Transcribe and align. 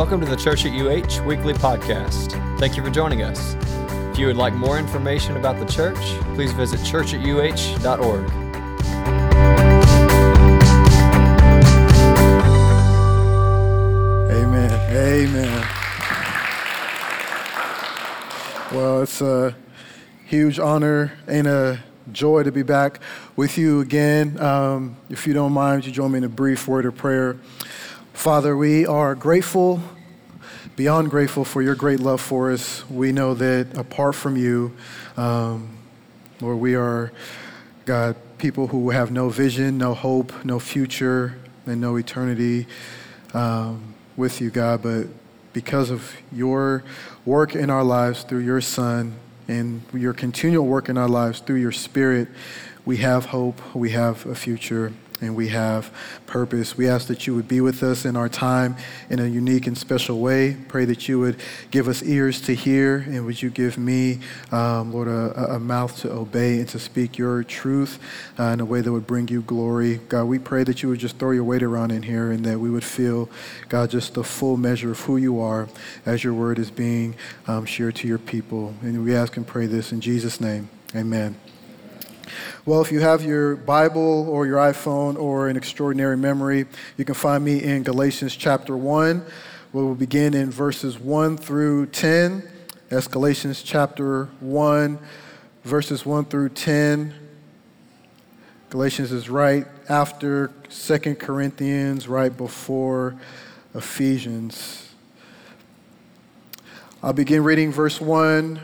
Welcome 0.00 0.20
to 0.20 0.26
the 0.26 0.34
Church 0.34 0.64
at 0.64 0.72
UH 0.72 1.22
weekly 1.26 1.52
podcast. 1.52 2.32
Thank 2.58 2.74
you 2.74 2.82
for 2.82 2.88
joining 2.88 3.20
us. 3.20 3.54
If 4.10 4.18
you 4.18 4.28
would 4.28 4.36
like 4.38 4.54
more 4.54 4.78
information 4.78 5.36
about 5.36 5.58
the 5.58 5.66
church, 5.66 5.98
please 6.34 6.52
visit 6.52 6.80
churchatuh.org. 6.80 8.30
Amen. 14.30 14.72
Amen. 14.90 15.68
Well, 18.72 19.02
it's 19.02 19.20
a 19.20 19.54
huge 20.24 20.58
honor 20.58 21.12
and 21.26 21.46
a 21.46 21.84
joy 22.10 22.44
to 22.44 22.50
be 22.50 22.62
back 22.62 23.00
with 23.36 23.58
you 23.58 23.80
again. 23.80 24.40
Um, 24.40 24.96
if 25.10 25.26
you 25.26 25.34
don't 25.34 25.52
mind, 25.52 25.84
you 25.84 25.92
join 25.92 26.12
me 26.12 26.18
in 26.18 26.24
a 26.24 26.28
brief 26.30 26.66
word 26.66 26.86
of 26.86 26.96
prayer? 26.96 27.36
Father, 28.20 28.54
we 28.54 28.84
are 28.84 29.14
grateful, 29.14 29.80
beyond 30.76 31.08
grateful 31.08 31.42
for 31.42 31.62
your 31.62 31.74
great 31.74 32.00
love 32.00 32.20
for 32.20 32.52
us. 32.52 32.86
We 32.90 33.12
know 33.12 33.32
that 33.32 33.78
apart 33.78 34.14
from 34.14 34.36
you, 34.36 34.76
um, 35.16 35.70
Lord, 36.38 36.58
we 36.58 36.74
are, 36.74 37.12
God, 37.86 38.16
people 38.36 38.66
who 38.66 38.90
have 38.90 39.10
no 39.10 39.30
vision, 39.30 39.78
no 39.78 39.94
hope, 39.94 40.44
no 40.44 40.58
future, 40.58 41.38
and 41.64 41.80
no 41.80 41.96
eternity 41.96 42.66
um, 43.32 43.94
with 44.18 44.42
you, 44.42 44.50
God. 44.50 44.82
But 44.82 45.06
because 45.54 45.88
of 45.88 46.14
your 46.30 46.84
work 47.24 47.54
in 47.54 47.70
our 47.70 47.82
lives 47.82 48.22
through 48.22 48.40
your 48.40 48.60
Son 48.60 49.14
and 49.48 49.80
your 49.94 50.12
continual 50.12 50.66
work 50.66 50.90
in 50.90 50.98
our 50.98 51.08
lives 51.08 51.40
through 51.40 51.56
your 51.56 51.72
Spirit, 51.72 52.28
we 52.84 52.98
have 52.98 53.24
hope, 53.24 53.74
we 53.74 53.92
have 53.92 54.26
a 54.26 54.34
future, 54.34 54.92
and 55.20 55.36
we 55.36 55.48
have 55.48 55.92
purpose. 56.26 56.76
We 56.76 56.88
ask 56.88 57.08
that 57.08 57.26
you 57.26 57.34
would 57.34 57.48
be 57.48 57.60
with 57.60 57.82
us 57.82 58.04
in 58.04 58.16
our 58.16 58.28
time 58.28 58.76
in 59.08 59.18
a 59.18 59.26
unique 59.26 59.66
and 59.66 59.76
special 59.76 60.18
way. 60.20 60.56
Pray 60.68 60.84
that 60.86 61.08
you 61.08 61.20
would 61.20 61.40
give 61.70 61.88
us 61.88 62.02
ears 62.02 62.40
to 62.42 62.54
hear, 62.54 62.96
and 62.96 63.26
would 63.26 63.42
you 63.42 63.50
give 63.50 63.78
me, 63.78 64.20
um, 64.52 64.92
Lord, 64.92 65.08
a, 65.08 65.54
a, 65.54 65.60
mouth 65.60 65.96
to 66.00 66.10
obey 66.10 66.58
and 66.58 66.68
to 66.70 66.78
speak 66.78 67.18
your 67.18 67.44
truth 67.44 67.98
uh, 68.38 68.44
in 68.44 68.60
a 68.60 68.64
way 68.64 68.80
that 68.80 68.90
would 68.90 69.06
bring 69.06 69.28
you 69.28 69.42
glory. 69.42 70.00
God, 70.08 70.24
we 70.24 70.38
pray 70.38 70.64
that 70.64 70.82
you 70.82 70.88
would 70.88 70.98
just 70.98 71.18
throw 71.18 71.32
your 71.32 71.44
weight 71.44 71.62
around 71.62 71.92
in 71.92 72.02
here 72.02 72.30
and 72.30 72.44
that 72.44 72.58
we 72.58 72.70
would 72.70 72.84
feel, 72.84 73.28
God, 73.68 73.90
just 73.90 74.14
the 74.14 74.24
full 74.24 74.56
measure 74.56 74.90
of 74.90 75.00
who 75.00 75.16
you 75.16 75.40
are 75.40 75.68
as 76.06 76.24
your 76.24 76.34
word 76.34 76.58
is 76.58 76.70
being 76.70 77.14
um, 77.46 77.66
shared 77.66 77.96
to 77.96 78.08
your 78.08 78.18
people. 78.18 78.74
And 78.82 79.04
we 79.04 79.14
ask 79.14 79.36
and 79.36 79.46
pray 79.46 79.66
this 79.66 79.92
in 79.92 80.00
Jesus' 80.00 80.40
name. 80.40 80.70
Amen. 80.94 81.49
Well, 82.66 82.80
if 82.80 82.92
you 82.92 83.00
have 83.00 83.24
your 83.24 83.56
Bible 83.56 84.28
or 84.28 84.46
your 84.46 84.58
iPhone 84.58 85.18
or 85.18 85.48
an 85.48 85.56
extraordinary 85.56 86.16
memory, 86.16 86.66
you 86.96 87.04
can 87.04 87.14
find 87.14 87.44
me 87.44 87.62
in 87.62 87.82
Galatians 87.82 88.36
chapter 88.36 88.76
1. 88.76 89.24
We'll 89.72 89.94
begin 89.94 90.34
in 90.34 90.50
verses 90.50 90.98
1 90.98 91.36
through 91.36 91.86
10. 91.86 92.42
That's 92.88 93.06
Galatians 93.06 93.62
chapter 93.62 94.24
1, 94.40 94.98
verses 95.64 96.04
1 96.04 96.24
through 96.24 96.48
10. 96.50 97.14
Galatians 98.70 99.12
is 99.12 99.28
right 99.28 99.66
after 99.88 100.52
2 100.68 101.14
Corinthians, 101.16 102.08
right 102.08 102.36
before 102.36 103.16
Ephesians. 103.74 104.88
I'll 107.02 107.12
begin 107.12 107.44
reading 107.44 107.72
verse 107.72 108.00
1. 108.00 108.60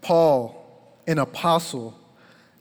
Paul, 0.00 0.98
an 1.06 1.18
apostle, 1.18 1.96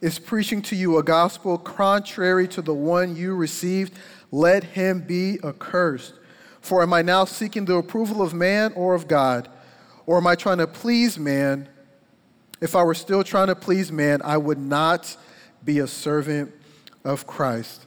is 0.00 0.18
preaching 0.18 0.62
to 0.62 0.76
you 0.76 0.98
a 0.98 1.02
gospel 1.02 1.56
contrary 1.56 2.46
to 2.48 2.62
the 2.62 2.74
one 2.74 3.16
you 3.16 3.34
received, 3.34 3.94
let 4.30 4.62
him 4.62 5.00
be 5.00 5.38
accursed. 5.42 6.14
For 6.60 6.82
am 6.82 6.92
I 6.92 7.02
now 7.02 7.24
seeking 7.24 7.64
the 7.64 7.76
approval 7.76 8.20
of 8.20 8.34
man 8.34 8.72
or 8.74 8.94
of 8.94 9.08
God? 9.08 9.48
Or 10.04 10.18
am 10.18 10.26
I 10.26 10.34
trying 10.34 10.58
to 10.58 10.66
please 10.66 11.18
man? 11.18 11.68
If 12.60 12.74
I 12.74 12.82
were 12.82 12.94
still 12.94 13.24
trying 13.24 13.48
to 13.48 13.54
please 13.54 13.92
man, 13.92 14.20
I 14.22 14.36
would 14.36 14.58
not 14.58 15.16
be 15.64 15.78
a 15.78 15.86
servant 15.86 16.52
of 17.04 17.26
Christ. 17.26 17.86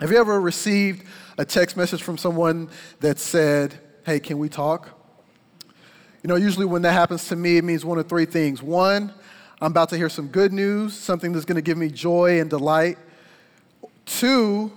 Have 0.00 0.10
you 0.10 0.18
ever 0.18 0.40
received 0.40 1.06
a 1.38 1.44
text 1.44 1.76
message 1.76 2.02
from 2.02 2.18
someone 2.18 2.68
that 3.00 3.18
said, 3.18 3.74
Hey, 4.04 4.20
can 4.20 4.38
we 4.38 4.48
talk? 4.48 4.90
You 6.22 6.28
know, 6.28 6.36
usually 6.36 6.66
when 6.66 6.82
that 6.82 6.92
happens 6.92 7.28
to 7.28 7.36
me, 7.36 7.56
it 7.56 7.64
means 7.64 7.84
one 7.84 7.98
of 7.98 8.08
three 8.08 8.24
things. 8.24 8.62
One, 8.62 9.12
I'm 9.58 9.70
about 9.70 9.88
to 9.88 9.96
hear 9.96 10.10
some 10.10 10.28
good 10.28 10.52
news, 10.52 10.92
something 10.92 11.32
that's 11.32 11.46
going 11.46 11.56
to 11.56 11.62
give 11.62 11.78
me 11.78 11.88
joy 11.88 12.40
and 12.40 12.50
delight. 12.50 12.98
Two, 14.04 14.70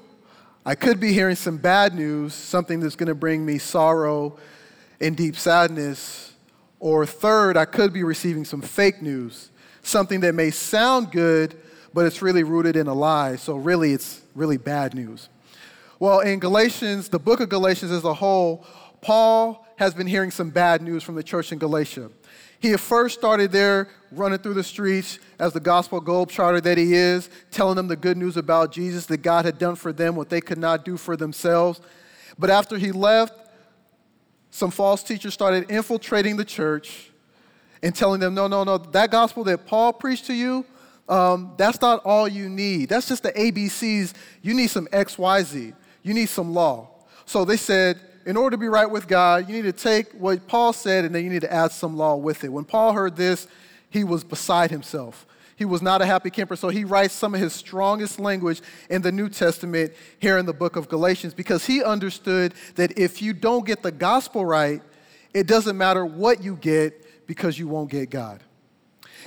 I 0.66 0.76
could 0.76 1.02
be 1.02 1.12
hearing 1.12 1.36
some 1.36 1.58
bad 1.58 1.94
news, 1.94 2.34
something 2.34 2.80
that's 2.80 2.96
going 2.96 3.08
to 3.08 3.16
bring 3.16 3.46
me 3.46 3.58
sorrow 3.58 4.38
and 5.02 5.18
deep 5.18 5.36
sadness. 5.36 6.32
Or 6.80 7.06
third, 7.06 7.58
I 7.58 7.66
could 7.66 7.92
be 7.92 8.04
receiving 8.04 8.46
some 8.46 8.62
fake 8.62 9.02
news, 9.02 9.50
something 9.84 10.22
that 10.22 10.34
may 10.34 10.50
sound 10.50 11.12
good, 11.12 11.58
but 11.94 12.06
it's 12.06 12.22
really 12.22 12.44
rooted 12.44 12.78
in 12.78 12.88
a 12.88 12.94
lie. 12.94 13.36
So, 13.36 13.58
really, 13.58 13.92
it's 13.92 14.22
really 14.34 14.58
bad 14.58 14.94
news. 14.94 15.28
Well, 16.00 16.22
in 16.22 16.40
Galatians, 16.40 17.10
the 17.10 17.20
book 17.20 17.42
of 17.42 17.50
Galatians 17.50 17.92
as 17.92 18.06
a 18.06 18.14
whole, 18.14 18.66
Paul 19.02 19.68
has 19.76 19.94
been 19.94 20.08
hearing 20.08 20.32
some 20.32 20.52
bad 20.52 20.82
news 20.82 21.04
from 21.04 21.16
the 21.16 21.24
church 21.24 21.52
in 21.52 21.58
Galatia. 21.58 22.12
He 22.60 22.70
had 22.70 22.80
first 22.80 23.18
started 23.18 23.52
there 23.52 23.88
running 24.12 24.40
through 24.40 24.56
the 24.56 24.64
streets 24.64 25.20
as 25.40 25.54
the 25.54 25.60
gospel 25.60 26.02
globetrotter 26.02 26.62
that 26.64 26.78
he 26.78 26.94
is, 26.94 27.30
telling 27.52 27.76
them 27.76 27.88
the 27.88 27.96
good 27.96 28.18
news 28.18 28.38
about 28.38 28.72
Jesus, 28.72 29.06
that 29.08 29.18
God 29.18 29.46
had 29.46 29.58
done 29.58 29.76
for 29.76 29.94
them 29.94 30.16
what 30.16 30.30
they 30.30 30.42
could 30.42 30.58
not 30.58 30.84
do 30.84 30.98
for 30.98 31.16
themselves. 31.16 31.80
But 32.38 32.50
after 32.50 32.78
he 32.78 32.92
left, 32.92 33.34
some 34.52 34.72
false 34.72 35.04
teachers 35.04 35.34
started 35.34 35.70
infiltrating 35.70 36.36
the 36.38 36.46
church 36.46 37.12
and 37.82 37.96
telling 37.96 38.20
them, 38.20 38.34
no, 38.34 38.48
no, 38.48 38.64
no, 38.64 38.78
that 38.78 39.12
gospel 39.12 39.44
that 39.46 39.66
Paul 39.66 39.94
preached 39.94 40.26
to 40.26 40.34
you, 40.34 40.66
um, 41.08 41.54
that's 41.58 41.82
not 41.82 42.04
all 42.04 42.28
you 42.28 42.50
need. 42.50 42.90
That's 42.90 43.08
just 43.08 43.24
the 43.24 43.32
ABCs. 43.32 44.14
You 44.42 44.54
need 44.54 44.68
some 44.68 44.88
XYZ. 44.88 45.74
You 46.04 46.14
need 46.14 46.30
some 46.30 46.54
law. 46.54 46.90
So 47.26 47.46
they 47.46 47.58
said, 47.58 48.00
in 48.30 48.38
order 48.38 48.54
to 48.54 48.60
be 48.60 48.68
right 48.68 48.92
with 48.92 49.08
God, 49.08 49.50
you 49.50 49.56
need 49.56 49.64
to 49.64 49.72
take 49.72 50.12
what 50.12 50.48
Paul 50.48 50.72
said 50.72 51.04
and 51.04 51.16
then 51.16 51.24
you 51.24 51.32
need 51.32 51.42
to 51.42 51.52
add 51.52 51.72
some 51.72 51.98
law 51.98 52.16
with 52.16 52.44
it. 52.44 52.50
When 52.50 52.64
Paul 52.64 52.94
heard 52.94 53.16
this, 53.16 53.48
he 53.90 54.04
was 54.04 54.24
beside 54.24 54.70
himself. 54.70 55.26
He 55.56 55.66
was 55.66 55.82
not 55.82 56.00
a 56.04 56.06
happy 56.06 56.30
camper, 56.30 56.56
so 56.56 56.70
he 56.70 56.84
writes 56.84 57.16
some 57.16 57.34
of 57.34 57.42
his 57.42 57.54
strongest 57.54 58.20
language 58.20 58.62
in 58.88 59.02
the 59.02 59.12
New 59.12 59.30
Testament 59.30 59.94
here 60.20 60.38
in 60.38 60.46
the 60.46 60.54
book 60.54 60.76
of 60.76 60.88
Galatians 60.88 61.34
because 61.34 61.66
he 61.66 61.84
understood 61.84 62.54
that 62.76 63.00
if 63.00 63.20
you 63.20 63.34
don't 63.34 63.66
get 63.66 63.82
the 63.82 63.92
gospel 63.92 64.46
right, 64.46 64.84
it 65.34 65.48
doesn't 65.48 65.76
matter 65.76 66.06
what 66.06 66.44
you 66.44 66.56
get 66.56 67.26
because 67.26 67.58
you 67.58 67.68
won't 67.68 67.90
get 67.90 68.12
God. 68.12 68.44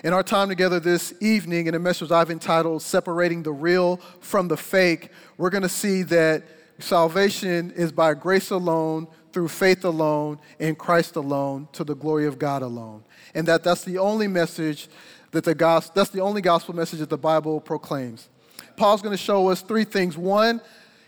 In 0.04 0.12
our 0.12 0.22
time 0.22 0.48
together 0.48 0.78
this 0.78 1.12
evening, 1.20 1.66
in 1.66 1.74
a 1.74 1.80
message 1.80 2.12
I've 2.12 2.30
entitled 2.30 2.82
Separating 2.82 3.42
the 3.42 3.52
Real 3.52 3.96
from 4.20 4.46
the 4.46 4.56
Fake, 4.56 5.10
we're 5.38 5.50
going 5.50 5.64
to 5.64 5.68
see 5.68 6.04
that 6.04 6.44
Salvation 6.78 7.70
is 7.72 7.92
by 7.92 8.14
grace 8.14 8.50
alone, 8.50 9.06
through 9.32 9.48
faith 9.48 9.84
alone, 9.84 10.38
in 10.58 10.74
Christ 10.74 11.16
alone, 11.16 11.68
to 11.72 11.84
the 11.84 11.94
glory 11.94 12.26
of 12.26 12.38
God 12.38 12.62
alone. 12.62 13.02
And 13.34 13.46
that 13.48 13.64
that's 13.64 13.84
the 13.84 13.98
only 13.98 14.28
message 14.28 14.88
that 15.30 15.44
the 15.44 15.54
gospel, 15.54 15.92
that's 15.94 16.10
the 16.10 16.20
only 16.20 16.42
gospel 16.42 16.74
message 16.74 17.00
that 17.00 17.08
the 17.10 17.18
Bible 17.18 17.60
proclaims. 17.60 18.28
Paul's 18.76 19.02
going 19.02 19.16
to 19.16 19.22
show 19.22 19.48
us 19.48 19.62
three 19.62 19.84
things. 19.84 20.16
One, 20.16 20.60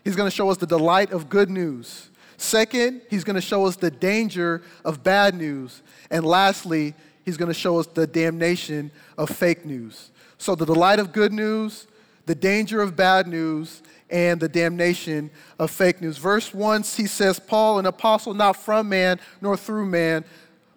he's 0.02 0.16
going 0.16 0.28
to 0.28 0.34
show 0.34 0.50
us 0.50 0.56
the 0.56 0.66
delight 0.66 1.12
of 1.12 1.28
good 1.28 1.50
news. 1.50 2.08
Second, 2.36 3.02
he's 3.10 3.24
going 3.24 3.36
to 3.36 3.42
show 3.42 3.66
us 3.66 3.76
the 3.76 3.90
danger 3.90 4.62
of 4.84 5.02
bad 5.02 5.34
news. 5.34 5.82
And 6.10 6.24
lastly, 6.24 6.94
he's 7.24 7.36
going 7.36 7.48
to 7.48 7.58
show 7.58 7.78
us 7.78 7.86
the 7.86 8.06
damnation 8.06 8.90
of 9.16 9.30
fake 9.30 9.64
news. 9.64 10.10
So, 10.38 10.54
the 10.54 10.66
delight 10.66 10.98
of 10.98 11.12
good 11.12 11.32
news, 11.32 11.86
the 12.26 12.34
danger 12.34 12.80
of 12.80 12.96
bad 12.96 13.26
news, 13.26 13.82
and 14.14 14.38
the 14.38 14.48
damnation 14.48 15.28
of 15.58 15.72
fake 15.72 16.00
news. 16.00 16.18
Verse 16.18 16.54
1, 16.54 16.84
he 16.84 17.08
says, 17.08 17.40
Paul, 17.40 17.80
an 17.80 17.86
apostle 17.86 18.32
not 18.32 18.54
from 18.54 18.88
man 18.88 19.18
nor 19.40 19.56
through 19.56 19.86
man, 19.86 20.24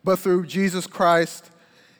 but 0.03 0.17
through 0.17 0.47
Jesus 0.47 0.87
Christ. 0.87 1.51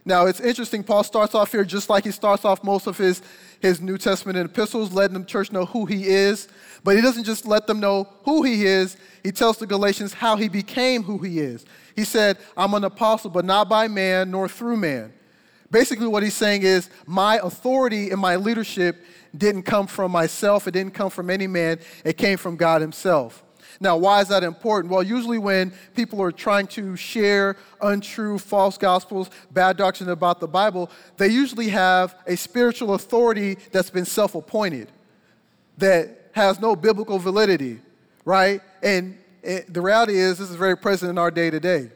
Now, 0.03 0.25
it's 0.25 0.39
interesting. 0.39 0.83
Paul 0.83 1.03
starts 1.03 1.35
off 1.35 1.51
here 1.51 1.63
just 1.63 1.91
like 1.91 2.05
he 2.05 2.11
starts 2.11 2.43
off 2.43 2.63
most 2.63 2.87
of 2.87 2.97
his, 2.97 3.21
his 3.59 3.79
New 3.79 3.99
Testament 3.99 4.35
epistles, 4.39 4.91
letting 4.91 5.19
the 5.19 5.25
church 5.25 5.51
know 5.51 5.65
who 5.65 5.85
he 5.85 6.07
is. 6.07 6.47
But 6.83 6.95
he 6.95 7.03
doesn't 7.03 7.25
just 7.25 7.45
let 7.45 7.67
them 7.67 7.79
know 7.79 8.09
who 8.23 8.41
he 8.41 8.65
is, 8.65 8.97
he 9.21 9.31
tells 9.31 9.57
the 9.57 9.67
Galatians 9.67 10.13
how 10.13 10.37
he 10.37 10.49
became 10.49 11.03
who 11.03 11.19
he 11.19 11.39
is. 11.39 11.65
He 11.95 12.03
said, 12.03 12.39
I'm 12.55 12.73
an 12.73 12.83
apostle, 12.83 13.29
but 13.29 13.45
not 13.45 13.69
by 13.69 13.87
man 13.87 14.31
nor 14.31 14.49
through 14.49 14.77
man. 14.77 15.13
Basically, 15.69 16.07
what 16.07 16.23
he's 16.23 16.33
saying 16.33 16.63
is, 16.63 16.89
my 17.05 17.39
authority 17.43 18.09
and 18.09 18.19
my 18.19 18.37
leadership 18.37 19.03
didn't 19.39 19.63
come 19.63 19.87
from 19.87 20.11
myself, 20.11 20.67
it 20.67 20.71
didn't 20.71 20.93
come 20.93 21.09
from 21.09 21.29
any 21.29 21.47
man, 21.47 21.79
it 22.03 22.17
came 22.17 22.37
from 22.37 22.55
God 22.55 22.81
Himself. 22.81 23.43
Now, 23.79 23.97
why 23.97 24.21
is 24.21 24.27
that 24.29 24.43
important? 24.43 24.91
Well, 24.91 25.03
usually 25.03 25.37
when 25.37 25.71
people 25.95 26.21
are 26.21 26.31
trying 26.31 26.67
to 26.67 26.95
share 26.95 27.57
untrue, 27.81 28.39
false 28.39 28.77
gospels, 28.77 29.29
bad 29.51 29.77
doctrine 29.77 30.09
about 30.09 30.39
the 30.39 30.47
Bible, 30.47 30.89
they 31.17 31.27
usually 31.27 31.69
have 31.69 32.15
a 32.25 32.35
spiritual 32.35 32.95
authority 32.95 33.57
that's 33.71 33.89
been 33.89 34.05
self 34.05 34.35
appointed, 34.35 34.91
that 35.77 36.31
has 36.31 36.59
no 36.59 36.75
biblical 36.75 37.19
validity, 37.19 37.79
right? 38.25 38.61
And 38.81 39.17
it, 39.43 39.71
the 39.71 39.81
reality 39.81 40.17
is, 40.17 40.39
this 40.39 40.49
is 40.49 40.55
very 40.55 40.75
present 40.75 41.11
in 41.11 41.17
our 41.17 41.31
day 41.31 41.49
to 41.49 41.59
day 41.59 41.91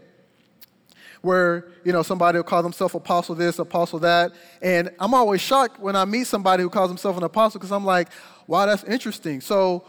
where 1.22 1.68
you 1.84 1.92
know 1.92 2.04
somebody 2.04 2.38
will 2.38 2.44
call 2.44 2.64
themselves 2.64 2.96
apostle 2.96 3.36
this, 3.36 3.60
apostle 3.60 4.00
that, 4.00 4.32
and 4.62 4.92
I'm 5.00 5.14
always 5.14 5.42
shocked 5.42 5.80
when 5.80 5.96
I 5.96 6.06
meet 6.06 6.28
somebody 6.28 6.64
who 6.64 6.70
calls 6.70 6.90
himself 6.90 7.18
an 7.18 7.24
apostle 7.24 7.60
because 7.60 7.72
I'm 7.72 7.86
like, 7.86 8.10
wow, 8.48 8.66
that's 8.66 8.84
interesting. 8.84 9.42
So, 9.42 9.86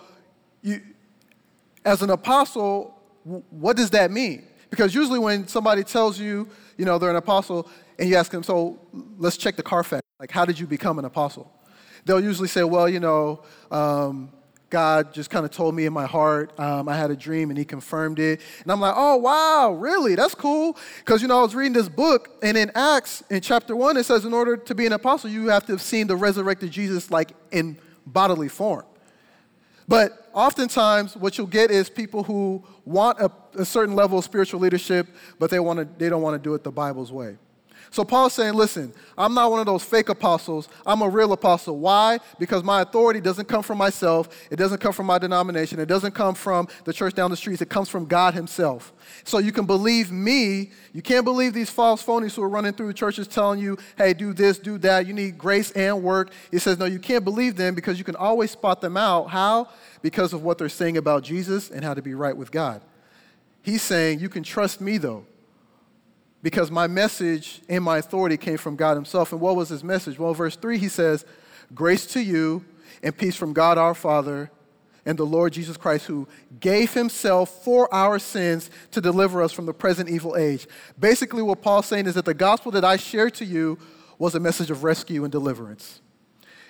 you, 0.62 0.80
as 1.84 2.02
an 2.02 2.10
apostle, 2.10 2.98
what 3.24 3.76
does 3.76 3.90
that 3.90 4.10
mean? 4.10 4.46
Because 4.70 4.94
usually 4.94 5.18
when 5.18 5.48
somebody 5.48 5.84
tells 5.84 6.18
you, 6.18 6.48
you 6.76 6.84
know, 6.84 6.98
they're 6.98 7.10
an 7.10 7.16
apostle, 7.16 7.68
and 7.98 8.08
you 8.08 8.16
ask 8.16 8.30
them, 8.30 8.42
so 8.42 8.78
let's 9.18 9.36
check 9.36 9.56
the 9.56 9.62
Carfax. 9.62 10.02
Like, 10.18 10.30
how 10.30 10.44
did 10.44 10.58
you 10.58 10.66
become 10.66 10.98
an 10.98 11.04
apostle? 11.04 11.52
They'll 12.04 12.22
usually 12.22 12.48
say, 12.48 12.64
well, 12.64 12.88
you 12.88 13.00
know. 13.00 13.42
Um, 13.70 14.32
God 14.72 15.12
just 15.12 15.28
kind 15.28 15.44
of 15.44 15.50
told 15.50 15.74
me 15.74 15.84
in 15.84 15.92
my 15.92 16.06
heart. 16.06 16.58
Um, 16.58 16.88
I 16.88 16.96
had 16.96 17.10
a 17.10 17.16
dream 17.16 17.50
and 17.50 17.58
he 17.58 17.64
confirmed 17.64 18.18
it. 18.18 18.40
And 18.62 18.72
I'm 18.72 18.80
like, 18.80 18.94
oh, 18.96 19.16
wow, 19.16 19.76
really? 19.78 20.14
That's 20.14 20.34
cool. 20.34 20.78
Because, 21.00 21.20
you 21.20 21.28
know, 21.28 21.40
I 21.40 21.42
was 21.42 21.54
reading 21.54 21.74
this 21.74 21.90
book, 21.90 22.30
and 22.42 22.56
in 22.56 22.72
Acts, 22.74 23.22
in 23.28 23.42
chapter 23.42 23.76
one, 23.76 23.98
it 23.98 24.04
says, 24.04 24.24
in 24.24 24.32
order 24.32 24.56
to 24.56 24.74
be 24.74 24.86
an 24.86 24.94
apostle, 24.94 25.28
you 25.28 25.48
have 25.48 25.66
to 25.66 25.72
have 25.72 25.82
seen 25.82 26.06
the 26.06 26.16
resurrected 26.16 26.70
Jesus 26.70 27.10
like 27.10 27.32
in 27.50 27.76
bodily 28.06 28.48
form. 28.48 28.86
But 29.86 30.30
oftentimes, 30.32 31.16
what 31.18 31.36
you'll 31.36 31.48
get 31.48 31.70
is 31.70 31.90
people 31.90 32.22
who 32.22 32.64
want 32.86 33.20
a, 33.20 33.30
a 33.58 33.66
certain 33.66 33.94
level 33.94 34.18
of 34.18 34.24
spiritual 34.24 34.60
leadership, 34.60 35.06
but 35.38 35.50
they, 35.50 35.60
wanna, 35.60 35.86
they 35.98 36.08
don't 36.08 36.22
want 36.22 36.34
to 36.34 36.42
do 36.42 36.54
it 36.54 36.64
the 36.64 36.72
Bible's 36.72 37.12
way. 37.12 37.36
So 37.92 38.04
Paul's 38.04 38.32
saying, 38.32 38.54
listen, 38.54 38.94
I'm 39.18 39.34
not 39.34 39.50
one 39.50 39.60
of 39.60 39.66
those 39.66 39.84
fake 39.84 40.08
apostles. 40.08 40.66
I'm 40.86 41.02
a 41.02 41.08
real 41.10 41.34
apostle. 41.34 41.78
Why? 41.78 42.20
Because 42.38 42.64
my 42.64 42.80
authority 42.80 43.20
doesn't 43.20 43.48
come 43.48 43.62
from 43.62 43.76
myself. 43.76 44.30
It 44.50 44.56
doesn't 44.56 44.78
come 44.78 44.94
from 44.94 45.04
my 45.04 45.18
denomination. 45.18 45.78
It 45.78 45.90
doesn't 45.90 46.12
come 46.12 46.34
from 46.34 46.68
the 46.84 46.92
church 46.94 47.12
down 47.12 47.30
the 47.30 47.36
streets. 47.36 47.60
It 47.60 47.68
comes 47.68 47.90
from 47.90 48.06
God 48.06 48.32
Himself. 48.32 48.94
So 49.24 49.36
you 49.36 49.52
can 49.52 49.66
believe 49.66 50.10
me. 50.10 50.70
You 50.94 51.02
can't 51.02 51.26
believe 51.26 51.52
these 51.52 51.68
false 51.68 52.02
phonies 52.02 52.34
who 52.34 52.42
are 52.42 52.48
running 52.48 52.72
through 52.72 52.94
churches 52.94 53.28
telling 53.28 53.60
you, 53.60 53.76
hey, 53.98 54.14
do 54.14 54.32
this, 54.32 54.58
do 54.58 54.78
that. 54.78 55.06
You 55.06 55.12
need 55.12 55.36
grace 55.36 55.70
and 55.72 56.02
work. 56.02 56.32
He 56.50 56.58
says, 56.58 56.78
no, 56.78 56.86
you 56.86 56.98
can't 56.98 57.24
believe 57.24 57.56
them 57.56 57.74
because 57.74 57.98
you 57.98 58.04
can 58.04 58.16
always 58.16 58.52
spot 58.52 58.80
them 58.80 58.96
out. 58.96 59.28
How? 59.28 59.68
Because 60.00 60.32
of 60.32 60.42
what 60.42 60.56
they're 60.56 60.70
saying 60.70 60.96
about 60.96 61.24
Jesus 61.24 61.70
and 61.70 61.84
how 61.84 61.92
to 61.92 62.00
be 62.00 62.14
right 62.14 62.36
with 62.36 62.50
God. 62.50 62.80
He's 63.60 63.82
saying, 63.82 64.20
you 64.20 64.30
can 64.30 64.42
trust 64.42 64.80
me 64.80 64.96
though 64.96 65.26
because 66.42 66.70
my 66.70 66.86
message 66.86 67.62
and 67.68 67.84
my 67.84 67.98
authority 67.98 68.36
came 68.36 68.58
from 68.58 68.76
God 68.76 68.94
Himself. 68.94 69.32
And 69.32 69.40
what 69.40 69.56
was 69.56 69.68
His 69.68 69.84
message? 69.84 70.18
Well, 70.18 70.34
verse 70.34 70.56
3, 70.56 70.78
He 70.78 70.88
says, 70.88 71.24
Grace 71.74 72.06
to 72.06 72.20
you 72.20 72.64
and 73.02 73.16
peace 73.16 73.36
from 73.36 73.52
God 73.52 73.78
our 73.78 73.94
Father 73.94 74.50
and 75.04 75.18
the 75.18 75.24
Lord 75.26 75.52
Jesus 75.52 75.76
Christ, 75.76 76.06
who 76.06 76.28
gave 76.60 76.94
Himself 76.94 77.64
for 77.64 77.92
our 77.94 78.18
sins 78.18 78.70
to 78.90 79.00
deliver 79.00 79.42
us 79.42 79.52
from 79.52 79.66
the 79.66 79.74
present 79.74 80.08
evil 80.08 80.36
age. 80.36 80.66
Basically, 80.98 81.42
what 81.42 81.62
Paul's 81.62 81.86
saying 81.86 82.06
is 82.06 82.14
that 82.14 82.24
the 82.24 82.34
gospel 82.34 82.72
that 82.72 82.84
I 82.84 82.96
shared 82.96 83.34
to 83.34 83.44
you 83.44 83.78
was 84.18 84.34
a 84.34 84.40
message 84.40 84.70
of 84.70 84.84
rescue 84.84 85.24
and 85.24 85.32
deliverance. 85.32 86.00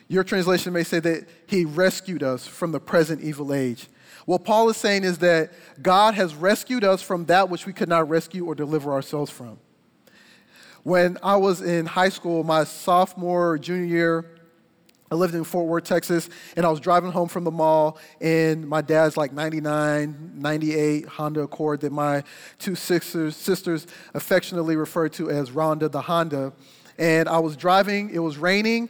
Your 0.08 0.24
translation 0.24 0.72
may 0.72 0.84
say 0.84 1.00
that 1.00 1.28
He 1.46 1.64
rescued 1.64 2.22
us 2.22 2.46
from 2.46 2.72
the 2.72 2.80
present 2.80 3.22
evil 3.22 3.52
age. 3.52 3.88
What 4.24 4.44
Paul 4.44 4.68
is 4.68 4.76
saying 4.76 5.04
is 5.04 5.18
that 5.18 5.52
God 5.82 6.14
has 6.14 6.34
rescued 6.34 6.84
us 6.84 7.02
from 7.02 7.26
that 7.26 7.48
which 7.48 7.66
we 7.66 7.72
could 7.72 7.88
not 7.88 8.08
rescue 8.08 8.46
or 8.46 8.54
deliver 8.54 8.92
ourselves 8.92 9.30
from. 9.30 9.58
When 10.84 11.18
I 11.22 11.36
was 11.36 11.60
in 11.60 11.86
high 11.86 12.08
school, 12.08 12.42
my 12.44 12.64
sophomore, 12.64 13.58
junior 13.58 13.84
year, 13.84 14.26
I 15.12 15.14
lived 15.14 15.34
in 15.34 15.44
Fort 15.44 15.66
Worth, 15.66 15.84
Texas, 15.84 16.30
and 16.56 16.64
I 16.64 16.70
was 16.70 16.80
driving 16.80 17.12
home 17.12 17.28
from 17.28 17.44
the 17.44 17.50
mall, 17.50 17.98
and 18.18 18.66
my 18.66 18.80
dad's 18.80 19.16
like 19.16 19.30
99, 19.30 20.32
98 20.36 21.06
Honda 21.06 21.42
Accord 21.42 21.82
that 21.82 21.92
my 21.92 22.24
two 22.58 22.74
sisters, 22.74 23.36
sisters 23.36 23.86
affectionately 24.14 24.74
referred 24.74 25.12
to 25.14 25.30
as 25.30 25.50
Rhonda 25.50 25.92
the 25.92 26.00
Honda. 26.00 26.54
And 26.96 27.28
I 27.28 27.40
was 27.40 27.56
driving, 27.56 28.08
it 28.08 28.20
was 28.20 28.38
raining, 28.38 28.88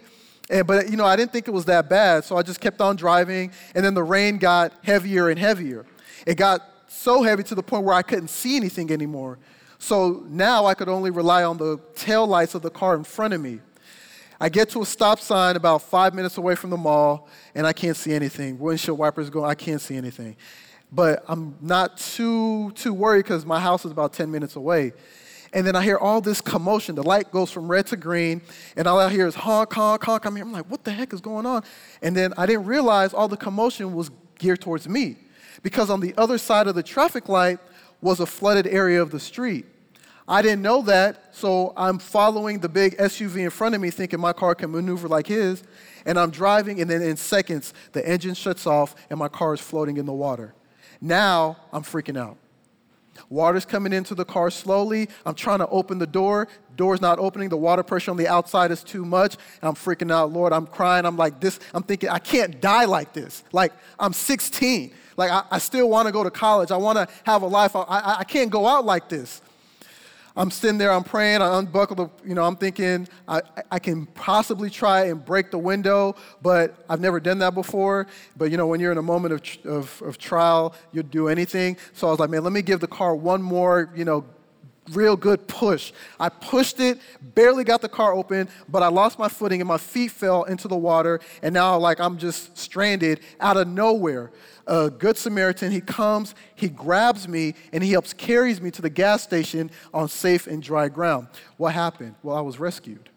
and, 0.49 0.67
but, 0.67 0.89
you 0.89 0.97
know, 0.97 1.05
I 1.05 1.15
didn't 1.15 1.31
think 1.31 1.47
it 1.47 1.51
was 1.51 1.65
that 1.65 1.89
bad, 1.89 2.25
so 2.25 2.35
I 2.37 2.41
just 2.41 2.59
kept 2.59 2.81
on 2.81 2.95
driving, 2.95 3.51
and 3.75 3.85
then 3.85 3.93
the 3.93 4.03
rain 4.03 4.37
got 4.37 4.73
heavier 4.83 5.29
and 5.29 5.39
heavier. 5.39 5.85
It 6.25 6.35
got 6.35 6.61
so 6.87 7.23
heavy 7.23 7.43
to 7.43 7.55
the 7.55 7.63
point 7.63 7.85
where 7.85 7.95
I 7.95 8.01
couldn't 8.01 8.27
see 8.27 8.55
anything 8.55 8.91
anymore. 8.91 9.39
So 9.79 10.23
now 10.29 10.65
I 10.65 10.73
could 10.73 10.89
only 10.89 11.11
rely 11.11 11.43
on 11.43 11.57
the 11.57 11.79
tail 11.95 12.25
lights 12.27 12.55
of 12.55 12.61
the 12.61 12.69
car 12.69 12.95
in 12.95 13.03
front 13.03 13.33
of 13.33 13.41
me. 13.41 13.59
I 14.39 14.49
get 14.49 14.69
to 14.71 14.81
a 14.81 14.85
stop 14.85 15.19
sign 15.19 15.55
about 15.55 15.83
five 15.83 16.13
minutes 16.13 16.37
away 16.37 16.55
from 16.55 16.69
the 16.69 16.77
mall, 16.77 17.29
and 17.55 17.65
I 17.65 17.73
can't 17.73 17.95
see 17.95 18.13
anything. 18.13 18.59
Windshield 18.59 18.97
wipers 18.97 19.29
go, 19.29 19.45
I 19.45 19.55
can't 19.55 19.81
see 19.81 19.95
anything. 19.95 20.35
But 20.91 21.23
I'm 21.27 21.55
not 21.61 21.97
too, 21.97 22.71
too 22.71 22.93
worried 22.93 23.23
because 23.23 23.45
my 23.45 23.59
house 23.59 23.85
is 23.85 23.91
about 23.91 24.13
10 24.13 24.29
minutes 24.29 24.55
away. 24.55 24.93
And 25.53 25.65
then 25.65 25.75
I 25.75 25.83
hear 25.83 25.97
all 25.97 26.19
this 26.19 26.41
commotion. 26.41 26.95
The 26.95 27.03
light 27.03 27.31
goes 27.31 27.51
from 27.51 27.67
red 27.67 27.85
to 27.87 27.95
green, 27.95 28.41
and 28.75 28.87
all 28.87 28.99
I 28.99 29.09
hear 29.09 29.27
is 29.27 29.35
honk, 29.35 29.71
honk, 29.73 30.03
honk. 30.03 30.25
I'm, 30.25 30.35
here, 30.35 30.43
I'm 30.43 30.51
like, 30.51 30.69
what 30.69 30.83
the 30.83 30.91
heck 30.91 31.13
is 31.13 31.21
going 31.21 31.45
on? 31.45 31.63
And 32.01 32.17
then 32.17 32.33
I 32.37 32.47
didn't 32.47 32.65
realize 32.65 33.13
all 33.13 33.27
the 33.27 33.37
commotion 33.37 33.93
was 33.93 34.09
geared 34.39 34.61
towards 34.61 34.89
me 34.89 35.17
because 35.61 35.89
on 35.89 35.99
the 35.99 36.13
other 36.17 36.37
side 36.37 36.67
of 36.67 36.75
the 36.75 36.83
traffic 36.83 37.29
light 37.29 37.59
was 38.01 38.19
a 38.19 38.25
flooded 38.25 38.67
area 38.67 39.01
of 39.01 39.11
the 39.11 39.19
street. 39.19 39.65
I 40.27 40.41
didn't 40.41 40.61
know 40.61 40.81
that, 40.83 41.35
so 41.35 41.73
I'm 41.75 41.99
following 41.99 42.59
the 42.59 42.69
big 42.69 42.97
SUV 42.97 43.43
in 43.43 43.49
front 43.49 43.75
of 43.75 43.81
me 43.81 43.89
thinking 43.89 44.19
my 44.19 44.33
car 44.33 44.55
can 44.55 44.71
maneuver 44.71 45.07
like 45.07 45.27
his, 45.27 45.63
and 46.05 46.17
I'm 46.17 46.31
driving, 46.31 46.79
and 46.79 46.89
then 46.89 47.01
in 47.01 47.17
seconds, 47.17 47.73
the 47.91 48.07
engine 48.07 48.33
shuts 48.33 48.65
off 48.65 48.95
and 49.09 49.19
my 49.19 49.27
car 49.27 49.53
is 49.53 49.59
floating 49.59 49.97
in 49.97 50.05
the 50.05 50.13
water. 50.13 50.53
Now 51.01 51.57
I'm 51.73 51.83
freaking 51.83 52.17
out. 52.17 52.37
Water's 53.29 53.65
coming 53.65 53.93
into 53.93 54.15
the 54.15 54.25
car 54.25 54.49
slowly. 54.49 55.09
I'm 55.25 55.35
trying 55.35 55.59
to 55.59 55.67
open 55.67 55.99
the 55.99 56.07
door. 56.07 56.47
Door's 56.75 57.01
not 57.01 57.19
opening. 57.19 57.49
The 57.49 57.57
water 57.57 57.83
pressure 57.83 58.11
on 58.11 58.17
the 58.17 58.27
outside 58.27 58.71
is 58.71 58.83
too 58.83 59.05
much. 59.05 59.37
I'm 59.61 59.75
freaking 59.75 60.11
out, 60.11 60.31
Lord. 60.31 60.53
I'm 60.53 60.67
crying. 60.67 61.05
I'm 61.05 61.17
like 61.17 61.39
this. 61.39 61.59
I'm 61.73 61.83
thinking, 61.83 62.09
I 62.09 62.19
can't 62.19 62.59
die 62.59 62.85
like 62.85 63.13
this. 63.13 63.43
Like, 63.51 63.73
I'm 63.99 64.13
16. 64.13 64.93
Like, 65.17 65.31
I, 65.31 65.43
I 65.51 65.57
still 65.59 65.89
want 65.89 66.07
to 66.07 66.11
go 66.11 66.23
to 66.23 66.31
college. 66.31 66.71
I 66.71 66.77
want 66.77 66.97
to 66.97 67.07
have 67.23 67.41
a 67.41 67.47
life. 67.47 67.75
I, 67.75 67.81
I, 67.81 68.15
I 68.19 68.23
can't 68.23 68.49
go 68.49 68.65
out 68.65 68.85
like 68.85 69.09
this. 69.09 69.41
I'm 70.35 70.49
sitting 70.49 70.79
there, 70.79 70.91
I'm 70.91 71.03
praying, 71.03 71.41
I 71.41 71.59
unbuckle 71.59 71.95
the, 71.95 72.09
you 72.27 72.33
know, 72.33 72.43
I'm 72.43 72.55
thinking 72.55 73.07
I, 73.27 73.41
I 73.69 73.77
can 73.77 74.07
possibly 74.07 74.69
try 74.69 75.05
and 75.05 75.23
break 75.23 75.51
the 75.51 75.59
window, 75.59 76.15
but 76.41 76.83
I've 76.89 76.99
never 76.99 77.19
done 77.19 77.37
that 77.39 77.53
before. 77.53 78.07
But, 78.35 78.49
you 78.49 78.57
know, 78.57 78.65
when 78.65 78.79
you're 78.79 78.91
in 78.91 78.97
a 78.97 79.03
moment 79.03 79.33
of, 79.33 79.65
of, 79.65 80.01
of 80.01 80.17
trial, 80.17 80.73
you'll 80.91 81.03
do 81.03 81.27
anything. 81.27 81.77
So 81.93 82.07
I 82.07 82.11
was 82.11 82.19
like, 82.19 82.31
man, 82.31 82.43
let 82.43 82.53
me 82.53 82.63
give 82.63 82.79
the 82.79 82.87
car 82.87 83.15
one 83.15 83.43
more, 83.43 83.91
you 83.95 84.05
know, 84.05 84.25
real 84.91 85.15
good 85.15 85.47
push. 85.47 85.93
I 86.19 86.29
pushed 86.29 86.79
it, 86.79 86.99
barely 87.21 87.63
got 87.63 87.81
the 87.81 87.89
car 87.89 88.13
open, 88.13 88.49
but 88.67 88.83
I 88.83 88.87
lost 88.87 89.17
my 89.17 89.29
footing 89.29 89.61
and 89.61 89.67
my 89.67 89.77
feet 89.77 90.11
fell 90.11 90.43
into 90.43 90.67
the 90.67 90.75
water, 90.75 91.19
and 91.41 91.53
now 91.53 91.77
like 91.77 91.99
I'm 91.99 92.17
just 92.17 92.57
stranded 92.57 93.21
out 93.39 93.57
of 93.57 93.67
nowhere 93.67 94.31
a 94.67 94.89
good 94.89 95.17
Samaritan, 95.17 95.71
he 95.71 95.81
comes, 95.81 96.35
he 96.55 96.69
grabs 96.69 97.27
me, 97.27 97.55
and 97.71 97.83
he 97.83 97.91
helps 97.91 98.13
carries 98.13 98.61
me 98.61 98.71
to 98.71 98.81
the 98.81 98.89
gas 98.89 99.23
station 99.23 99.69
on 99.93 100.07
safe 100.07 100.47
and 100.47 100.61
dry 100.61 100.87
ground. 100.87 101.27
What 101.57 101.73
happened? 101.73 102.15
Well, 102.23 102.35
I 102.35 102.41
was 102.41 102.59
rescued. 102.59 103.09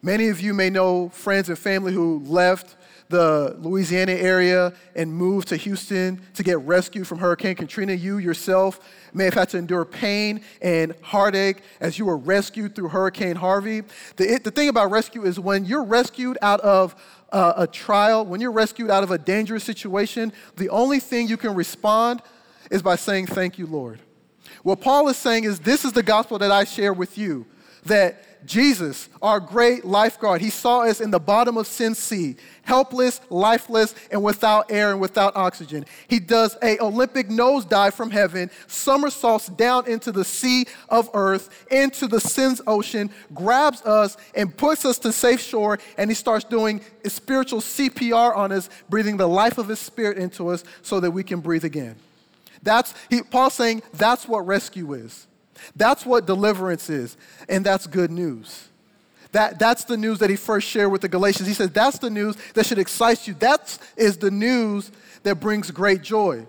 Many 0.00 0.28
of 0.28 0.40
you 0.40 0.52
may 0.52 0.68
know 0.68 1.10
friends 1.10 1.48
and 1.48 1.58
family 1.58 1.92
who 1.92 2.20
left 2.20 2.76
the 3.12 3.54
Louisiana 3.58 4.12
area 4.12 4.72
and 4.96 5.12
moved 5.12 5.48
to 5.48 5.56
Houston 5.56 6.20
to 6.34 6.42
get 6.42 6.58
rescued 6.60 7.06
from 7.06 7.18
Hurricane 7.18 7.54
Katrina. 7.54 7.92
You 7.92 8.16
yourself 8.16 8.80
may 9.12 9.26
have 9.26 9.34
had 9.34 9.50
to 9.50 9.58
endure 9.58 9.84
pain 9.84 10.40
and 10.62 10.94
heartache 11.02 11.58
as 11.78 11.98
you 11.98 12.06
were 12.06 12.16
rescued 12.16 12.74
through 12.74 12.88
Hurricane 12.88 13.36
Harvey. 13.36 13.82
The, 14.16 14.34
it, 14.34 14.44
the 14.44 14.50
thing 14.50 14.70
about 14.70 14.90
rescue 14.90 15.24
is 15.24 15.38
when 15.38 15.66
you're 15.66 15.84
rescued 15.84 16.38
out 16.40 16.60
of 16.60 16.96
uh, 17.30 17.52
a 17.58 17.66
trial, 17.66 18.24
when 18.24 18.40
you're 18.40 18.50
rescued 18.50 18.90
out 18.90 19.04
of 19.04 19.10
a 19.10 19.18
dangerous 19.18 19.62
situation, 19.62 20.32
the 20.56 20.70
only 20.70 20.98
thing 20.98 21.28
you 21.28 21.36
can 21.36 21.54
respond 21.54 22.22
is 22.70 22.80
by 22.82 22.96
saying, 22.96 23.26
Thank 23.26 23.58
you, 23.58 23.66
Lord. 23.66 24.00
What 24.62 24.80
Paul 24.80 25.08
is 25.08 25.18
saying 25.18 25.44
is, 25.44 25.60
This 25.60 25.84
is 25.84 25.92
the 25.92 26.02
gospel 26.02 26.38
that 26.38 26.50
I 26.50 26.64
share 26.64 26.94
with 26.94 27.18
you 27.18 27.44
that 27.84 28.24
Jesus, 28.46 29.08
our 29.20 29.40
great 29.40 29.84
lifeguard, 29.84 30.40
he 30.40 30.50
saw 30.50 30.80
us 30.80 31.00
in 31.00 31.10
the 31.10 31.20
bottom 31.20 31.56
of 31.56 31.66
sin 31.66 31.94
sea, 31.94 32.36
helpless, 32.62 33.20
lifeless, 33.30 33.94
and 34.10 34.22
without 34.22 34.70
air 34.70 34.90
and 34.90 35.00
without 35.00 35.36
oxygen. 35.36 35.84
He 36.08 36.18
does 36.18 36.56
a 36.62 36.78
Olympic 36.78 37.28
nosedive 37.28 37.94
from 37.94 38.10
heaven, 38.10 38.50
somersaults 38.66 39.46
down 39.48 39.86
into 39.86 40.12
the 40.12 40.24
sea 40.24 40.66
of 40.88 41.10
earth, 41.14 41.66
into 41.70 42.06
the 42.06 42.20
sins 42.20 42.60
ocean, 42.66 43.10
grabs 43.34 43.82
us 43.82 44.16
and 44.34 44.56
puts 44.56 44.84
us 44.84 44.98
to 45.00 45.12
safe 45.12 45.40
shore, 45.40 45.78
and 45.96 46.10
he 46.10 46.14
starts 46.14 46.44
doing 46.44 46.80
spiritual 47.04 47.60
CPR 47.60 48.36
on 48.36 48.52
us, 48.52 48.68
breathing 48.88 49.16
the 49.16 49.28
life 49.28 49.58
of 49.58 49.68
his 49.68 49.78
spirit 49.78 50.18
into 50.18 50.48
us 50.48 50.64
so 50.82 51.00
that 51.00 51.10
we 51.10 51.22
can 51.22 51.40
breathe 51.40 51.64
again. 51.64 51.96
That's 52.62 52.94
he, 53.10 53.22
Paul's 53.22 53.54
saying 53.54 53.82
that's 53.92 54.26
what 54.26 54.46
rescue 54.46 54.94
is. 54.94 55.26
That's 55.76 56.04
what 56.04 56.26
deliverance 56.26 56.90
is, 56.90 57.16
and 57.48 57.64
that's 57.64 57.86
good 57.86 58.10
news. 58.10 58.68
That, 59.32 59.58
that's 59.58 59.84
the 59.84 59.96
news 59.96 60.18
that 60.18 60.28
he 60.28 60.36
first 60.36 60.68
shared 60.68 60.92
with 60.92 61.00
the 61.00 61.08
Galatians. 61.08 61.48
He 61.48 61.54
says 61.54 61.70
that's 61.70 61.98
the 61.98 62.10
news 62.10 62.36
that 62.54 62.66
should 62.66 62.78
excite 62.78 63.26
you. 63.26 63.34
That 63.34 63.78
is 63.96 64.18
the 64.18 64.30
news 64.30 64.92
that 65.22 65.36
brings 65.36 65.70
great 65.70 66.02
joy. 66.02 66.46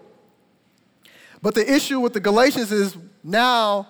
But 1.41 1.55
the 1.55 1.73
issue 1.73 1.99
with 1.99 2.13
the 2.13 2.19
Galatians 2.19 2.71
is 2.71 2.97
now 3.23 3.87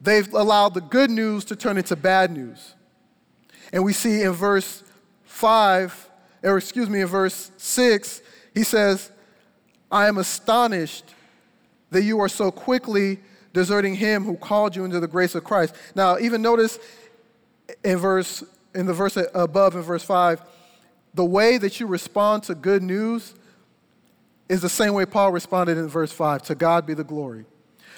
they've 0.00 0.32
allowed 0.34 0.74
the 0.74 0.80
good 0.80 1.10
news 1.10 1.44
to 1.46 1.56
turn 1.56 1.78
into 1.78 1.94
bad 1.94 2.32
news. 2.32 2.74
And 3.72 3.84
we 3.84 3.92
see 3.92 4.22
in 4.22 4.32
verse 4.32 4.82
5, 5.24 6.10
or 6.42 6.58
excuse 6.58 6.88
me, 6.88 7.00
in 7.00 7.06
verse 7.06 7.52
6, 7.56 8.22
he 8.54 8.64
says, 8.64 9.12
I 9.90 10.08
am 10.08 10.18
astonished 10.18 11.14
that 11.90 12.02
you 12.02 12.20
are 12.20 12.28
so 12.28 12.50
quickly 12.50 13.20
deserting 13.52 13.94
him 13.94 14.24
who 14.24 14.36
called 14.36 14.76
you 14.76 14.84
into 14.84 15.00
the 15.00 15.08
grace 15.08 15.34
of 15.34 15.44
Christ. 15.44 15.74
Now, 15.94 16.18
even 16.18 16.42
notice 16.42 16.78
in 17.84 17.98
verse 17.98 18.44
in 18.74 18.86
the 18.86 18.94
verse 18.94 19.18
above 19.34 19.74
in 19.74 19.82
verse 19.82 20.04
5, 20.04 20.42
the 21.14 21.24
way 21.24 21.58
that 21.58 21.80
you 21.80 21.86
respond 21.86 22.44
to 22.44 22.54
good 22.54 22.82
news 22.82 23.34
is 24.48 24.60
the 24.60 24.68
same 24.68 24.94
way 24.94 25.06
Paul 25.06 25.32
responded 25.32 25.76
in 25.76 25.88
verse 25.88 26.12
5. 26.12 26.42
To 26.42 26.54
God 26.54 26.86
be 26.86 26.94
the 26.94 27.04
glory 27.04 27.46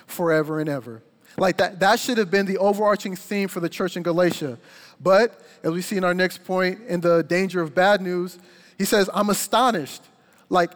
forever 0.06 0.60
and 0.60 0.68
ever. 0.68 1.02
Like 1.38 1.56
that, 1.58 1.80
that 1.80 1.98
should 1.98 2.18
have 2.18 2.30
been 2.30 2.46
the 2.46 2.58
overarching 2.58 3.16
theme 3.16 3.48
for 3.48 3.60
the 3.60 3.68
church 3.68 3.96
in 3.96 4.02
Galatia. 4.02 4.58
But 5.00 5.40
as 5.62 5.70
we 5.70 5.82
see 5.82 5.96
in 5.96 6.04
our 6.04 6.14
next 6.14 6.44
point, 6.44 6.80
in 6.86 7.00
the 7.00 7.22
danger 7.22 7.60
of 7.62 7.74
bad 7.74 8.02
news, 8.02 8.38
he 8.76 8.84
says, 8.84 9.08
I'm 9.14 9.30
astonished. 9.30 10.02
Like, 10.48 10.72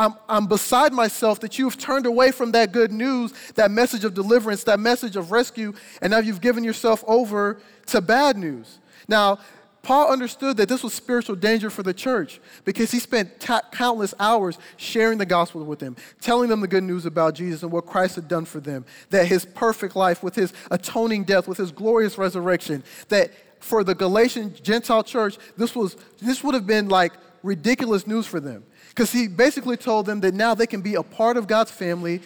I'm, 0.00 0.14
I'm 0.30 0.46
beside 0.46 0.94
myself 0.94 1.40
that 1.40 1.58
you've 1.58 1.76
turned 1.76 2.06
away 2.06 2.32
from 2.32 2.52
that 2.52 2.72
good 2.72 2.90
news, 2.90 3.34
that 3.56 3.70
message 3.70 4.02
of 4.02 4.14
deliverance, 4.14 4.64
that 4.64 4.80
message 4.80 5.14
of 5.14 5.30
rescue, 5.30 5.74
and 6.00 6.10
now 6.10 6.20
you've 6.20 6.40
given 6.40 6.64
yourself 6.64 7.04
over 7.06 7.60
to 7.88 8.00
bad 8.00 8.38
news. 8.38 8.78
Now, 9.08 9.40
Paul 9.82 10.10
understood 10.10 10.56
that 10.56 10.70
this 10.70 10.82
was 10.82 10.94
spiritual 10.94 11.36
danger 11.36 11.68
for 11.68 11.82
the 11.82 11.92
church 11.92 12.40
because 12.64 12.90
he 12.90 12.98
spent 12.98 13.40
ta- 13.40 13.60
countless 13.72 14.14
hours 14.18 14.56
sharing 14.78 15.18
the 15.18 15.26
gospel 15.26 15.64
with 15.64 15.80
them, 15.80 15.96
telling 16.22 16.48
them 16.48 16.62
the 16.62 16.68
good 16.68 16.84
news 16.84 17.04
about 17.04 17.34
Jesus 17.34 17.62
and 17.62 17.70
what 17.70 17.84
Christ 17.84 18.16
had 18.16 18.26
done 18.26 18.46
for 18.46 18.60
them, 18.60 18.86
that 19.10 19.26
his 19.26 19.44
perfect 19.44 19.96
life, 19.96 20.22
with 20.22 20.34
his 20.34 20.54
atoning 20.70 21.24
death, 21.24 21.46
with 21.46 21.58
his 21.58 21.72
glorious 21.72 22.16
resurrection, 22.16 22.82
that 23.08 23.32
for 23.62 23.84
the 23.84 23.94
Galatian 23.94 24.54
Gentile 24.62 25.04
church, 25.04 25.36
this, 25.58 25.76
was, 25.76 25.98
this 26.22 26.42
would 26.42 26.54
have 26.54 26.66
been 26.66 26.88
like 26.88 27.12
ridiculous 27.42 28.06
news 28.06 28.26
for 28.26 28.40
them. 28.40 28.64
Because 28.90 29.12
he 29.12 29.28
basically 29.28 29.76
told 29.76 30.06
them 30.06 30.20
that 30.20 30.34
now 30.34 30.54
they 30.54 30.66
can 30.66 30.82
be 30.82 30.94
a 30.94 31.02
part 31.02 31.36
of 31.36 31.46
God's 31.46 31.70
family 31.70 32.20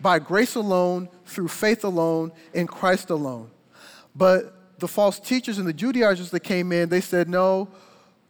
by 0.00 0.18
grace 0.18 0.54
alone, 0.54 1.08
through 1.24 1.48
faith 1.48 1.84
alone, 1.84 2.30
in 2.52 2.66
Christ 2.66 3.10
alone. 3.10 3.50
But 4.14 4.78
the 4.78 4.88
false 4.88 5.18
teachers 5.18 5.58
and 5.58 5.66
the 5.66 5.72
Judaizers 5.72 6.30
that 6.30 6.40
came 6.40 6.72
in, 6.72 6.88
they 6.88 7.00
said, 7.00 7.28
no, 7.28 7.68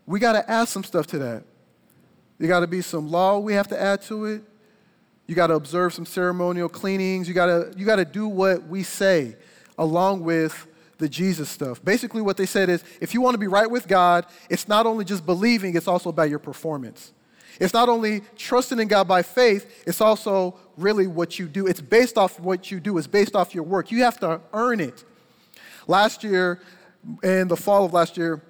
we 0.06 0.20
got 0.20 0.34
to 0.34 0.48
add 0.48 0.68
some 0.68 0.84
stuff 0.84 1.06
to 1.08 1.18
that. 1.18 1.42
There 2.38 2.48
got 2.48 2.60
to 2.60 2.66
be 2.66 2.82
some 2.82 3.10
law 3.10 3.38
we 3.38 3.54
have 3.54 3.68
to 3.68 3.80
add 3.80 4.02
to 4.02 4.26
it. 4.26 4.42
You 5.26 5.34
got 5.34 5.46
to 5.46 5.54
observe 5.54 5.94
some 5.94 6.04
ceremonial 6.04 6.68
cleanings. 6.68 7.26
You 7.26 7.34
got 7.34 7.46
to 7.46 7.72
you 7.76 7.86
got 7.86 7.96
to 7.96 8.04
do 8.04 8.28
what 8.28 8.66
we 8.68 8.82
say 8.82 9.36
along 9.78 10.22
with 10.22 10.66
the 10.98 11.08
Jesus 11.08 11.48
stuff. 11.48 11.82
Basically 11.82 12.20
what 12.20 12.36
they 12.36 12.46
said 12.46 12.68
is 12.68 12.84
if 13.00 13.14
you 13.14 13.20
want 13.20 13.34
to 13.34 13.38
be 13.38 13.46
right 13.46 13.70
with 13.70 13.88
God, 13.88 14.26
it's 14.50 14.68
not 14.68 14.84
only 14.84 15.04
just 15.04 15.24
believing, 15.24 15.74
it's 15.76 15.88
also 15.88 16.10
about 16.10 16.28
your 16.28 16.38
performance. 16.38 17.12
It's 17.60 17.74
not 17.74 17.88
only 17.88 18.22
trusting 18.36 18.78
in 18.78 18.88
God 18.88 19.06
by 19.08 19.22
faith, 19.22 19.84
it's 19.86 20.00
also 20.00 20.56
really 20.76 21.06
what 21.06 21.38
you 21.38 21.46
do. 21.46 21.66
It's 21.66 21.80
based 21.80 22.18
off 22.18 22.40
what 22.40 22.70
you 22.70 22.80
do, 22.80 22.98
it's 22.98 23.06
based 23.06 23.36
off 23.36 23.54
your 23.54 23.64
work. 23.64 23.90
You 23.90 24.02
have 24.02 24.18
to 24.20 24.40
earn 24.52 24.80
it. 24.80 25.04
Last 25.86 26.24
year, 26.24 26.60
in 27.22 27.48
the 27.48 27.56
fall 27.56 27.84
of 27.84 27.92
last 27.92 28.16
year, 28.16 28.42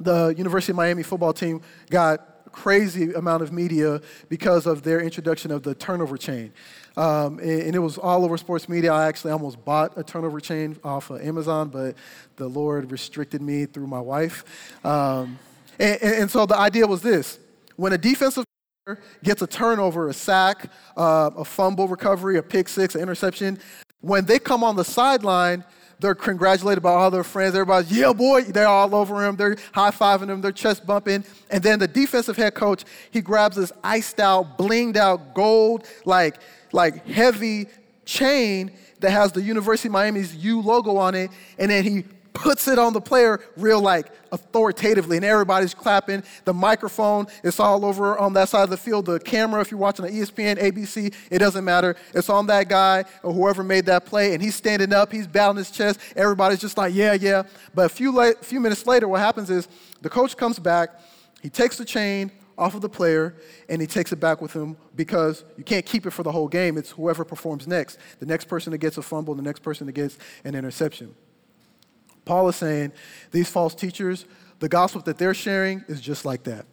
the 0.00 0.34
University 0.36 0.72
of 0.72 0.76
Miami 0.76 1.02
football 1.02 1.32
team 1.32 1.60
got 1.90 2.36
crazy 2.52 3.12
amount 3.12 3.42
of 3.42 3.52
media 3.52 4.00
because 4.30 4.66
of 4.66 4.82
their 4.82 5.00
introduction 5.00 5.50
of 5.50 5.62
the 5.62 5.74
turnover 5.74 6.16
chain. 6.16 6.50
Um, 6.96 7.38
and, 7.38 7.74
it 7.74 7.78
was 7.78 7.98
all 7.98 8.24
over 8.24 8.38
sports 8.38 8.66
media. 8.66 8.92
I 8.92 9.06
actually 9.06 9.32
almost 9.32 9.62
bought 9.62 9.92
a 9.98 10.02
turnover 10.02 10.40
chain 10.40 10.78
off 10.82 11.10
of 11.10 11.20
Amazon, 11.20 11.68
but 11.68 11.94
the 12.36 12.48
Lord 12.48 12.90
restricted 12.90 13.42
me 13.42 13.66
through 13.66 13.86
my 13.86 14.00
wife. 14.00 14.44
Um, 14.82 15.38
and, 15.78 16.02
and 16.02 16.30
so 16.30 16.46
the 16.46 16.56
idea 16.56 16.86
was 16.86 17.02
this 17.02 17.38
when 17.76 17.92
a 17.92 17.98
defensive 17.98 18.44
player 18.84 18.98
gets 19.22 19.42
a 19.42 19.46
turnover, 19.46 20.08
a 20.08 20.14
sack, 20.14 20.70
uh, 20.96 21.30
a 21.36 21.44
fumble 21.44 21.88
recovery, 21.88 22.38
a 22.38 22.42
pick 22.42 22.68
six, 22.68 22.94
an 22.94 23.00
interception, 23.00 23.58
when 24.00 24.24
they 24.24 24.38
come 24.38 24.62
on 24.62 24.76
the 24.76 24.84
sideline, 24.84 25.64
they're 25.98 26.14
congratulated 26.14 26.82
by 26.82 26.90
all 26.90 27.10
their 27.10 27.24
friends. 27.24 27.54
Everybody's, 27.54 27.90
yeah, 27.90 28.12
boy, 28.12 28.42
they're 28.42 28.68
all 28.68 28.94
over 28.94 29.24
him. 29.24 29.36
They're 29.36 29.56
high 29.72 29.90
fiving 29.90 30.28
him, 30.28 30.40
they're 30.40 30.52
chest 30.52 30.86
bumping. 30.86 31.24
And 31.50 31.62
then 31.62 31.78
the 31.78 31.88
defensive 31.88 32.36
head 32.36 32.54
coach, 32.54 32.84
he 33.10 33.20
grabs 33.20 33.56
this 33.56 33.72
iced 33.82 34.20
out, 34.20 34.58
blinged 34.58 34.96
out 34.96 35.34
gold, 35.34 35.86
like, 36.04 36.36
like 36.72 37.06
heavy 37.06 37.66
chain 38.04 38.72
that 39.00 39.10
has 39.10 39.32
the 39.32 39.42
University 39.42 39.88
of 39.88 39.92
Miami's 39.92 40.34
U 40.36 40.60
logo 40.60 40.96
on 40.96 41.14
it. 41.14 41.30
And 41.58 41.70
then 41.70 41.82
he 41.84 42.04
puts 42.38 42.68
it 42.68 42.78
on 42.78 42.92
the 42.92 43.00
player 43.00 43.40
real 43.56 43.80
like 43.80 44.10
authoritatively 44.32 45.16
and 45.16 45.24
everybody's 45.24 45.74
clapping 45.74 46.22
the 46.44 46.52
microphone 46.52 47.26
is 47.42 47.58
all 47.60 47.84
over 47.84 48.18
on 48.18 48.32
that 48.32 48.48
side 48.48 48.64
of 48.64 48.70
the 48.70 48.76
field 48.76 49.06
the 49.06 49.18
camera 49.20 49.60
if 49.60 49.70
you're 49.70 49.78
watching 49.78 50.04
on 50.04 50.10
espn 50.10 50.58
abc 50.58 51.14
it 51.30 51.38
doesn't 51.38 51.64
matter 51.64 51.96
it's 52.14 52.28
on 52.28 52.46
that 52.46 52.68
guy 52.68 53.04
or 53.22 53.32
whoever 53.32 53.62
made 53.62 53.86
that 53.86 54.04
play 54.04 54.34
and 54.34 54.42
he's 54.42 54.54
standing 54.54 54.92
up 54.92 55.12
he's 55.12 55.26
bowing 55.26 55.56
his 55.56 55.70
chest 55.70 56.00
everybody's 56.16 56.60
just 56.60 56.76
like 56.76 56.94
yeah 56.94 57.12
yeah 57.14 57.42
but 57.74 57.86
a 57.86 57.88
few, 57.88 58.34
few 58.42 58.60
minutes 58.60 58.86
later 58.86 59.08
what 59.08 59.20
happens 59.20 59.50
is 59.50 59.68
the 60.02 60.10
coach 60.10 60.36
comes 60.36 60.58
back 60.58 60.90
he 61.42 61.48
takes 61.48 61.78
the 61.78 61.84
chain 61.84 62.30
off 62.58 62.74
of 62.74 62.80
the 62.80 62.88
player 62.88 63.34
and 63.68 63.80
he 63.80 63.86
takes 63.86 64.12
it 64.12 64.16
back 64.16 64.40
with 64.40 64.52
him 64.52 64.76
because 64.94 65.44
you 65.56 65.64
can't 65.64 65.84
keep 65.84 66.06
it 66.06 66.10
for 66.10 66.22
the 66.22 66.32
whole 66.32 66.48
game. 66.48 66.78
It's 66.78 66.90
whoever 66.90 67.24
performs 67.24 67.66
next. 67.66 67.98
The 68.18 68.26
next 68.26 68.46
person 68.46 68.70
that 68.70 68.78
gets 68.78 68.96
a 68.96 69.02
fumble, 69.02 69.34
the 69.34 69.42
next 69.42 69.60
person 69.60 69.86
that 69.86 69.92
gets 69.92 70.18
an 70.44 70.54
interception. 70.54 71.14
Paul 72.26 72.48
is 72.48 72.56
saying 72.56 72.92
these 73.30 73.48
false 73.48 73.74
teachers, 73.74 74.26
the 74.58 74.68
gospel 74.68 75.00
that 75.02 75.16
they're 75.16 75.32
sharing 75.32 75.82
is 75.88 76.02
just 76.02 76.26
like 76.26 76.42
that. 76.42 76.66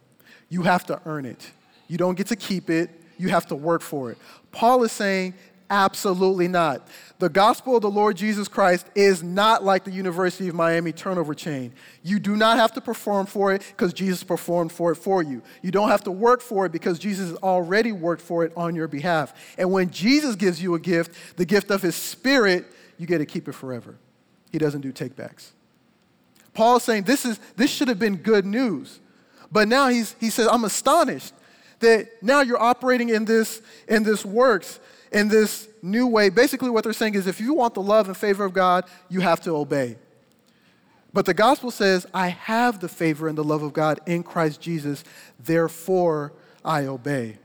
You 0.50 0.62
have 0.62 0.84
to 0.86 1.00
earn 1.06 1.24
it. 1.24 1.50
You 1.88 1.96
don't 1.96 2.16
get 2.16 2.26
to 2.26 2.36
keep 2.36 2.68
it, 2.68 2.90
you 3.16 3.28
have 3.28 3.46
to 3.46 3.54
work 3.54 3.80
for 3.80 4.10
it. 4.10 4.18
Paul 4.52 4.82
is 4.82 4.92
saying, 4.92 5.34
absolutely 5.70 6.48
not. 6.48 6.88
The 7.20 7.28
gospel 7.28 7.76
of 7.76 7.82
the 7.82 7.90
Lord 7.90 8.16
Jesus 8.16 8.48
Christ 8.48 8.86
is 8.94 9.22
not 9.22 9.64
like 9.64 9.84
the 9.84 9.90
University 9.92 10.48
of 10.48 10.54
Miami 10.54 10.92
turnover 10.92 11.34
chain. 11.34 11.72
You 12.02 12.18
do 12.18 12.36
not 12.36 12.56
have 12.56 12.72
to 12.72 12.80
perform 12.80 13.26
for 13.26 13.54
it 13.54 13.62
because 13.68 13.92
Jesus 13.92 14.24
performed 14.24 14.72
for 14.72 14.90
it 14.92 14.96
for 14.96 15.22
you. 15.22 15.42
You 15.62 15.70
don't 15.70 15.88
have 15.88 16.04
to 16.04 16.10
work 16.10 16.40
for 16.40 16.66
it 16.66 16.72
because 16.72 16.98
Jesus 16.98 17.30
has 17.30 17.38
already 17.38 17.92
worked 17.92 18.22
for 18.22 18.44
it 18.44 18.52
on 18.56 18.74
your 18.74 18.88
behalf. 18.88 19.32
And 19.56 19.70
when 19.70 19.90
Jesus 19.90 20.34
gives 20.34 20.60
you 20.60 20.74
a 20.74 20.80
gift, 20.80 21.36
the 21.36 21.46
gift 21.46 21.70
of 21.70 21.80
his 21.80 21.94
spirit, 21.94 22.66
you 22.98 23.06
get 23.06 23.18
to 23.18 23.26
keep 23.26 23.48
it 23.48 23.52
forever 23.52 23.96
he 24.54 24.58
doesn't 24.58 24.82
do 24.82 24.92
takebacks. 24.92 25.48
Paul's 26.52 26.84
saying 26.84 27.02
this, 27.02 27.24
is, 27.24 27.40
this 27.56 27.72
should 27.72 27.88
have 27.88 27.98
been 27.98 28.14
good 28.14 28.46
news. 28.46 29.00
But 29.50 29.66
now 29.66 29.88
he's, 29.88 30.14
he 30.20 30.30
says, 30.30 30.46
I'm 30.46 30.62
astonished 30.62 31.34
that 31.80 32.22
now 32.22 32.40
you're 32.40 32.62
operating 32.62 33.08
in 33.08 33.24
this, 33.24 33.60
in 33.88 34.04
this 34.04 34.24
works, 34.24 34.78
in 35.10 35.26
this 35.26 35.66
new 35.82 36.06
way. 36.06 36.28
Basically, 36.28 36.70
what 36.70 36.84
they're 36.84 36.92
saying 36.92 37.16
is 37.16 37.26
if 37.26 37.40
you 37.40 37.52
want 37.52 37.74
the 37.74 37.82
love 37.82 38.06
and 38.06 38.16
favor 38.16 38.44
of 38.44 38.52
God, 38.52 38.84
you 39.08 39.22
have 39.22 39.40
to 39.40 39.56
obey. 39.56 39.96
But 41.12 41.26
the 41.26 41.34
gospel 41.34 41.72
says, 41.72 42.06
I 42.14 42.28
have 42.28 42.78
the 42.78 42.88
favor 42.88 43.26
and 43.26 43.36
the 43.36 43.42
love 43.42 43.64
of 43.64 43.72
God 43.72 43.98
in 44.06 44.22
Christ 44.22 44.60
Jesus, 44.60 45.02
therefore 45.40 46.32
I 46.64 46.86
obey. 46.86 47.38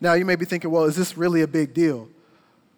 Now 0.00 0.12
you 0.12 0.24
may 0.24 0.36
be 0.36 0.44
thinking, 0.44 0.70
well, 0.70 0.84
is 0.84 0.94
this 0.94 1.16
really 1.16 1.42
a 1.42 1.48
big 1.48 1.74
deal? 1.74 2.08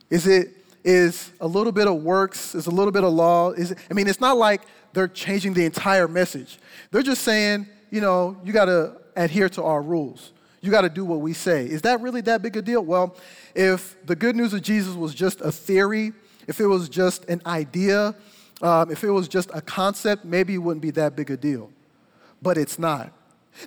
Is 0.09 0.27
it 0.27 0.57
is 0.85 1.33
a 1.41 1.47
little 1.47 1.73
bit 1.73 1.87
of 1.87 2.03
works, 2.03 2.55
is 2.55 2.67
a 2.67 2.71
little 2.71 2.93
bit 2.93 3.05
of 3.05 3.13
law? 3.13 3.53
Is 3.53 3.75
I 3.91 3.95
mean, 3.95 4.07
it's 4.07 4.21
not 4.21 4.37
like 4.37 4.63
they're 4.93 5.09
changing 5.09 5.55
the 5.55 5.65
entire 5.65 6.09
message. 6.09 6.59
They're 6.91 7.03
just 7.03 7.23
saying, 7.23 7.67
you 7.91 8.01
know, 8.01 8.37
you 8.45 8.53
got 8.53 8.67
to 8.67 8.97
adhere 9.17 9.49
to 9.51 9.63
our 9.63 9.83
rules. 9.83 10.33
You 10.61 10.71
got 10.71 10.83
to 10.83 10.89
do 10.89 11.05
what 11.05 11.21
we 11.21 11.33
say. 11.33 11.67
Is 11.67 11.83
that 11.83 12.01
really 12.01 12.21
that 12.23 12.43
big 12.43 12.57
a 12.57 12.63
deal? 12.63 12.85
Well, 12.85 13.17
if 13.55 13.97
the 14.07 14.15
good 14.17 14.37
news 14.37 14.53
of 14.53 14.63
Jesus 14.63 14.95
was 14.95 15.15
just 15.15 15.41
a 15.41 15.51
theory, 15.51 16.13
if 16.47 16.61
it 16.61 16.67
was 16.67 16.89
just 16.89 17.25
an 17.27 17.41
idea, 17.47 18.15
um, 18.63 18.91
if 18.91 19.03
it 19.05 19.11
was 19.11 19.29
just 19.29 19.51
a 19.55 19.61
concept, 19.61 20.25
maybe 20.25 20.55
it 20.55 20.59
wouldn't 20.59 20.83
be 20.83 20.91
that 20.93 21.17
big 21.17 21.31
a 21.31 21.37
deal. 21.37 21.71
But 22.43 22.59
it's 22.59 22.79
not. 22.79 23.13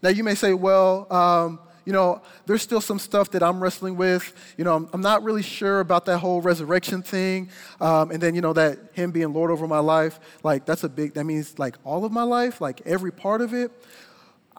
Now, 0.02 0.10
you 0.10 0.24
may 0.24 0.36
say, 0.36 0.54
well, 0.54 1.12
um, 1.12 1.60
you 1.86 1.94
know, 1.94 2.22
there's 2.46 2.62
still 2.62 2.82
some 2.82 3.00
stuff 3.00 3.32
that 3.32 3.44
I'm 3.44 3.62
wrestling 3.62 3.98
with. 3.98 4.34
You 4.58 4.64
know, 4.64 4.76
I'm, 4.76 4.90
I'm 4.94 5.02
not 5.02 5.24
really 5.24 5.42
sure 5.42 5.80
about 5.80 6.06
that 6.06 6.20
whole 6.20 6.42
resurrection 6.42 7.02
thing. 7.02 7.50
Um, 7.82 8.12
and 8.12 8.22
then, 8.22 8.36
you 8.36 8.42
know, 8.42 8.54
that 8.54 8.80
Him 8.94 9.12
being 9.12 9.34
Lord 9.34 9.52
over 9.52 9.68
my 9.68 9.80
life, 9.80 10.20
like, 10.44 10.66
that's 10.66 10.84
a 10.84 10.90
big, 10.90 11.14
that 11.16 11.26
means 11.26 11.60
like 11.60 11.76
all 11.84 12.06
of 12.06 12.12
my 12.12 12.24
life, 12.24 12.62
like 12.62 12.82
every 12.86 13.12
part 13.12 13.42
of 13.42 13.54
it. 13.54 13.72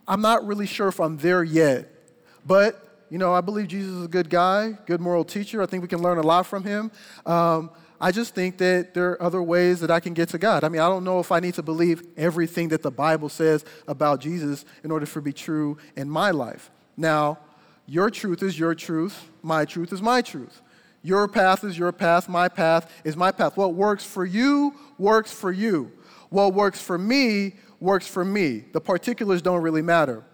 I'm 0.06 0.20
not 0.20 0.46
really 0.46 0.66
sure 0.66 0.88
if 0.88 1.00
I'm 1.00 1.16
there 1.16 1.42
yet. 1.42 1.90
But, 2.46 3.06
you 3.10 3.18
know, 3.18 3.32
I 3.32 3.40
believe 3.40 3.68
Jesus 3.68 3.92
is 3.92 4.04
a 4.04 4.08
good 4.08 4.28
guy, 4.28 4.72
good 4.86 5.00
moral 5.00 5.24
teacher. 5.24 5.62
I 5.62 5.66
think 5.66 5.82
we 5.82 5.88
can 5.88 6.02
learn 6.02 6.18
a 6.18 6.22
lot 6.22 6.46
from 6.46 6.64
him. 6.64 6.90
Um, 7.24 7.70
I 8.00 8.12
just 8.12 8.34
think 8.34 8.58
that 8.58 8.92
there 8.92 9.12
are 9.12 9.22
other 9.22 9.42
ways 9.42 9.80
that 9.80 9.90
I 9.90 10.00
can 10.00 10.12
get 10.12 10.28
to 10.30 10.38
God. 10.38 10.62
I 10.62 10.68
mean, 10.68 10.82
I 10.82 10.88
don't 10.88 11.04
know 11.04 11.20
if 11.20 11.32
I 11.32 11.40
need 11.40 11.54
to 11.54 11.62
believe 11.62 12.02
everything 12.18 12.68
that 12.68 12.82
the 12.82 12.90
Bible 12.90 13.30
says 13.30 13.64
about 13.88 14.20
Jesus 14.20 14.66
in 14.82 14.90
order 14.90 15.06
for 15.06 15.20
it 15.20 15.22
to 15.22 15.24
be 15.24 15.32
true 15.32 15.78
in 15.96 16.10
my 16.10 16.30
life. 16.30 16.70
Now, 16.96 17.38
your 17.86 18.10
truth 18.10 18.42
is 18.42 18.58
your 18.58 18.74
truth, 18.74 19.30
my 19.42 19.64
truth 19.64 19.92
is 19.92 20.00
my 20.00 20.22
truth. 20.22 20.62
Your 21.02 21.28
path 21.28 21.64
is 21.64 21.76
your 21.76 21.92
path, 21.92 22.28
my 22.28 22.48
path 22.48 22.90
is 23.04 23.16
my 23.16 23.30
path. 23.30 23.56
What 23.56 23.74
works 23.74 24.04
for 24.04 24.24
you 24.24 24.74
works 24.98 25.30
for 25.30 25.52
you. 25.52 25.92
What 26.30 26.54
works 26.54 26.80
for 26.80 26.96
me 26.96 27.56
works 27.78 28.06
for 28.06 28.24
me. 28.24 28.64
The 28.72 28.80
particulars 28.80 29.42
don't 29.42 29.60
really 29.60 29.82
matter. 29.82 30.24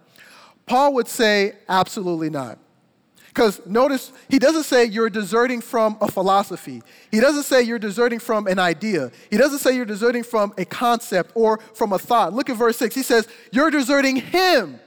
Paul 0.66 0.94
would 0.94 1.08
say, 1.08 1.56
absolutely 1.68 2.30
not. 2.30 2.58
Because 3.28 3.64
notice, 3.64 4.12
he 4.28 4.38
doesn't 4.38 4.64
say 4.64 4.84
you're 4.84 5.10
deserting 5.10 5.60
from 5.60 5.96
a 6.00 6.10
philosophy. 6.10 6.82
He 7.10 7.20
doesn't 7.20 7.44
say 7.44 7.62
you're 7.62 7.78
deserting 7.78 8.18
from 8.18 8.46
an 8.46 8.58
idea. 8.58 9.10
He 9.30 9.36
doesn't 9.36 9.58
say 9.58 9.74
you're 9.74 9.84
deserting 9.84 10.22
from 10.22 10.52
a 10.58 10.64
concept 10.64 11.32
or 11.34 11.58
from 11.74 11.92
a 11.92 11.98
thought. 11.98 12.32
Look 12.32 12.50
at 12.50 12.56
verse 12.56 12.76
6. 12.78 12.94
He 12.94 13.02
says, 13.02 13.28
You're 13.52 13.70
deserting 13.70 14.16
him. 14.16 14.80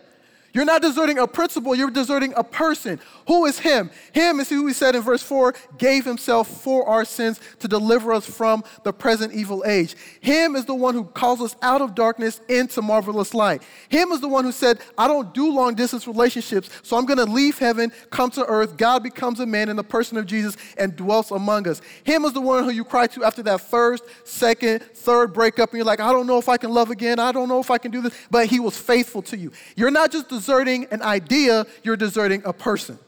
You're 0.54 0.66
not 0.66 0.84
deserting 0.84 1.18
a 1.18 1.28
principle, 1.28 1.74
you're 1.74 1.90
deserting 1.90 2.34
a 2.38 2.44
person. 2.44 3.00
Who 3.28 3.46
is 3.46 3.58
Him? 3.58 3.90
Him 4.12 4.40
is 4.40 4.50
who 4.50 4.68
He 4.68 4.74
said 4.74 4.96
in 4.96 5.02
verse 5.02 5.24
4 5.24 5.56
gave 5.80 6.06
Himself 6.06 6.48
for 6.48 6.88
our 6.88 7.06
sins 7.06 7.40
to 7.60 7.68
deliver 7.68 8.14
us 8.14 8.26
from 8.26 8.64
the 8.84 8.94
present 8.94 9.34
evil 9.34 9.64
age. 9.66 9.96
Him 10.22 10.56
is 10.56 10.66
the 10.66 10.76
one 10.76 10.94
who 10.94 11.06
calls 11.06 11.42
us 11.42 11.56
out 11.64 11.82
of 11.82 11.96
darkness 11.96 12.40
into 12.48 12.84
marvelous 12.84 13.34
light. 13.34 13.64
Him 13.90 14.12
is 14.12 14.22
the 14.22 14.28
one 14.28 14.46
who 14.46 14.52
said, 14.52 14.80
I 14.96 15.08
don't 15.08 15.34
do 15.34 15.52
long 15.52 15.74
distance 15.74 16.06
relationships, 16.08 16.70
so 16.84 16.98
I'm 16.98 17.06
going 17.06 17.18
to 17.18 17.26
leave 17.26 17.58
heaven, 17.58 17.92
come 18.12 18.30
to 18.32 18.46
earth. 18.46 18.78
God 18.78 19.02
becomes 19.02 19.40
a 19.40 19.46
man 19.48 19.70
in 19.70 19.76
the 19.76 19.84
person 19.84 20.18
of 20.18 20.28
Jesus 20.28 20.56
and 20.78 20.96
dwells 20.96 21.32
among 21.32 21.68
us. 21.68 21.82
Him 22.04 22.26
is 22.26 22.34
the 22.34 22.42
one 22.42 22.64
who 22.64 22.70
you 22.70 22.84
cry 22.84 23.08
to 23.08 23.24
after 23.24 23.42
that 23.44 23.62
first, 23.62 24.04
second, 24.24 24.84
third 24.84 25.34
breakup, 25.34 25.72
and 25.72 25.78
you're 25.78 25.86
like, 25.86 26.00
I 26.00 26.12
don't 26.12 26.28
know 26.28 26.38
if 26.38 26.48
I 26.48 26.58
can 26.58 26.72
love 26.72 26.92
again. 26.92 27.18
I 27.18 27.32
don't 27.32 27.50
know 27.50 27.60
if 27.60 27.72
I 27.72 27.80
can 27.80 27.90
do 27.90 28.02
this. 28.02 28.14
But 28.30 28.48
He 28.48 28.60
was 28.60 28.78
faithful 28.78 29.24
to 29.24 29.38
you. 29.38 29.52
You're 29.76 29.90
not 29.90 30.12
just 30.12 30.30
deserting 30.44 30.86
an 30.92 31.02
idea, 31.02 31.66
you're 31.84 31.96
deserting 31.96 32.42
a 32.44 32.52
person. 32.52 33.00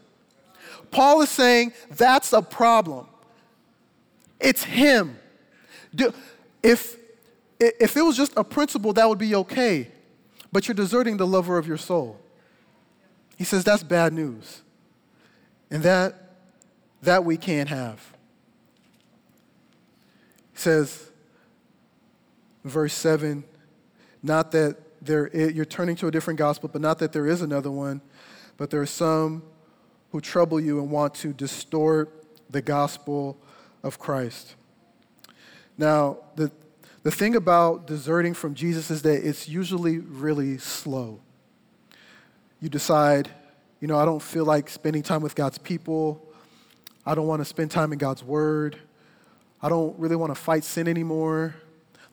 Paul 0.90 1.22
is 1.22 1.30
saying 1.30 1.74
that's 1.92 2.32
a 2.32 2.42
problem. 2.42 3.08
It's 4.40 4.64
him. 4.64 5.18
If, 6.64 6.98
if 7.60 7.98
it 7.98 8.02
was 8.02 8.16
just 8.16 8.32
a 8.38 8.44
principle, 8.44 8.94
that 8.94 9.10
would 9.10 9.18
be 9.18 9.36
okay, 9.36 9.90
but 10.54 10.68
you're 10.68 10.76
deserting 10.76 11.18
the 11.18 11.28
lover 11.28 11.58
of 11.58 11.68
your 11.68 11.78
soul. 11.78 12.20
He 13.38 13.44
says 13.44 13.66
that's 13.66 13.84
bad 13.84 14.14
news. 14.14 14.62
And 15.70 15.84
that, 15.84 16.38
that 17.02 17.26
we 17.26 17.36
can't 17.36 17.68
have. 17.68 18.14
He 20.54 20.60
says, 20.60 21.10
verse 22.64 22.94
7, 22.94 23.44
not 24.24 24.52
that 24.54 24.78
there 25.06 25.28
is, 25.28 25.54
you're 25.54 25.66
turning 25.66 25.96
to 25.98 26.08
a 26.08 26.12
different 26.12 26.38
gospel, 26.38 26.70
but 26.72 26.82
not 26.82 27.00
that 27.00 27.14
there 27.14 27.28
is 27.28 27.42
another 27.42 27.72
one, 27.72 28.02
but 28.58 28.70
there 28.70 28.82
are 28.82 28.86
some 28.86 29.44
who 30.12 30.22
trouble 30.22 30.60
you 30.60 30.80
and 30.80 30.90
want 30.90 31.14
to 31.16 31.34
distort 31.34 32.24
the 32.50 32.62
gospel 32.62 33.38
of 33.84 34.00
Christ. 34.00 34.56
Now, 35.78 36.20
the, 36.36 36.52
the 37.04 37.12
thing 37.12 37.36
about 37.36 37.86
deserting 37.86 38.34
from 38.34 38.56
Jesus 38.56 38.90
is 38.90 39.02
that 39.02 39.28
it's 39.28 39.48
usually 39.48 40.00
really 40.00 40.58
slow. 40.58 41.20
You 42.62 42.70
decide, 42.70 43.30
you 43.82 43.88
know, 43.88 43.98
I 43.98 44.06
don't 44.06 44.22
feel 44.22 44.46
like 44.46 44.70
spending 44.70 45.04
time 45.04 45.22
with 45.22 45.36
God's 45.36 45.58
people. 45.58 46.22
I 47.06 47.14
don't 47.14 47.28
want 47.28 47.42
to 47.42 47.46
spend 47.46 47.72
time 47.72 47.92
in 47.92 48.00
God's 48.00 48.24
word. 48.24 48.78
I 49.62 49.70
don't 49.70 49.98
really 50.00 50.16
want 50.16 50.34
to 50.34 50.40
fight 50.40 50.64
sin 50.64 50.88
anymore. 50.88 51.56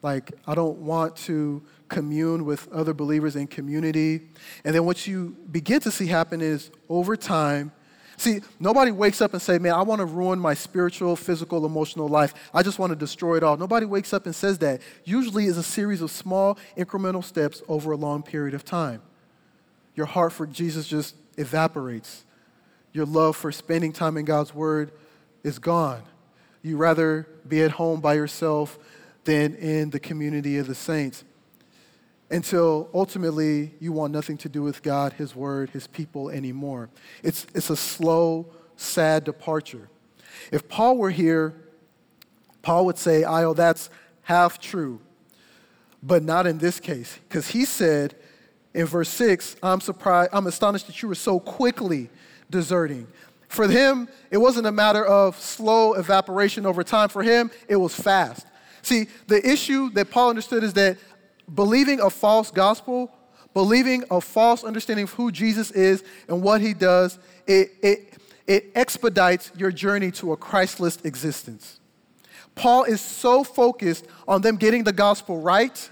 Like, 0.02 0.32
I 0.46 0.54
don't 0.54 0.78
want 0.78 1.16
to 1.18 1.62
commune 1.92 2.44
with 2.44 2.66
other 2.72 2.94
believers 2.94 3.36
in 3.36 3.46
community. 3.46 4.22
And 4.64 4.74
then 4.74 4.84
what 4.84 5.06
you 5.06 5.36
begin 5.50 5.78
to 5.80 5.90
see 5.90 6.06
happen 6.06 6.40
is 6.40 6.70
over 6.88 7.16
time, 7.16 7.70
see, 8.16 8.40
nobody 8.58 8.90
wakes 8.90 9.20
up 9.20 9.34
and 9.34 9.42
say, 9.42 9.58
man, 9.58 9.74
I 9.74 9.82
want 9.82 10.00
to 10.00 10.06
ruin 10.06 10.38
my 10.38 10.54
spiritual, 10.54 11.14
physical, 11.14 11.64
emotional 11.66 12.08
life. 12.08 12.34
I 12.52 12.62
just 12.62 12.78
want 12.78 12.90
to 12.90 12.96
destroy 12.96 13.36
it 13.36 13.42
all. 13.42 13.56
Nobody 13.56 13.86
wakes 13.86 14.12
up 14.12 14.24
and 14.26 14.34
says 14.34 14.58
that. 14.58 14.80
Usually 15.04 15.46
it's 15.46 15.58
a 15.58 15.62
series 15.62 16.02
of 16.02 16.10
small 16.10 16.58
incremental 16.76 17.22
steps 17.22 17.62
over 17.68 17.92
a 17.92 17.96
long 17.96 18.22
period 18.22 18.54
of 18.54 18.64
time. 18.64 19.02
Your 19.94 20.06
heart 20.06 20.32
for 20.32 20.46
Jesus 20.46 20.88
just 20.88 21.14
evaporates. 21.36 22.24
Your 22.92 23.06
love 23.06 23.36
for 23.36 23.52
spending 23.52 23.92
time 23.92 24.16
in 24.16 24.24
God's 24.24 24.54
word 24.54 24.92
is 25.44 25.58
gone. 25.58 26.02
You 26.62 26.78
rather 26.78 27.28
be 27.46 27.62
at 27.62 27.72
home 27.72 28.00
by 28.00 28.14
yourself 28.14 28.78
than 29.24 29.54
in 29.56 29.90
the 29.90 30.00
community 30.00 30.58
of 30.58 30.66
the 30.66 30.74
saints. 30.74 31.24
Until 32.32 32.88
ultimately 32.94 33.74
you 33.78 33.92
want 33.92 34.12
nothing 34.12 34.38
to 34.38 34.48
do 34.48 34.62
with 34.62 34.82
God, 34.82 35.12
His 35.12 35.36
Word, 35.36 35.70
His 35.70 35.86
people 35.86 36.30
anymore. 36.30 36.88
It's, 37.22 37.46
it's 37.54 37.68
a 37.68 37.76
slow, 37.76 38.46
sad 38.74 39.24
departure. 39.24 39.90
If 40.50 40.66
Paul 40.66 40.96
were 40.96 41.10
here, 41.10 41.54
Paul 42.62 42.86
would 42.86 42.96
say, 42.96 43.22
I 43.22 43.44
oh, 43.44 43.52
that's 43.52 43.90
half 44.22 44.58
true, 44.58 45.00
but 46.02 46.22
not 46.22 46.46
in 46.46 46.56
this 46.58 46.80
case. 46.80 47.18
Because 47.28 47.48
he 47.48 47.66
said 47.66 48.14
in 48.72 48.86
verse 48.86 49.10
6, 49.10 49.56
I'm 49.62 49.80
surprised, 49.80 50.30
I'm 50.32 50.46
astonished 50.46 50.86
that 50.86 51.02
you 51.02 51.08
were 51.08 51.14
so 51.14 51.38
quickly 51.38 52.08
deserting. 52.48 53.08
For 53.48 53.68
him, 53.68 54.08
it 54.30 54.38
wasn't 54.38 54.66
a 54.66 54.72
matter 54.72 55.04
of 55.04 55.38
slow 55.38 55.92
evaporation 55.92 56.64
over 56.64 56.82
time. 56.82 57.10
For 57.10 57.22
him, 57.22 57.50
it 57.68 57.76
was 57.76 57.94
fast. 57.94 58.46
See, 58.80 59.06
the 59.26 59.46
issue 59.46 59.90
that 59.90 60.10
Paul 60.10 60.30
understood 60.30 60.64
is 60.64 60.72
that 60.74 60.96
believing 61.54 62.00
a 62.00 62.10
false 62.10 62.50
gospel, 62.50 63.10
believing 63.54 64.04
a 64.10 64.20
false 64.20 64.64
understanding 64.64 65.04
of 65.04 65.12
who 65.12 65.30
Jesus 65.30 65.70
is 65.70 66.02
and 66.28 66.42
what 66.42 66.60
he 66.60 66.74
does, 66.74 67.18
it, 67.46 67.72
it, 67.82 68.14
it 68.46 68.72
expedites 68.74 69.52
your 69.56 69.70
journey 69.70 70.10
to 70.12 70.32
a 70.32 70.36
Christless 70.36 70.96
existence. 71.04 71.80
Paul 72.54 72.84
is 72.84 73.00
so 73.00 73.44
focused 73.44 74.06
on 74.28 74.42
them 74.42 74.56
getting 74.56 74.84
the 74.84 74.92
gospel 74.92 75.40
right 75.40 75.90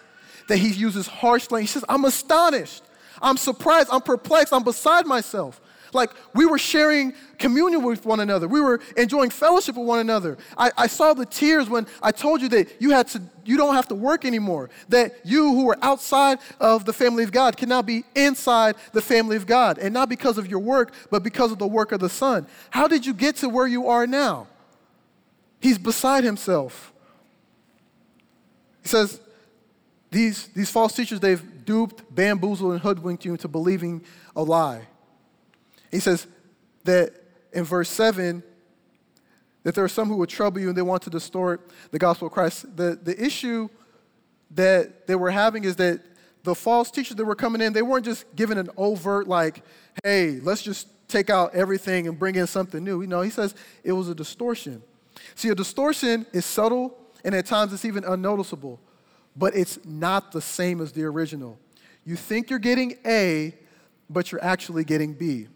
that 0.48 0.58
he 0.58 0.68
uses 0.68 1.06
harsh 1.06 1.50
language. 1.50 1.70
He 1.70 1.72
says, 1.72 1.84
I'm 1.88 2.04
astonished. 2.04 2.82
I'm 3.22 3.36
surprised. 3.36 3.88
I'm 3.90 4.02
perplexed. 4.02 4.52
I'm 4.52 4.64
beside 4.64 5.06
myself. 5.06 5.60
Like 5.92 6.10
we 6.34 6.46
were 6.46 6.58
sharing 6.58 7.14
communion 7.38 7.82
with 7.82 8.04
one 8.04 8.20
another. 8.20 8.46
We 8.46 8.60
were 8.60 8.80
enjoying 8.96 9.30
fellowship 9.30 9.76
with 9.76 9.86
one 9.86 9.98
another. 9.98 10.38
I, 10.56 10.70
I, 10.76 10.86
saw 10.86 11.14
the 11.14 11.26
tears 11.26 11.68
when 11.68 11.86
I 12.02 12.12
told 12.12 12.42
you 12.42 12.48
that 12.50 12.68
you 12.80 12.90
had 12.90 13.08
to, 13.08 13.22
you 13.44 13.56
don't 13.56 13.74
have 13.74 13.88
to 13.88 13.94
work 13.94 14.24
anymore. 14.24 14.70
That 14.88 15.14
you 15.24 15.54
who 15.54 15.64
were 15.64 15.78
outside 15.82 16.38
of 16.60 16.84
the 16.84 16.92
family 16.92 17.24
of 17.24 17.32
God 17.32 17.56
can 17.56 17.68
now 17.68 17.82
be 17.82 18.04
inside 18.14 18.76
the 18.92 19.02
family 19.02 19.36
of 19.36 19.46
God. 19.46 19.78
And 19.78 19.92
not 19.94 20.08
because 20.08 20.38
of 20.38 20.48
your 20.48 20.60
work, 20.60 20.92
but 21.10 21.22
because 21.22 21.50
of 21.50 21.58
the 21.58 21.66
work 21.66 21.92
of 21.92 22.00
the 22.00 22.10
Son. 22.10 22.46
How 22.70 22.86
did 22.86 23.06
you 23.06 23.14
get 23.14 23.36
to 23.36 23.48
where 23.48 23.66
you 23.66 23.88
are 23.88 24.06
now? 24.06 24.46
He's 25.60 25.78
beside 25.78 26.24
himself. 26.24 26.92
He 28.82 28.88
says, 28.88 29.20
these, 30.10 30.48
these 30.48 30.70
false 30.70 30.94
teachers, 30.94 31.20
they've 31.20 31.64
duped, 31.64 32.14
bamboozled, 32.14 32.72
and 32.72 32.80
hoodwinked 32.80 33.24
you 33.24 33.32
into 33.32 33.48
believing 33.48 34.02
a 34.34 34.42
lie. 34.42 34.88
He 35.90 36.00
says 36.00 36.26
that 36.84 37.12
in 37.52 37.64
verse 37.64 37.88
7 37.88 38.42
that 39.62 39.74
there 39.74 39.84
are 39.84 39.88
some 39.88 40.08
who 40.08 40.16
would 40.16 40.28
trouble 40.28 40.60
you 40.60 40.68
and 40.68 40.76
they 40.76 40.82
want 40.82 41.02
to 41.02 41.10
distort 41.10 41.70
the 41.90 41.98
gospel 41.98 42.28
of 42.28 42.32
Christ. 42.32 42.76
The, 42.76 42.98
the 43.02 43.22
issue 43.22 43.68
that 44.52 45.06
they 45.06 45.14
were 45.14 45.30
having 45.30 45.64
is 45.64 45.76
that 45.76 46.00
the 46.42 46.54
false 46.54 46.90
teachers 46.90 47.16
that 47.16 47.24
were 47.24 47.34
coming 47.34 47.60
in, 47.60 47.72
they 47.72 47.82
weren't 47.82 48.04
just 48.04 48.24
giving 48.34 48.56
an 48.56 48.70
overt, 48.76 49.28
like, 49.28 49.62
hey, 50.02 50.40
let's 50.40 50.62
just 50.62 50.88
take 51.08 51.28
out 51.28 51.54
everything 51.54 52.08
and 52.08 52.18
bring 52.18 52.36
in 52.36 52.46
something 52.46 52.82
new. 52.82 53.02
You 53.02 53.06
know, 53.06 53.20
he 53.20 53.30
says 53.30 53.54
it 53.84 53.92
was 53.92 54.08
a 54.08 54.14
distortion. 54.14 54.82
See, 55.34 55.48
a 55.48 55.54
distortion 55.54 56.24
is 56.32 56.46
subtle 56.46 56.96
and 57.24 57.34
at 57.34 57.46
times 57.46 57.72
it's 57.72 57.84
even 57.84 58.04
unnoticeable, 58.04 58.80
but 59.36 59.54
it's 59.54 59.78
not 59.84 60.32
the 60.32 60.40
same 60.40 60.80
as 60.80 60.92
the 60.92 61.04
original. 61.04 61.58
You 62.04 62.16
think 62.16 62.48
you're 62.48 62.58
getting 62.58 62.96
A, 63.04 63.54
but 64.08 64.32
you're 64.32 64.42
actually 64.42 64.84
getting 64.84 65.12
B. 65.12 65.48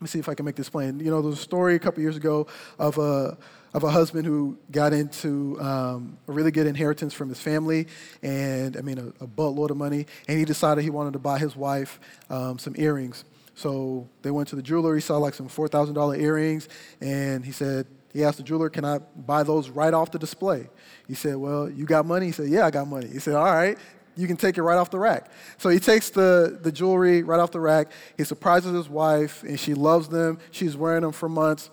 Let 0.00 0.04
me 0.04 0.08
see 0.08 0.18
if 0.18 0.30
I 0.30 0.34
can 0.34 0.46
make 0.46 0.56
this 0.56 0.70
plain. 0.70 0.98
You 0.98 1.10
know, 1.10 1.20
there 1.20 1.28
was 1.28 1.38
a 1.38 1.42
story 1.42 1.74
a 1.74 1.78
couple 1.78 2.00
years 2.02 2.16
ago 2.16 2.46
of 2.78 2.96
a 2.96 3.36
of 3.74 3.84
a 3.84 3.90
husband 3.90 4.24
who 4.24 4.56
got 4.70 4.94
into 4.94 5.60
um, 5.60 6.16
a 6.26 6.32
really 6.32 6.50
good 6.50 6.66
inheritance 6.66 7.12
from 7.12 7.28
his 7.28 7.38
family, 7.38 7.86
and 8.22 8.78
I 8.78 8.80
mean, 8.80 8.96
a, 8.98 9.24
a 9.24 9.28
buttload 9.28 9.68
of 9.68 9.76
money, 9.76 10.06
and 10.26 10.38
he 10.38 10.46
decided 10.46 10.84
he 10.84 10.90
wanted 10.90 11.12
to 11.12 11.18
buy 11.18 11.38
his 11.38 11.54
wife 11.54 12.00
um, 12.30 12.58
some 12.58 12.74
earrings. 12.78 13.24
So 13.54 14.08
they 14.22 14.30
went 14.30 14.48
to 14.48 14.56
the 14.56 14.62
jeweler, 14.62 14.94
he 14.94 15.02
saw 15.02 15.18
like 15.18 15.34
some 15.34 15.48
$4,000 15.48 16.18
earrings, 16.18 16.66
and 17.02 17.44
he 17.44 17.52
said, 17.52 17.86
he 18.12 18.24
asked 18.24 18.38
the 18.38 18.42
jeweler, 18.42 18.70
Can 18.70 18.86
I 18.86 18.98
buy 18.98 19.42
those 19.42 19.68
right 19.68 19.92
off 19.92 20.10
the 20.10 20.18
display? 20.18 20.68
He 21.06 21.14
said, 21.14 21.36
Well, 21.36 21.70
you 21.70 21.84
got 21.84 22.06
money? 22.06 22.26
He 22.26 22.32
said, 22.32 22.48
Yeah, 22.48 22.66
I 22.66 22.70
got 22.70 22.88
money. 22.88 23.06
He 23.06 23.18
said, 23.18 23.34
All 23.34 23.44
right, 23.44 23.78
you 24.16 24.26
can 24.26 24.36
take 24.36 24.58
it 24.58 24.62
right 24.62 24.76
off 24.76 24.90
the 24.90 24.98
rack. 24.98 25.30
So 25.58 25.68
he 25.68 25.78
takes 25.78 26.10
the, 26.10 26.58
the 26.60 26.72
jewelry 26.72 27.22
right 27.22 27.40
off 27.40 27.52
the 27.52 27.60
rack. 27.60 27.90
He 28.16 28.24
surprises 28.24 28.74
his 28.74 28.88
wife, 28.88 29.42
and 29.42 29.58
she 29.58 29.74
loves 29.74 30.08
them. 30.08 30.38
She's 30.50 30.76
wearing 30.76 31.02
them 31.02 31.12
for 31.12 31.28
months. 31.28 31.70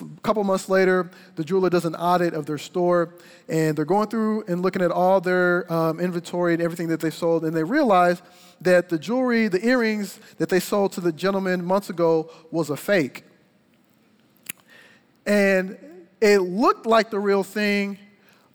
A 0.00 0.20
couple 0.20 0.44
months 0.44 0.68
later, 0.68 1.10
the 1.36 1.44
jeweler 1.44 1.70
does 1.70 1.84
an 1.84 1.94
audit 1.94 2.34
of 2.34 2.46
their 2.46 2.58
store, 2.58 3.14
and 3.48 3.76
they're 3.76 3.84
going 3.84 4.08
through 4.08 4.44
and 4.46 4.62
looking 4.62 4.82
at 4.82 4.90
all 4.90 5.20
their 5.20 5.70
um, 5.72 5.98
inventory 5.98 6.54
and 6.54 6.62
everything 6.62 6.88
that 6.88 7.00
they 7.00 7.10
sold, 7.10 7.44
and 7.44 7.56
they 7.56 7.64
realize 7.64 8.22
that 8.60 8.88
the 8.88 8.98
jewelry, 8.98 9.48
the 9.48 9.64
earrings 9.66 10.20
that 10.38 10.48
they 10.48 10.60
sold 10.60 10.92
to 10.92 11.00
the 11.00 11.12
gentleman 11.12 11.64
months 11.64 11.90
ago 11.90 12.30
was 12.50 12.70
a 12.70 12.76
fake. 12.76 13.24
And 15.26 15.78
it 16.20 16.38
looked 16.38 16.86
like 16.86 17.10
the 17.10 17.20
real 17.20 17.42
thing, 17.42 17.98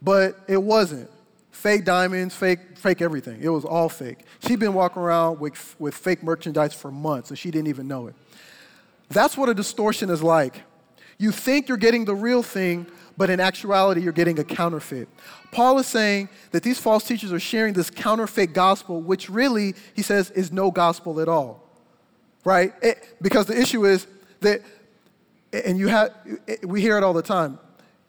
but 0.02 0.38
it 0.48 0.62
wasn't 0.62 1.10
fake 1.54 1.84
diamonds, 1.84 2.34
fake, 2.34 2.76
fake 2.76 3.00
everything. 3.00 3.40
It 3.40 3.48
was 3.48 3.64
all 3.64 3.88
fake. 3.88 4.18
She'd 4.46 4.58
been 4.58 4.74
walking 4.74 5.00
around 5.00 5.38
with, 5.38 5.76
with 5.78 5.94
fake 5.94 6.22
merchandise 6.22 6.74
for 6.74 6.90
months 6.90 7.30
and 7.30 7.38
she 7.38 7.50
didn't 7.50 7.68
even 7.68 7.86
know 7.86 8.08
it. 8.08 8.14
That's 9.08 9.36
what 9.36 9.48
a 9.48 9.54
distortion 9.54 10.10
is 10.10 10.22
like. 10.22 10.62
You 11.16 11.30
think 11.30 11.68
you're 11.68 11.78
getting 11.78 12.04
the 12.04 12.14
real 12.14 12.42
thing, 12.42 12.86
but 13.16 13.30
in 13.30 13.38
actuality, 13.38 14.00
you're 14.00 14.12
getting 14.12 14.38
a 14.40 14.44
counterfeit. 14.44 15.08
Paul 15.52 15.78
is 15.78 15.86
saying 15.86 16.28
that 16.50 16.64
these 16.64 16.80
false 16.80 17.04
teachers 17.04 17.32
are 17.32 17.38
sharing 17.38 17.72
this 17.72 17.88
counterfeit 17.88 18.52
gospel, 18.52 19.00
which 19.00 19.30
really, 19.30 19.74
he 19.94 20.02
says, 20.02 20.30
is 20.32 20.50
no 20.50 20.72
gospel 20.72 21.20
at 21.20 21.28
all. 21.28 21.62
Right? 22.44 22.74
It, 22.82 23.16
because 23.22 23.46
the 23.46 23.58
issue 23.58 23.86
is 23.86 24.08
that, 24.40 24.60
and 25.52 25.78
you 25.78 25.86
have, 25.86 26.10
we 26.64 26.80
hear 26.80 26.98
it 26.98 27.04
all 27.04 27.12
the 27.12 27.22
time, 27.22 27.60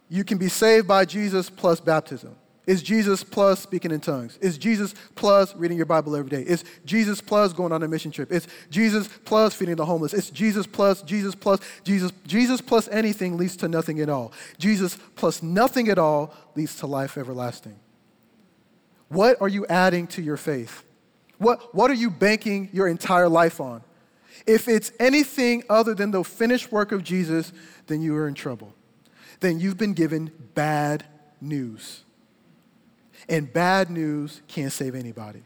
you 0.10 0.24
can 0.24 0.40
be 0.40 0.50
saved 0.50 0.88
by 0.88 1.06
Jesus 1.06 1.50
plus 1.50 1.80
baptism. 1.80 2.36
Is 2.68 2.82
Jesus 2.82 3.24
plus 3.24 3.62
speaking 3.62 3.92
in 3.92 4.00
tongues? 4.00 4.38
Is 4.42 4.58
Jesus 4.58 4.96
plus 5.14 5.56
reading 5.56 5.78
your 5.78 5.86
Bible 5.86 6.16
every 6.16 6.30
day? 6.30 6.42
Is 6.42 6.64
Jesus 6.84 7.22
plus 7.22 7.54
going 7.54 7.72
on 7.72 7.84
a 7.84 7.88
mission 7.88 8.12
trip? 8.12 8.32
Is 8.32 8.48
Jesus 8.72 9.08
plus 9.24 9.54
feeding 9.54 9.76
the 9.76 9.86
homeless? 9.86 10.14
Is 10.14 10.32
Jesus 10.32 10.66
plus, 10.66 11.04
Jesus 11.04 11.36
plus, 11.36 11.60
Jesus, 11.84 12.12
Jesus 12.26 12.62
plus 12.62 12.88
anything 12.88 13.38
leads 13.38 13.56
to 13.58 13.68
nothing 13.68 14.00
at 14.00 14.10
all. 14.10 14.32
Jesus 14.58 14.98
plus 15.16 15.44
nothing 15.44 15.90
at 15.90 16.00
all 16.00 16.34
leads 16.56 16.76
to 16.78 16.88
life 16.88 17.18
everlasting. 17.18 17.76
What 19.10 19.40
are 19.42 19.50
you 19.50 19.68
adding 19.68 20.08
to 20.08 20.22
your 20.22 20.38
faith? 20.38 20.84
What, 21.38 21.76
what 21.76 21.92
are 21.92 21.96
you 21.96 22.10
banking 22.10 22.70
your 22.74 22.88
entire 22.88 23.30
life 23.30 23.62
on? 23.62 23.84
If 24.48 24.68
it's 24.68 24.92
anything 25.00 25.64
other 25.70 25.94
than 25.94 26.12
the 26.12 26.24
finished 26.24 26.72
work 26.72 26.92
of 26.92 27.04
Jesus, 27.04 27.54
then 27.88 28.02
you 28.02 28.16
are 28.16 28.28
in 28.28 28.34
trouble. 28.34 28.74
Then 29.40 29.60
you've 29.60 29.78
been 29.78 29.94
given 29.94 30.32
bad 30.56 31.06
news. 31.42 32.05
And 33.28 33.52
bad 33.52 33.90
news 33.90 34.42
can't 34.48 34.72
save 34.72 34.96
anybody. 34.96 35.42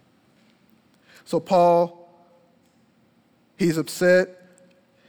So, 1.25 1.39
Paul, 1.39 2.09
he's 3.57 3.77
upset. 3.77 4.29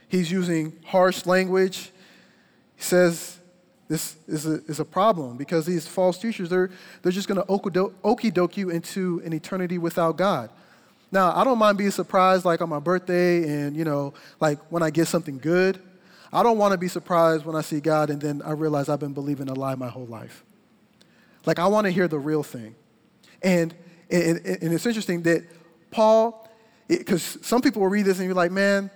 He's 0.07 0.31
using 0.31 0.73
harsh 0.85 1.25
language. 1.25 1.91
He 2.75 2.83
says 2.83 3.39
this 3.87 4.15
is 4.25 4.45
a, 4.45 4.63
is 4.67 4.79
a 4.79 4.85
problem 4.85 5.35
because 5.35 5.65
these 5.65 5.85
false 5.85 6.17
teachers, 6.17 6.49
they're, 6.49 6.69
they're 7.01 7.11
just 7.11 7.27
going 7.27 7.41
to 7.41 7.91
okey 8.03 8.31
doke 8.31 8.55
you 8.55 8.69
into 8.69 9.21
an 9.25 9.33
eternity 9.33 9.77
without 9.77 10.15
God. 10.15 10.49
Now, 11.11 11.35
I 11.35 11.43
don't 11.43 11.57
mind 11.57 11.77
being 11.77 11.91
surprised, 11.91 12.45
like 12.45 12.61
on 12.61 12.69
my 12.69 12.79
birthday, 12.79 13.43
and, 13.49 13.75
you 13.75 13.83
know, 13.83 14.13
like 14.39 14.59
when 14.71 14.81
I 14.81 14.91
get 14.91 15.07
something 15.07 15.37
good. 15.39 15.81
I 16.31 16.41
don't 16.41 16.57
want 16.57 16.71
to 16.71 16.77
be 16.77 16.87
surprised 16.87 17.45
when 17.45 17.55
I 17.55 17.61
see 17.61 17.81
God 17.81 18.09
and 18.09 18.21
then 18.21 18.41
I 18.45 18.51
realize 18.51 18.87
I've 18.87 19.01
been 19.01 19.11
believing 19.11 19.49
a 19.49 19.53
lie 19.53 19.75
my 19.75 19.89
whole 19.89 20.05
life. 20.05 20.45
Like, 21.45 21.59
I 21.59 21.67
want 21.67 21.85
to 21.85 21.91
hear 21.91 22.07
the 22.07 22.19
real 22.19 22.43
thing. 22.43 22.75
And, 23.41 23.73
and, 24.09 24.45
and 24.45 24.73
it's 24.73 24.85
interesting 24.85 25.23
that 25.23 25.43
Paul, 25.89 26.47
because 26.87 27.37
some 27.41 27.61
people 27.61 27.81
will 27.81 27.89
read 27.89 28.05
this 28.05 28.17
and 28.17 28.25
you're 28.25 28.35
like, 28.35 28.51
man, 28.51 28.91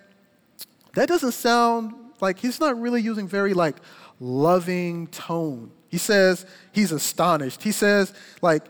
that 0.94 1.08
doesn't 1.08 1.34
sound 1.34 1.94
like 2.22 2.40
he's 2.40 2.60
not 2.60 2.80
really 2.80 3.02
using 3.02 3.28
very 3.28 3.54
like 3.54 3.76
loving 4.20 5.08
tone. 5.08 5.72
He 5.90 5.98
says 5.98 6.46
he's 6.72 6.92
astonished. 6.92 7.64
He 7.64 7.72
says, 7.72 8.14
like, 8.42 8.64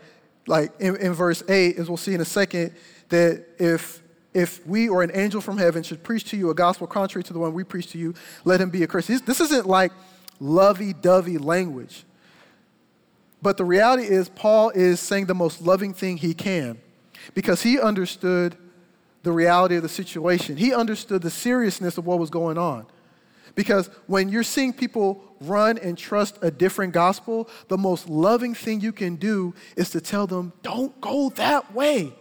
like 0.47 0.71
in, 0.79 0.95
in 0.97 1.13
verse 1.13 1.43
8, 1.47 1.77
as 1.77 1.87
we'll 1.87 1.97
see 1.97 2.13
in 2.13 2.21
a 2.21 2.25
second, 2.25 2.73
that 3.09 3.45
if 3.59 4.01
if 4.33 4.67
we 4.67 4.89
or 4.89 5.01
an 5.01 5.11
angel 5.13 5.39
from 5.39 5.57
heaven 5.57 5.81
should 5.81 6.03
preach 6.03 6.25
to 6.25 6.35
you 6.37 6.49
a 6.49 6.53
gospel 6.53 6.85
contrary 6.85 7.23
to 7.23 7.31
the 7.31 7.39
one 7.39 7.53
we 7.53 7.63
preach 7.63 7.87
to 7.91 7.97
you, 7.97 8.13
let 8.43 8.59
him 8.59 8.69
be 8.69 8.83
accursed. 8.83 9.25
This 9.25 9.39
isn't 9.39 9.65
like 9.65 9.93
lovey 10.41 10.91
dovey 10.91 11.37
language. 11.37 12.03
But 13.41 13.57
the 13.57 13.65
reality 13.65 14.03
is, 14.03 14.29
Paul 14.29 14.69
is 14.69 14.99
saying 14.99 15.25
the 15.25 15.35
most 15.35 15.61
loving 15.61 15.93
thing 15.93 16.17
he 16.17 16.33
can 16.33 16.79
because 17.33 17.61
he 17.61 17.79
understood 17.79 18.57
the 19.23 19.31
reality 19.31 19.75
of 19.75 19.83
the 19.83 19.89
situation. 19.89 20.57
He 20.57 20.73
understood 20.73 21.21
the 21.21 21.29
seriousness 21.29 21.97
of 21.97 22.05
what 22.05 22.19
was 22.19 22.29
going 22.29 22.57
on. 22.57 22.85
Because 23.55 23.89
when 24.07 24.29
you're 24.29 24.43
seeing 24.43 24.73
people 24.73 25.23
run 25.41 25.77
and 25.77 25.97
trust 25.97 26.37
a 26.41 26.51
different 26.51 26.93
gospel, 26.93 27.49
the 27.67 27.77
most 27.77 28.09
loving 28.09 28.53
thing 28.53 28.81
you 28.81 28.91
can 28.91 29.15
do 29.15 29.53
is 29.75 29.89
to 29.91 30.01
tell 30.01 30.27
them, 30.27 30.53
don't 30.61 30.99
go 31.01 31.29
that 31.31 31.73
way. 31.73 32.13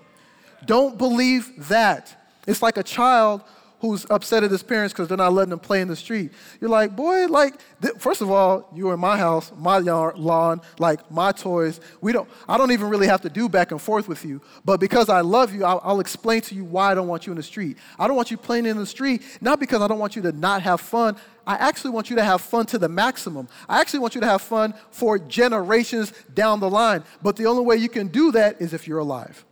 Don't 0.64 0.96
believe 0.96 1.68
that. 1.68 2.28
It's 2.46 2.62
like 2.62 2.76
a 2.76 2.82
child 2.82 3.42
who's 3.84 4.06
upset 4.08 4.42
at 4.42 4.50
his 4.50 4.62
parents 4.62 4.94
because 4.94 5.08
they're 5.08 5.18
not 5.18 5.32
letting 5.34 5.52
him 5.52 5.58
play 5.58 5.82
in 5.82 5.88
the 5.88 5.96
street. 5.96 6.32
You're 6.58 6.70
like, 6.70 6.96
boy, 6.96 7.26
like, 7.26 7.60
th- 7.82 7.94
first 7.98 8.22
of 8.22 8.30
all, 8.30 8.66
you're 8.74 8.94
in 8.94 9.00
my 9.00 9.18
house, 9.18 9.52
my 9.58 9.78
yard, 9.78 10.16
lawn, 10.16 10.62
like 10.78 11.10
my 11.10 11.32
toys. 11.32 11.80
We 12.00 12.12
don't, 12.12 12.28
I 12.48 12.56
don't 12.56 12.72
even 12.72 12.88
really 12.88 13.06
have 13.08 13.20
to 13.22 13.28
do 13.28 13.46
back 13.46 13.72
and 13.72 13.80
forth 13.80 14.08
with 14.08 14.24
you. 14.24 14.40
But 14.64 14.80
because 14.80 15.10
I 15.10 15.20
love 15.20 15.54
you, 15.54 15.64
I'll, 15.66 15.82
I'll 15.84 16.00
explain 16.00 16.40
to 16.42 16.54
you 16.54 16.64
why 16.64 16.92
I 16.92 16.94
don't 16.94 17.08
want 17.08 17.26
you 17.26 17.32
in 17.32 17.36
the 17.36 17.42
street. 17.42 17.76
I 17.98 18.06
don't 18.06 18.16
want 18.16 18.30
you 18.30 18.38
playing 18.38 18.64
in 18.64 18.78
the 18.78 18.86
street, 18.86 19.22
not 19.42 19.60
because 19.60 19.82
I 19.82 19.86
don't 19.86 19.98
want 19.98 20.16
you 20.16 20.22
to 20.22 20.32
not 20.32 20.62
have 20.62 20.80
fun. 20.80 21.16
I 21.46 21.56
actually 21.56 21.90
want 21.90 22.08
you 22.08 22.16
to 22.16 22.24
have 22.24 22.40
fun 22.40 22.64
to 22.66 22.78
the 22.78 22.88
maximum. 22.88 23.48
I 23.68 23.82
actually 23.82 24.00
want 24.00 24.14
you 24.14 24.22
to 24.22 24.26
have 24.26 24.40
fun 24.40 24.72
for 24.90 25.18
generations 25.18 26.12
down 26.32 26.60
the 26.60 26.70
line. 26.70 27.04
But 27.22 27.36
the 27.36 27.44
only 27.46 27.64
way 27.64 27.76
you 27.76 27.90
can 27.90 28.08
do 28.08 28.32
that 28.32 28.62
is 28.62 28.72
if 28.72 28.88
you're 28.88 29.00
alive. 29.00 29.44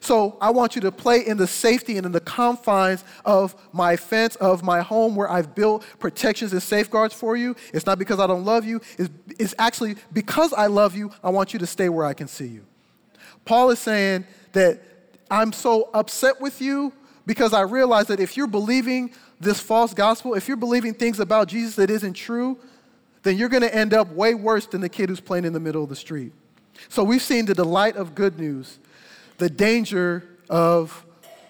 So 0.00 0.36
I 0.40 0.50
want 0.50 0.74
you 0.74 0.80
to 0.82 0.92
play 0.92 1.26
in 1.26 1.36
the 1.36 1.46
safety 1.46 1.96
and 1.96 2.06
in 2.06 2.12
the 2.12 2.20
confines 2.20 3.04
of 3.24 3.54
my 3.72 3.96
fence, 3.96 4.36
of 4.36 4.62
my 4.62 4.80
home 4.80 5.16
where 5.16 5.30
I've 5.30 5.54
built 5.54 5.84
protections 5.98 6.52
and 6.52 6.62
safeguards 6.62 7.14
for 7.14 7.36
you. 7.36 7.56
It's 7.72 7.86
not 7.86 7.98
because 7.98 8.20
I 8.20 8.26
don't 8.26 8.44
love 8.44 8.64
you, 8.64 8.80
it's, 8.98 9.10
it's 9.38 9.54
actually 9.58 9.96
because 10.12 10.52
I 10.52 10.66
love 10.66 10.94
you, 10.94 11.10
I 11.22 11.30
want 11.30 11.52
you 11.52 11.58
to 11.58 11.66
stay 11.66 11.88
where 11.88 12.06
I 12.06 12.14
can 12.14 12.28
see 12.28 12.46
you. 12.46 12.64
Paul 13.44 13.70
is 13.70 13.78
saying 13.78 14.26
that 14.52 14.80
I'm 15.30 15.52
so 15.52 15.90
upset 15.94 16.40
with 16.40 16.60
you 16.60 16.92
because 17.26 17.52
I 17.52 17.62
realize 17.62 18.06
that 18.06 18.20
if 18.20 18.36
you're 18.36 18.46
believing 18.46 19.12
this 19.40 19.60
false 19.60 19.94
gospel, 19.94 20.34
if 20.34 20.48
you're 20.48 20.56
believing 20.56 20.94
things 20.94 21.20
about 21.20 21.48
Jesus 21.48 21.76
that 21.76 21.90
isn't 21.90 22.14
true, 22.14 22.58
then 23.22 23.36
you're 23.36 23.48
going 23.48 23.62
to 23.62 23.74
end 23.74 23.92
up 23.92 24.10
way 24.12 24.34
worse 24.34 24.66
than 24.66 24.80
the 24.80 24.88
kid 24.88 25.08
who's 25.08 25.20
playing 25.20 25.44
in 25.44 25.52
the 25.52 25.60
middle 25.60 25.82
of 25.82 25.88
the 25.88 25.96
street. 25.96 26.32
So 26.88 27.02
we've 27.04 27.22
seen 27.22 27.44
the 27.46 27.54
delight 27.54 27.96
of 27.96 28.14
good 28.14 28.38
news 28.38 28.78
the 29.38 29.48
danger 29.48 30.24
of 30.50 31.04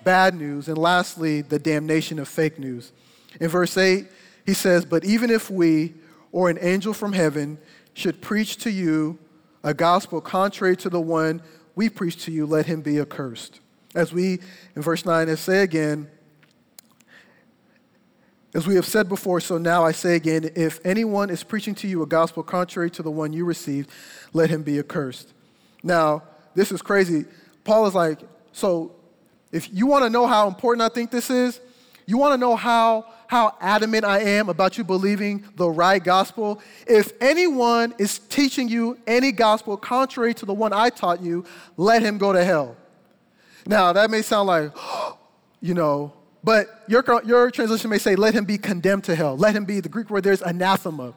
bad 0.04 0.34
news, 0.34 0.68
and 0.68 0.78
lastly, 0.78 1.42
the 1.42 1.58
damnation 1.58 2.18
of 2.18 2.28
fake 2.28 2.58
news. 2.58 2.92
In 3.40 3.48
verse 3.48 3.76
8, 3.76 4.06
he 4.46 4.54
says, 4.54 4.84
But 4.84 5.04
even 5.04 5.30
if 5.30 5.50
we 5.50 5.94
or 6.32 6.48
an 6.48 6.58
angel 6.60 6.94
from 6.94 7.12
heaven 7.12 7.58
should 7.94 8.20
preach 8.20 8.58
to 8.58 8.70
you 8.70 9.18
a 9.64 9.74
gospel 9.74 10.20
contrary 10.20 10.76
to 10.76 10.88
the 10.88 11.00
one 11.00 11.42
we 11.74 11.88
preach 11.88 12.24
to 12.24 12.30
you, 12.30 12.46
let 12.46 12.66
him 12.66 12.80
be 12.80 12.98
accursed. 13.00 13.60
As 13.94 14.12
we, 14.12 14.40
in 14.76 14.82
verse 14.82 15.04
9, 15.04 15.34
say 15.36 15.62
again, 15.62 16.08
as 18.54 18.66
we 18.66 18.76
have 18.76 18.86
said 18.86 19.08
before, 19.08 19.40
so 19.40 19.58
now 19.58 19.84
I 19.84 19.92
say 19.92 20.16
again 20.16 20.50
if 20.56 20.80
anyone 20.84 21.28
is 21.30 21.44
preaching 21.44 21.74
to 21.76 21.88
you 21.88 22.02
a 22.02 22.06
gospel 22.06 22.42
contrary 22.42 22.90
to 22.92 23.02
the 23.02 23.10
one 23.10 23.32
you 23.32 23.44
received, 23.44 23.90
let 24.32 24.50
him 24.50 24.62
be 24.62 24.78
accursed. 24.78 25.32
Now, 25.82 26.22
this 26.54 26.72
is 26.72 26.82
crazy. 26.82 27.26
Paul 27.68 27.86
is 27.86 27.94
like, 27.94 28.20
so 28.50 28.92
if 29.52 29.68
you 29.70 29.86
want 29.86 30.02
to 30.02 30.08
know 30.08 30.26
how 30.26 30.48
important 30.48 30.80
I 30.80 30.88
think 30.88 31.10
this 31.10 31.28
is, 31.28 31.60
you 32.06 32.16
want 32.16 32.32
to 32.32 32.38
know 32.38 32.56
how, 32.56 33.04
how 33.26 33.56
adamant 33.60 34.06
I 34.06 34.20
am 34.20 34.48
about 34.48 34.78
you 34.78 34.84
believing 34.84 35.44
the 35.54 35.68
right 35.68 36.02
gospel? 36.02 36.62
If 36.86 37.12
anyone 37.20 37.94
is 37.98 38.20
teaching 38.20 38.70
you 38.70 38.96
any 39.06 39.32
gospel 39.32 39.76
contrary 39.76 40.32
to 40.32 40.46
the 40.46 40.54
one 40.54 40.72
I 40.72 40.88
taught 40.88 41.20
you, 41.20 41.44
let 41.76 42.00
him 42.00 42.16
go 42.16 42.32
to 42.32 42.42
hell. 42.42 42.74
Now, 43.66 43.92
that 43.92 44.10
may 44.10 44.22
sound 44.22 44.46
like, 44.46 44.74
you 45.60 45.74
know, 45.74 46.14
but 46.42 46.84
your, 46.88 47.04
your 47.26 47.50
translation 47.50 47.90
may 47.90 47.98
say, 47.98 48.16
let 48.16 48.32
him 48.32 48.46
be 48.46 48.56
condemned 48.56 49.04
to 49.04 49.14
hell. 49.14 49.36
Let 49.36 49.54
him 49.54 49.66
be, 49.66 49.80
the 49.80 49.90
Greek 49.90 50.08
word 50.08 50.24
there 50.24 50.32
is 50.32 50.40
anathema. 50.40 51.12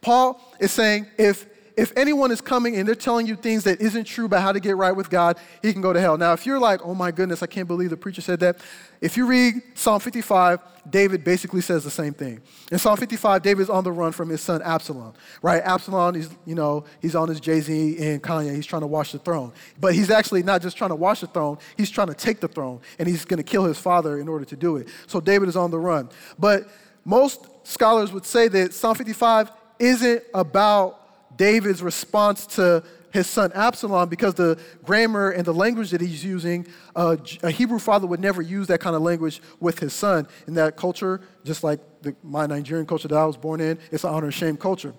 Paul 0.00 0.40
is 0.58 0.72
saying, 0.72 1.06
if 1.16 1.46
if 1.76 1.92
anyone 1.96 2.30
is 2.30 2.40
coming 2.40 2.76
and 2.76 2.86
they're 2.86 2.94
telling 2.94 3.26
you 3.26 3.36
things 3.36 3.64
that 3.64 3.80
isn't 3.80 4.04
true 4.04 4.26
about 4.26 4.42
how 4.42 4.52
to 4.52 4.60
get 4.60 4.76
right 4.76 4.94
with 4.94 5.08
God, 5.08 5.38
he 5.62 5.72
can 5.72 5.80
go 5.80 5.92
to 5.92 6.00
hell. 6.00 6.16
Now, 6.16 6.32
if 6.32 6.44
you're 6.46 6.58
like, 6.58 6.80
oh 6.84 6.94
my 6.94 7.10
goodness, 7.10 7.42
I 7.42 7.46
can't 7.46 7.68
believe 7.68 7.90
the 7.90 7.96
preacher 7.96 8.20
said 8.20 8.40
that, 8.40 8.58
if 9.00 9.16
you 9.16 9.26
read 9.26 9.54
Psalm 9.74 9.98
55, 10.00 10.60
David 10.88 11.24
basically 11.24 11.60
says 11.60 11.82
the 11.82 11.90
same 11.90 12.14
thing. 12.14 12.40
In 12.70 12.78
Psalm 12.78 12.96
55, 12.96 13.42
David's 13.42 13.70
on 13.70 13.84
the 13.84 13.90
run 13.90 14.12
from 14.12 14.28
his 14.28 14.40
son 14.40 14.62
Absalom, 14.62 15.14
right? 15.42 15.62
Absalom, 15.62 16.14
is, 16.14 16.30
you 16.44 16.54
know, 16.54 16.84
he's 17.00 17.16
on 17.16 17.28
his 17.28 17.40
Jay-Z 17.40 17.98
and 17.98 18.22
Kanye, 18.22 18.54
he's 18.54 18.66
trying 18.66 18.82
to 18.82 18.86
watch 18.86 19.12
the 19.12 19.18
throne. 19.18 19.52
But 19.80 19.94
he's 19.94 20.10
actually 20.10 20.42
not 20.42 20.62
just 20.62 20.76
trying 20.76 20.90
to 20.90 20.96
watch 20.96 21.20
the 21.20 21.26
throne, 21.26 21.58
he's 21.76 21.90
trying 21.90 22.08
to 22.08 22.14
take 22.14 22.40
the 22.40 22.48
throne, 22.48 22.80
and 22.98 23.08
he's 23.08 23.24
going 23.24 23.38
to 23.38 23.44
kill 23.44 23.64
his 23.64 23.78
father 23.78 24.18
in 24.18 24.28
order 24.28 24.44
to 24.44 24.56
do 24.56 24.76
it. 24.76 24.88
So 25.06 25.20
David 25.20 25.48
is 25.48 25.56
on 25.56 25.70
the 25.70 25.78
run. 25.78 26.08
But 26.38 26.68
most 27.04 27.46
scholars 27.64 28.12
would 28.12 28.24
say 28.24 28.48
that 28.48 28.72
Psalm 28.72 28.94
55 28.94 29.50
isn't 29.78 30.22
about 30.32 31.01
David's 31.36 31.82
response 31.82 32.46
to 32.46 32.82
his 33.12 33.26
son 33.26 33.52
Absalom 33.54 34.08
because 34.08 34.34
the 34.34 34.58
grammar 34.82 35.30
and 35.30 35.44
the 35.44 35.52
language 35.54 35.90
that 35.90 36.00
he's 36.00 36.24
using, 36.24 36.66
uh, 36.96 37.16
a 37.42 37.50
Hebrew 37.50 37.78
father 37.78 38.06
would 38.06 38.20
never 38.20 38.42
use 38.42 38.66
that 38.68 38.80
kind 38.80 38.96
of 38.96 39.02
language 39.02 39.40
with 39.60 39.78
his 39.78 39.92
son. 39.92 40.26
In 40.46 40.54
that 40.54 40.76
culture, 40.76 41.20
just 41.44 41.62
like 41.62 41.80
the, 42.00 42.16
my 42.22 42.46
Nigerian 42.46 42.86
culture 42.86 43.08
that 43.08 43.16
I 43.16 43.26
was 43.26 43.36
born 43.36 43.60
in, 43.60 43.78
it's 43.90 44.04
an 44.04 44.10
honor 44.10 44.26
and 44.26 44.34
shame 44.34 44.56
culture. 44.56 44.94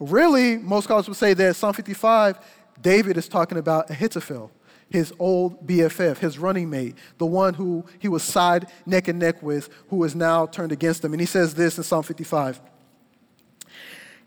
Really, 0.00 0.58
most 0.58 0.84
scholars 0.84 1.08
would 1.08 1.16
say 1.16 1.34
that 1.34 1.56
Psalm 1.56 1.72
55, 1.72 2.38
David 2.80 3.16
is 3.16 3.28
talking 3.28 3.58
about 3.58 3.88
Ahithophel, 3.88 4.50
his 4.90 5.12
old 5.18 5.66
BFF, 5.66 6.18
his 6.18 6.38
running 6.38 6.68
mate, 6.68 6.96
the 7.18 7.26
one 7.26 7.54
who 7.54 7.84
he 8.00 8.08
was 8.08 8.22
side 8.22 8.66
neck 8.84 9.06
and 9.06 9.18
neck 9.18 9.42
with, 9.42 9.68
who 9.88 10.02
is 10.02 10.14
now 10.14 10.46
turned 10.46 10.72
against 10.72 11.04
him. 11.04 11.12
And 11.12 11.20
he 11.20 11.26
says 11.26 11.54
this 11.54 11.78
in 11.78 11.84
Psalm 11.84 12.02
55. 12.02 12.60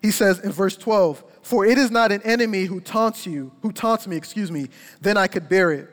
He 0.02 0.12
says 0.12 0.40
in 0.40 0.52
verse 0.52 0.78
12, 0.78 1.24
For 1.42 1.66
it 1.66 1.78
is 1.78 1.92
not 1.92 2.12
an 2.12 2.22
enemy 2.24 2.66
who 2.66 2.80
taunts 2.80 3.26
you, 3.26 3.52
who 3.62 3.72
taunts 3.72 4.08
me, 4.08 4.16
excuse 4.16 4.52
me, 4.52 4.68
then 5.02 5.18
I 5.18 5.28
could 5.28 5.50
bear 5.50 5.72
it. 5.72 5.90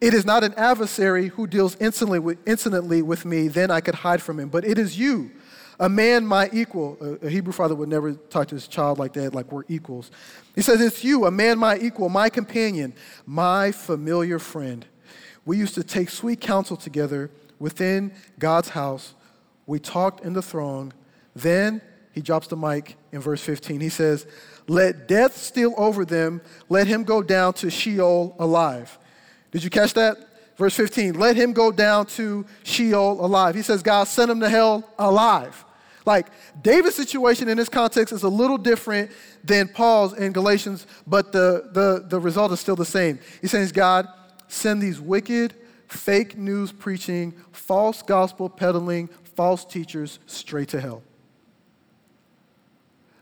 It 0.00 0.14
is 0.14 0.24
not 0.24 0.44
an 0.44 0.54
adversary 0.54 1.28
who 1.28 1.46
deals 1.46 1.76
insolently 1.76 2.20
with, 2.20 2.38
insolently 2.48 3.02
with 3.02 3.24
me, 3.24 3.48
then 3.48 3.70
I 3.70 3.80
could 3.80 3.96
hide 3.96 4.22
from 4.22 4.40
him. 4.40 4.48
But 4.48 4.64
it 4.64 4.78
is 4.78 4.98
you, 4.98 5.30
a 5.78 5.88
man 5.88 6.26
my 6.26 6.48
equal. 6.52 6.96
A, 7.00 7.26
a 7.26 7.30
Hebrew 7.30 7.52
father 7.52 7.74
would 7.74 7.88
never 7.88 8.14
talk 8.14 8.48
to 8.48 8.54
his 8.54 8.66
child 8.66 8.98
like 8.98 9.12
that, 9.12 9.34
like 9.34 9.52
we're 9.52 9.64
equals. 9.68 10.10
He 10.54 10.62
says, 10.62 10.80
It's 10.80 11.04
you, 11.04 11.26
a 11.26 11.30
man 11.30 11.58
my 11.58 11.76
equal, 11.78 12.08
my 12.08 12.30
companion, 12.30 12.94
my 13.26 13.72
familiar 13.72 14.38
friend. 14.38 14.86
We 15.44 15.58
used 15.58 15.74
to 15.74 15.84
take 15.84 16.08
sweet 16.08 16.40
counsel 16.40 16.76
together 16.76 17.30
within 17.58 18.12
God's 18.38 18.70
house. 18.70 19.14
We 19.66 19.78
talked 19.78 20.24
in 20.24 20.32
the 20.32 20.42
throng. 20.42 20.92
Then 21.34 21.82
he 22.12 22.20
drops 22.20 22.48
the 22.48 22.56
mic 22.56 22.96
in 23.12 23.20
verse 23.20 23.40
15. 23.42 23.80
He 23.80 23.88
says, 23.88 24.26
Let 24.66 25.06
death 25.06 25.36
steal 25.36 25.74
over 25.76 26.04
them, 26.04 26.40
let 26.68 26.86
him 26.86 27.04
go 27.04 27.22
down 27.22 27.54
to 27.54 27.70
Sheol 27.70 28.34
alive. 28.38 28.98
Did 29.50 29.64
you 29.64 29.70
catch 29.70 29.94
that? 29.94 30.16
Verse 30.56 30.74
15, 30.74 31.14
let 31.14 31.36
him 31.36 31.54
go 31.54 31.72
down 31.72 32.04
to 32.04 32.44
Sheol 32.64 33.24
alive. 33.24 33.54
He 33.54 33.62
says, 33.62 33.82
God 33.82 34.04
sent 34.04 34.30
him 34.30 34.40
to 34.40 34.48
hell 34.48 34.86
alive. 34.98 35.64
Like 36.04 36.26
David's 36.60 36.96
situation 36.96 37.48
in 37.48 37.56
this 37.56 37.68
context 37.68 38.12
is 38.12 38.24
a 38.24 38.28
little 38.28 38.58
different 38.58 39.10
than 39.42 39.68
Paul's 39.68 40.12
in 40.12 40.32
Galatians, 40.32 40.86
but 41.06 41.32
the, 41.32 41.70
the, 41.72 42.04
the 42.06 42.20
result 42.20 42.52
is 42.52 42.60
still 42.60 42.76
the 42.76 42.84
same. 42.84 43.18
He 43.40 43.46
says, 43.46 43.72
God, 43.72 44.06
send 44.48 44.82
these 44.82 45.00
wicked, 45.00 45.54
fake 45.88 46.36
news 46.36 46.72
preaching, 46.72 47.32
false 47.52 48.02
gospel 48.02 48.48
peddling, 48.48 49.08
false 49.36 49.64
teachers 49.64 50.18
straight 50.26 50.68
to 50.68 50.80
hell. 50.80 51.02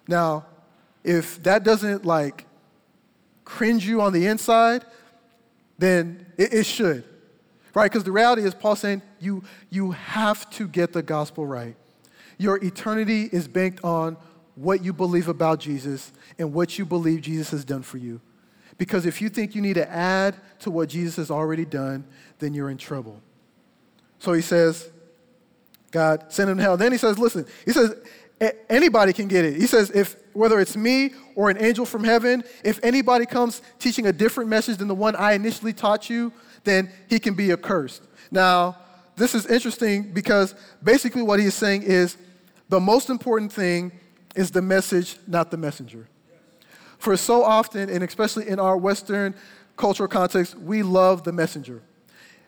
Now, 0.08 0.46
if 1.04 1.40
that 1.44 1.62
doesn't 1.62 2.04
like 2.04 2.46
cringe 3.44 3.86
you 3.86 4.00
on 4.00 4.12
the 4.12 4.26
inside, 4.26 4.84
then 5.78 6.26
it, 6.36 6.52
it 6.52 6.66
should, 6.66 7.04
right? 7.74 7.90
Because 7.90 8.04
the 8.04 8.12
reality 8.12 8.42
is, 8.42 8.54
Paul 8.54 8.74
saying 8.74 9.02
you, 9.20 9.44
you 9.70 9.92
have 9.92 10.50
to 10.50 10.66
get 10.66 10.92
the 10.92 11.02
gospel 11.02 11.46
right. 11.46 11.76
Your 12.38 12.56
eternity 12.64 13.28
is 13.30 13.46
banked 13.46 13.84
on 13.84 14.16
what 14.54 14.82
you 14.84 14.92
believe 14.92 15.28
about 15.28 15.60
Jesus 15.60 16.12
and 16.38 16.52
what 16.52 16.78
you 16.78 16.84
believe 16.84 17.20
Jesus 17.20 17.50
has 17.50 17.64
done 17.64 17.82
for 17.82 17.98
you. 17.98 18.20
Because 18.76 19.06
if 19.06 19.20
you 19.20 19.28
think 19.28 19.54
you 19.54 19.62
need 19.62 19.74
to 19.74 19.90
add 19.90 20.36
to 20.60 20.70
what 20.70 20.88
Jesus 20.88 21.16
has 21.16 21.30
already 21.30 21.64
done, 21.64 22.04
then 22.38 22.54
you're 22.54 22.70
in 22.70 22.78
trouble. 22.78 23.20
So 24.18 24.32
he 24.32 24.42
says, 24.42 24.88
God, 25.90 26.26
send 26.28 26.50
him 26.50 26.58
to 26.58 26.62
hell. 26.62 26.76
Then 26.76 26.92
he 26.92 26.98
says, 26.98 27.18
listen, 27.18 27.46
he 27.64 27.72
says, 27.72 27.94
anybody 28.68 29.12
can 29.12 29.28
get 29.28 29.44
it. 29.44 29.56
He 29.56 29.66
says, 29.66 29.90
if 29.90 30.16
whether 30.32 30.60
it's 30.60 30.76
me 30.76 31.10
or 31.34 31.50
an 31.50 31.62
angel 31.62 31.84
from 31.84 32.04
heaven, 32.04 32.44
if 32.64 32.78
anybody 32.82 33.26
comes 33.26 33.62
teaching 33.78 34.06
a 34.06 34.12
different 34.12 34.48
message 34.48 34.76
than 34.76 34.88
the 34.88 34.94
one 34.94 35.16
I 35.16 35.32
initially 35.32 35.72
taught 35.72 36.08
you, 36.08 36.32
then 36.64 36.90
he 37.08 37.18
can 37.18 37.34
be 37.34 37.52
accursed. 37.52 38.02
Now, 38.30 38.76
this 39.16 39.34
is 39.34 39.46
interesting 39.46 40.12
because 40.12 40.54
basically 40.82 41.22
what 41.22 41.40
he 41.40 41.46
is 41.46 41.54
saying 41.54 41.82
is 41.82 42.16
the 42.68 42.80
most 42.80 43.10
important 43.10 43.52
thing 43.52 43.92
is 44.36 44.50
the 44.50 44.62
message, 44.62 45.16
not 45.26 45.50
the 45.50 45.56
messenger. 45.56 46.06
For 46.98 47.16
so 47.16 47.42
often, 47.42 47.88
and 47.88 48.04
especially 48.04 48.48
in 48.48 48.60
our 48.60 48.76
Western 48.76 49.34
cultural 49.76 50.08
context, 50.08 50.56
we 50.56 50.82
love 50.82 51.24
the 51.24 51.32
messenger. 51.32 51.82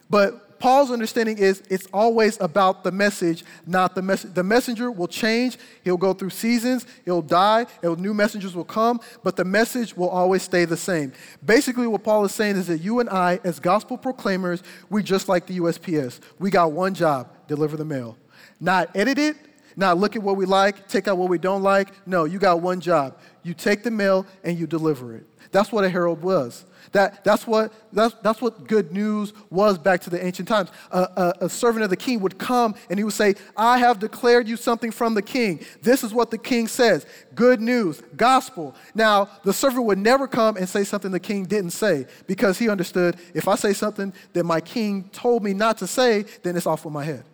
But 0.09 0.50
Paul's 0.61 0.91
understanding 0.91 1.39
is 1.39 1.63
it's 1.71 1.87
always 1.93 2.39
about 2.39 2.85
the 2.85 2.93
message, 2.93 3.45
not 3.67 3.95
the 3.95 4.03
message. 4.03 4.35
The 4.35 4.45
messenger 4.45 4.93
will 4.93 5.09
change. 5.09 5.59
He'll 5.83 5.97
go 5.97 6.13
through 6.13 6.31
seasons. 6.31 6.87
He'll 7.07 7.23
die. 7.23 7.65
He'll, 7.81 7.97
new 7.97 8.13
messengers 8.13 8.55
will 8.55 8.65
come, 8.65 9.01
but 9.25 9.37
the 9.37 9.45
message 9.45 9.97
will 9.97 10.11
always 10.11 10.43
stay 10.43 10.67
the 10.67 10.77
same. 10.77 11.15
Basically, 11.43 11.87
what 11.87 12.05
Paul 12.05 12.27
is 12.27 12.35
saying 12.35 12.57
is 12.57 12.67
that 12.67 12.83
you 12.83 13.01
and 13.01 13.09
I, 13.09 13.41
as 13.43 13.59
gospel 13.59 13.97
proclaimers, 13.97 14.63
we 14.91 15.03
just 15.03 15.31
like 15.31 15.47
the 15.47 15.59
USPS. 15.59 16.21
We 16.39 16.51
got 16.51 16.73
one 16.73 16.93
job: 16.93 17.35
deliver 17.49 17.79
the 17.79 17.87
mail, 17.87 18.19
not 18.61 18.95
edit 18.95 19.19
it, 19.19 19.37
not 19.77 19.97
look 19.97 20.15
at 20.15 20.23
what 20.23 20.37
we 20.37 20.45
like, 20.45 20.89
take 20.89 21.09
out 21.09 21.17
what 21.17 21.31
we 21.31 21.39
don't 21.39 21.63
like. 21.63 21.89
No, 22.07 22.25
you 22.25 22.39
got 22.39 22.61
one 22.61 22.81
job. 22.81 23.19
You 23.43 23.55
take 23.55 23.83
the 23.83 23.91
mail 23.91 24.27
and 24.45 24.59
you 24.59 24.67
deliver 24.67 25.15
it. 25.15 25.27
That's 25.53 25.73
what 25.73 25.85
a 25.85 25.89
herald 25.89 26.23
was. 26.23 26.67
That, 26.93 27.25
that's, 27.25 27.47
what, 27.47 27.73
that's, 27.93 28.15
that's 28.23 28.41
what 28.41 28.67
good 28.67 28.93
news 28.93 29.33
was 29.51 29.79
back 29.79 30.01
to 30.03 30.11
the 30.11 30.25
ancient 30.25 30.49
times. 30.49 30.71
A, 30.91 30.99
a, 30.99 31.45
a, 31.47 31.49
servant 31.49 31.85
of 31.85 31.91
the 31.91 31.97
king 31.97 32.21
would 32.21 32.39
come 32.39 32.75
and 32.89 32.99
he 32.99 33.05
would 33.05 33.15
say, 33.15 33.35
I 33.57 33.79
have 33.79 33.99
declared 33.99 34.49
you 34.49 34.57
something 34.57 34.91
from 34.91 35.15
the 35.15 35.23
king. 35.23 35.61
This 35.83 36.03
is 36.03 36.13
what 36.13 36.31
the 36.31 36.39
king 36.39 36.69
says 36.69 37.07
good 37.35 37.61
news, 37.61 38.03
gospel. 38.17 38.75
Now, 38.95 39.29
the 39.45 39.53
servant 39.53 39.85
would 39.87 39.99
never 39.99 40.27
come 40.27 40.57
and 40.57 40.69
say 40.69 40.85
something 40.85 41.11
the 41.11 41.21
king 41.21 41.45
didn't 41.45 41.71
say 41.71 42.07
because 42.27 42.59
he 42.59 42.69
understood 42.69 43.17
if 43.35 43.49
I 43.49 43.55
say 43.55 43.73
something 43.73 44.13
that 44.33 44.45
my 44.45 44.61
king 44.61 45.09
told 45.13 45.43
me 45.43 45.55
not 45.55 45.79
to 45.79 45.87
say, 45.87 46.25
then 46.43 46.57
it's 46.57 46.67
off 46.67 46.85
with 46.85 46.95
my 46.95 47.05
head. 47.05 47.25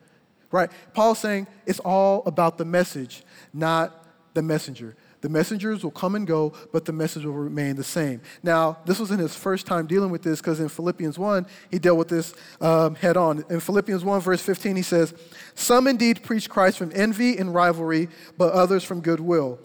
Right? 0.50 0.70
Paul's 0.94 1.18
saying 1.18 1.48
it's 1.66 1.80
all 1.80 2.22
about 2.26 2.56
the 2.56 2.64
message, 2.64 3.24
not 3.52 4.04
the 4.35 4.42
messenger. 4.42 4.96
The 5.27 5.33
messengers 5.33 5.83
will 5.83 5.91
come 5.91 6.15
and 6.15 6.25
go, 6.25 6.53
but 6.71 6.85
the 6.85 6.93
message 6.93 7.25
will 7.25 7.33
remain 7.33 7.75
the 7.75 7.83
same. 7.83 8.21
Now, 8.45 8.79
this 8.85 9.01
was 9.01 9.11
in 9.11 9.19
his 9.19 9.35
first 9.35 9.67
time 9.67 9.89
dealing 9.89 10.12
with 10.12 10.23
this 10.23 10.41
because 10.41 10.61
in 10.61 10.69
Philippians 10.69 11.19
1, 11.19 11.47
he 11.69 11.81
dealt 11.81 11.99
with 11.99 12.07
this 12.07 12.33
um, 12.61 12.95
head 12.95 13.17
on. 13.17 13.45
In 13.51 13.59
Philippians 13.59 14.05
1, 14.05 14.21
verse 14.21 14.41
15, 14.41 14.77
he 14.77 14.83
says, 14.83 15.12
Some 15.57 15.89
indeed 15.89 16.23
preach 16.23 16.49
Christ 16.49 16.79
from 16.79 16.93
envy 16.95 17.37
and 17.39 17.53
rivalry, 17.53 18.07
but 18.39 18.53
others 18.53 18.85
from 18.85 19.01
goodwill. 19.01 19.59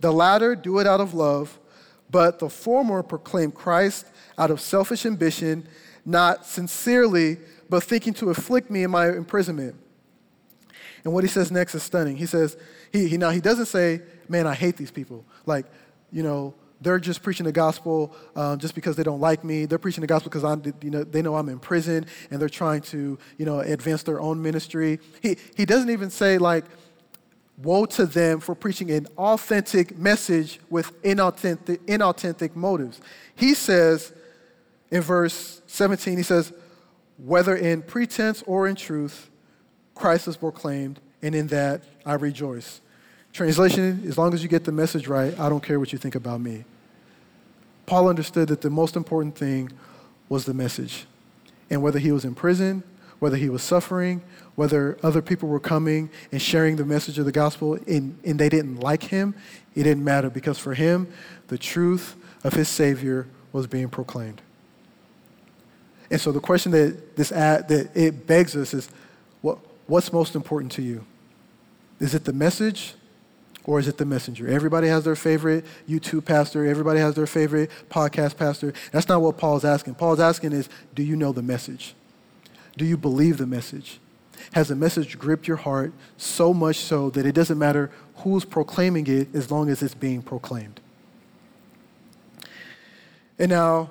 The 0.00 0.10
latter 0.10 0.56
do 0.56 0.78
it 0.78 0.86
out 0.86 1.02
of 1.02 1.12
love, 1.12 1.58
but 2.10 2.38
the 2.38 2.48
former 2.48 3.02
proclaim 3.02 3.52
Christ 3.52 4.06
out 4.38 4.50
of 4.50 4.62
selfish 4.62 5.04
ambition, 5.04 5.68
not 6.06 6.46
sincerely, 6.46 7.36
but 7.68 7.82
thinking 7.82 8.14
to 8.14 8.30
afflict 8.30 8.70
me 8.70 8.82
in 8.82 8.90
my 8.90 9.08
imprisonment. 9.08 9.76
And 11.04 11.12
what 11.12 11.22
he 11.22 11.28
says 11.28 11.50
next 11.50 11.74
is 11.74 11.82
stunning. 11.82 12.16
He 12.16 12.24
says, 12.24 12.56
he, 12.92 13.08
he 13.08 13.16
now 13.18 13.28
he 13.28 13.40
doesn't 13.40 13.66
say, 13.66 14.00
man, 14.28 14.46
I 14.46 14.54
hate 14.54 14.76
these 14.76 14.90
people. 14.90 15.24
Like, 15.46 15.66
you 16.10 16.22
know, 16.22 16.54
they're 16.80 16.98
just 16.98 17.22
preaching 17.22 17.46
the 17.46 17.52
gospel 17.52 18.14
um, 18.34 18.58
just 18.58 18.74
because 18.74 18.96
they 18.96 19.02
don't 19.02 19.20
like 19.20 19.44
me. 19.44 19.66
They're 19.66 19.78
preaching 19.78 20.00
the 20.00 20.06
gospel 20.06 20.30
because 20.30 20.44
I'm, 20.44 20.62
you 20.82 20.90
know, 20.90 21.04
they 21.04 21.22
know 21.22 21.36
I'm 21.36 21.48
in 21.48 21.58
prison 21.58 22.06
and 22.30 22.40
they're 22.40 22.48
trying 22.48 22.82
to, 22.82 23.18
you 23.38 23.46
know, 23.46 23.60
advance 23.60 24.02
their 24.02 24.20
own 24.20 24.42
ministry. 24.42 24.98
He, 25.22 25.36
he 25.56 25.64
doesn't 25.64 25.90
even 25.90 26.10
say, 26.10 26.38
like, 26.38 26.64
woe 27.58 27.86
to 27.86 28.06
them 28.06 28.40
for 28.40 28.54
preaching 28.54 28.90
an 28.90 29.06
authentic 29.16 29.96
message 29.96 30.58
with 30.70 31.00
inauthentic, 31.02 31.78
inauthentic 31.86 32.56
motives. 32.56 33.00
He 33.34 33.54
says, 33.54 34.12
in 34.90 35.00
verse 35.00 35.62
17, 35.66 36.16
he 36.16 36.22
says, 36.22 36.52
Whether 37.16 37.56
in 37.56 37.82
pretense 37.82 38.42
or 38.46 38.66
in 38.66 38.74
truth, 38.74 39.30
Christ 39.94 40.28
is 40.28 40.36
proclaimed, 40.36 41.00
and 41.22 41.34
in 41.34 41.46
that 41.48 41.82
I 42.04 42.14
rejoice. 42.14 42.81
Translation, 43.32 44.02
as 44.06 44.18
long 44.18 44.34
as 44.34 44.42
you 44.42 44.48
get 44.48 44.64
the 44.64 44.72
message 44.72 45.08
right, 45.08 45.38
I 45.38 45.48
don't 45.48 45.62
care 45.62 45.80
what 45.80 45.92
you 45.92 45.98
think 45.98 46.14
about 46.14 46.40
me. 46.40 46.64
Paul 47.86 48.08
understood 48.08 48.48
that 48.48 48.60
the 48.60 48.70
most 48.70 48.94
important 48.94 49.36
thing 49.36 49.70
was 50.28 50.44
the 50.44 50.54
message. 50.54 51.06
And 51.70 51.82
whether 51.82 51.98
he 51.98 52.12
was 52.12 52.24
in 52.24 52.34
prison, 52.34 52.82
whether 53.18 53.36
he 53.36 53.48
was 53.48 53.62
suffering, 53.62 54.22
whether 54.54 54.98
other 55.02 55.22
people 55.22 55.48
were 55.48 55.60
coming 55.60 56.10
and 56.30 56.42
sharing 56.42 56.76
the 56.76 56.84
message 56.84 57.18
of 57.18 57.24
the 57.24 57.32
gospel 57.32 57.78
and, 57.86 58.18
and 58.24 58.38
they 58.38 58.48
didn't 58.48 58.80
like 58.80 59.04
him, 59.04 59.34
it 59.74 59.84
didn't 59.84 60.04
matter 60.04 60.28
because 60.28 60.58
for 60.58 60.74
him, 60.74 61.10
the 61.48 61.56
truth 61.56 62.16
of 62.44 62.52
his 62.52 62.68
Savior 62.68 63.26
was 63.52 63.66
being 63.66 63.88
proclaimed. 63.88 64.42
And 66.10 66.20
so 66.20 66.32
the 66.32 66.40
question 66.40 66.72
that 66.72 67.16
this 67.16 67.32
ad, 67.32 67.68
that 67.68 67.96
it 67.96 68.26
begs 68.26 68.54
us 68.54 68.74
is, 68.74 68.90
what, 69.40 69.58
what's 69.86 70.12
most 70.12 70.34
important 70.34 70.72
to 70.72 70.82
you? 70.82 71.04
Is 71.98 72.14
it 72.14 72.24
the 72.24 72.32
message 72.32 72.94
or 73.64 73.78
is 73.78 73.88
it 73.88 73.98
the 73.98 74.04
messenger? 74.04 74.48
Everybody 74.48 74.88
has 74.88 75.04
their 75.04 75.16
favorite 75.16 75.64
YouTube 75.88 76.24
pastor. 76.24 76.66
Everybody 76.66 77.00
has 77.00 77.14
their 77.14 77.26
favorite 77.26 77.70
podcast 77.90 78.36
pastor. 78.36 78.72
That's 78.90 79.08
not 79.08 79.22
what 79.22 79.38
Paul's 79.38 79.64
asking. 79.64 79.94
Paul's 79.94 80.20
asking 80.20 80.52
is, 80.52 80.68
do 80.94 81.02
you 81.02 81.16
know 81.16 81.32
the 81.32 81.42
message? 81.42 81.94
Do 82.76 82.84
you 82.84 82.96
believe 82.96 83.38
the 83.38 83.46
message? 83.46 84.00
Has 84.52 84.68
the 84.68 84.76
message 84.76 85.18
gripped 85.18 85.46
your 85.46 85.58
heart 85.58 85.92
so 86.16 86.52
much 86.52 86.76
so 86.76 87.10
that 87.10 87.24
it 87.24 87.34
doesn't 87.34 87.58
matter 87.58 87.90
who's 88.16 88.44
proclaiming 88.44 89.06
it 89.06 89.34
as 89.34 89.50
long 89.50 89.70
as 89.70 89.82
it's 89.82 89.94
being 89.94 90.22
proclaimed? 90.22 90.80
And 93.38 93.50
now, 93.50 93.90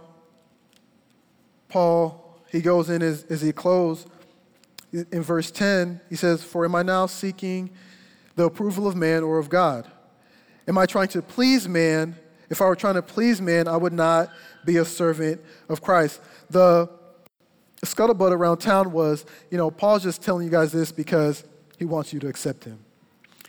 Paul, 1.69 2.39
he 2.51 2.61
goes 2.61 2.89
in 2.89 3.01
as, 3.01 3.23
as 3.23 3.41
he 3.41 3.51
closes 3.51 4.05
in 4.93 5.21
verse 5.21 5.51
10, 5.51 6.01
he 6.09 6.15
says, 6.15 6.43
For 6.43 6.65
am 6.65 6.75
I 6.75 6.83
now 6.83 7.05
seeking 7.05 7.69
the 8.35 8.45
approval 8.45 8.87
of 8.87 8.95
man 8.95 9.23
or 9.23 9.37
of 9.39 9.49
God? 9.49 9.89
Am 10.67 10.77
I 10.77 10.85
trying 10.85 11.07
to 11.09 11.21
please 11.21 11.67
man? 11.67 12.15
If 12.49 12.61
I 12.61 12.65
were 12.65 12.75
trying 12.75 12.95
to 12.95 13.01
please 13.01 13.41
man, 13.41 13.67
I 13.67 13.77
would 13.77 13.93
not 13.93 14.29
be 14.65 14.77
a 14.77 14.85
servant 14.85 15.41
of 15.69 15.81
Christ. 15.81 16.21
The 16.49 16.89
scuttlebutt 17.85 18.31
around 18.31 18.57
town 18.57 18.91
was, 18.91 19.25
you 19.49 19.57
know, 19.57 19.71
Paul's 19.71 20.03
just 20.03 20.21
telling 20.21 20.45
you 20.45 20.51
guys 20.51 20.71
this 20.71 20.91
because 20.91 21.43
he 21.79 21.85
wants 21.85 22.13
you 22.13 22.19
to 22.19 22.27
accept 22.27 22.63
him. 22.63 22.79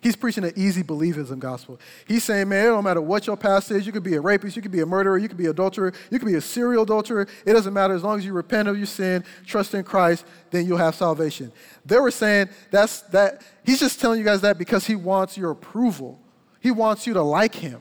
He's 0.02 0.16
preaching 0.16 0.42
an 0.42 0.52
easy 0.56 0.82
believism 0.82 1.38
gospel. 1.38 1.78
He's 2.08 2.24
saying, 2.24 2.48
man, 2.48 2.66
it 2.66 2.68
don't 2.70 2.82
matter 2.82 3.00
what 3.00 3.28
your 3.28 3.36
past 3.36 3.70
is. 3.70 3.86
You 3.86 3.92
could 3.92 4.02
be 4.02 4.14
a 4.14 4.20
rapist, 4.20 4.56
you 4.56 4.62
could 4.62 4.72
be 4.72 4.80
a 4.80 4.86
murderer, 4.86 5.16
you 5.16 5.28
could 5.28 5.36
be 5.36 5.44
an 5.44 5.50
adulterer, 5.50 5.92
you 6.10 6.18
could 6.18 6.26
be 6.26 6.34
a 6.34 6.40
serial 6.40 6.82
adulterer. 6.82 7.28
It 7.46 7.52
doesn't 7.52 7.72
matter. 7.72 7.94
As 7.94 8.02
long 8.02 8.18
as 8.18 8.24
you 8.24 8.32
repent 8.32 8.66
of 8.66 8.76
your 8.76 8.86
sin, 8.86 9.24
trust 9.46 9.74
in 9.74 9.84
Christ, 9.84 10.26
then 10.50 10.66
you'll 10.66 10.78
have 10.78 10.96
salvation. 10.96 11.52
They 11.86 12.00
were 12.00 12.10
saying 12.10 12.48
that's 12.72 13.02
that. 13.02 13.42
He's 13.64 13.78
just 13.78 14.00
telling 14.00 14.18
you 14.18 14.24
guys 14.24 14.40
that 14.40 14.58
because 14.58 14.84
he 14.86 14.96
wants 14.96 15.38
your 15.38 15.52
approval. 15.52 16.20
He 16.58 16.72
wants 16.72 17.06
you 17.06 17.14
to 17.14 17.22
like 17.22 17.54
him. 17.54 17.80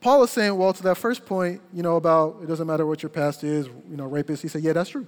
Paul 0.00 0.22
is 0.22 0.30
saying, 0.30 0.56
well, 0.56 0.72
to 0.72 0.82
that 0.84 0.94
first 0.94 1.26
point, 1.26 1.60
you 1.74 1.82
know, 1.82 1.96
about 1.96 2.38
it 2.42 2.46
doesn't 2.46 2.66
matter 2.66 2.86
what 2.86 3.02
your 3.02 3.10
past 3.10 3.44
is, 3.44 3.66
you 3.66 3.96
know, 3.96 4.06
rapist. 4.06 4.40
He 4.40 4.48
said, 4.48 4.62
yeah, 4.62 4.72
that's 4.72 4.90
true. 4.90 5.06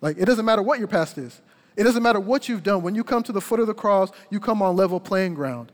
Like, 0.00 0.18
it 0.18 0.26
doesn't 0.26 0.44
matter 0.44 0.62
what 0.62 0.78
your 0.78 0.88
past 0.88 1.18
is. 1.18 1.40
It 1.76 1.84
doesn't 1.84 2.02
matter 2.02 2.20
what 2.20 2.48
you've 2.48 2.62
done. 2.62 2.82
When 2.82 2.94
you 2.94 3.02
come 3.02 3.22
to 3.24 3.32
the 3.32 3.40
foot 3.40 3.60
of 3.60 3.66
the 3.66 3.74
cross, 3.74 4.10
you 4.30 4.40
come 4.40 4.62
on 4.62 4.76
level 4.76 5.00
playing 5.00 5.34
ground. 5.34 5.72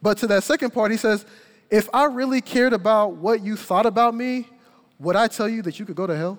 But 0.00 0.18
to 0.18 0.26
that 0.28 0.44
second 0.44 0.70
part, 0.70 0.90
he 0.90 0.96
says, 0.96 1.26
if 1.70 1.88
I 1.92 2.04
really 2.04 2.40
cared 2.40 2.72
about 2.72 3.14
what 3.14 3.42
you 3.42 3.56
thought 3.56 3.86
about 3.86 4.14
me, 4.14 4.48
would 4.98 5.16
I 5.16 5.26
tell 5.26 5.48
you 5.48 5.62
that 5.62 5.78
you 5.78 5.84
could 5.84 5.96
go 5.96 6.06
to 6.06 6.16
hell? 6.16 6.38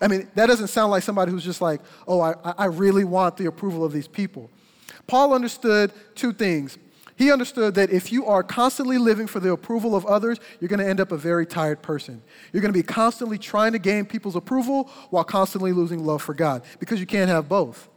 I 0.00 0.08
mean, 0.08 0.28
that 0.34 0.46
doesn't 0.46 0.68
sound 0.68 0.90
like 0.90 1.02
somebody 1.02 1.30
who's 1.30 1.44
just 1.44 1.60
like, 1.60 1.80
oh, 2.06 2.20
I, 2.20 2.34
I 2.42 2.64
really 2.66 3.04
want 3.04 3.36
the 3.36 3.46
approval 3.46 3.84
of 3.84 3.92
these 3.92 4.08
people. 4.08 4.50
Paul 5.06 5.32
understood 5.32 5.92
two 6.14 6.32
things. 6.32 6.78
He 7.16 7.32
understood 7.32 7.74
that 7.76 7.90
if 7.90 8.12
you 8.12 8.26
are 8.26 8.42
constantly 8.42 8.98
living 8.98 9.26
for 9.26 9.40
the 9.40 9.50
approval 9.52 9.96
of 9.96 10.04
others, 10.04 10.38
you're 10.60 10.68
going 10.68 10.80
to 10.80 10.88
end 10.88 11.00
up 11.00 11.12
a 11.12 11.16
very 11.16 11.46
tired 11.46 11.80
person. 11.80 12.22
You're 12.52 12.60
going 12.60 12.72
to 12.72 12.78
be 12.78 12.82
constantly 12.82 13.38
trying 13.38 13.72
to 13.72 13.78
gain 13.78 14.04
people's 14.04 14.36
approval 14.36 14.90
while 15.08 15.24
constantly 15.24 15.72
losing 15.72 16.04
love 16.04 16.22
for 16.22 16.34
God 16.34 16.62
because 16.78 17.00
you 17.00 17.06
can't 17.06 17.30
have 17.30 17.48
both. 17.48 17.88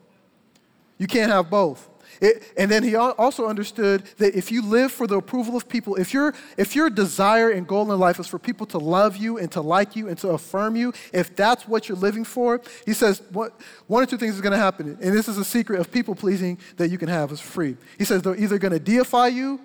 You 0.99 1.07
can't 1.07 1.31
have 1.31 1.49
both. 1.49 1.89
It, 2.21 2.51
and 2.57 2.69
then 2.69 2.83
he 2.83 2.95
also 2.95 3.47
understood 3.47 4.03
that 4.17 4.35
if 4.35 4.51
you 4.51 4.62
live 4.62 4.91
for 4.91 5.07
the 5.07 5.15
approval 5.15 5.55
of 5.55 5.69
people, 5.69 5.95
if, 5.95 6.13
your 6.13 6.33
if 6.57 6.75
your 6.75 6.89
desire 6.89 7.49
and 7.49 7.65
goal 7.65 7.91
in 7.91 7.99
life 7.99 8.19
is 8.19 8.27
for 8.27 8.38
people 8.38 8.65
to 8.67 8.77
love 8.77 9.15
you 9.15 9.38
and 9.38 9.49
to 9.53 9.62
like 9.62 9.95
you 9.95 10.09
and 10.09 10.17
to 10.19 10.29
affirm 10.29 10.75
you, 10.75 10.93
if 11.13 11.33
that's 11.35 11.67
what 11.67 11.88
you're 11.88 11.97
living 11.97 12.25
for, 12.25 12.62
he 12.85 12.93
says 12.93 13.21
what, 13.31 13.53
one 13.88 14.03
or 14.03 14.05
two 14.05 14.17
things 14.17 14.35
is 14.35 14.41
going 14.41 14.51
to 14.51 14.57
happen. 14.57 14.97
And 15.01 15.15
this 15.15 15.29
is 15.29 15.38
a 15.38 15.45
secret 15.45 15.79
of 15.79 15.91
people 15.91 16.13
pleasing 16.13 16.59
that 16.75 16.89
you 16.89 16.97
can 16.97 17.07
have 17.07 17.31
is 17.31 17.39
free. 17.39 17.77
He 17.97 18.03
says 18.03 18.21
they're 18.21 18.35
either 18.35 18.57
going 18.57 18.73
to 18.73 18.79
deify 18.79 19.27
you 19.27 19.62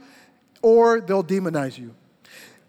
or 0.63 1.01
they'll 1.01 1.25
demonize 1.25 1.77
you. 1.77 1.95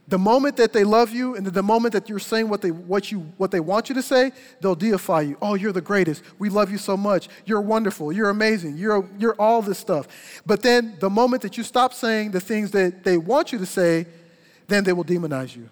The 0.07 0.19
moment 0.19 0.57
that 0.57 0.71
they 0.71 0.83
love 0.83 1.11
you 1.11 1.35
and 1.35 1.47
the 1.47 1.63
moment 1.63 1.93
that 1.93 2.09
you're 2.09 2.19
saying 2.19 2.47
what 2.47 2.61
they, 2.61 2.69
what, 2.69 3.11
you, 3.11 3.21
what 3.37 3.49
they 3.49 3.59
want 3.59 3.89
you 3.89 3.95
to 3.95 4.03
say, 4.03 4.31
they'll 4.61 4.75
deify 4.75 5.21
you. 5.21 5.37
Oh, 5.41 5.55
you're 5.55 5.71
the 5.71 5.81
greatest. 5.81 6.21
We 6.37 6.49
love 6.49 6.69
you 6.69 6.77
so 6.77 6.95
much. 6.95 7.27
You're 7.45 7.61
wonderful. 7.61 8.11
You're 8.11 8.29
amazing. 8.29 8.77
You're, 8.77 9.09
you're 9.17 9.35
all 9.39 9.63
this 9.63 9.79
stuff. 9.79 10.07
But 10.45 10.61
then 10.61 10.97
the 10.99 11.09
moment 11.09 11.41
that 11.41 11.57
you 11.57 11.63
stop 11.63 11.91
saying 11.91 12.31
the 12.31 12.39
things 12.39 12.69
that 12.71 13.03
they 13.03 13.17
want 13.17 13.51
you 13.51 13.57
to 13.57 13.65
say, 13.65 14.05
then 14.67 14.83
they 14.83 14.93
will 14.93 15.03
demonize 15.03 15.55
you. 15.55 15.69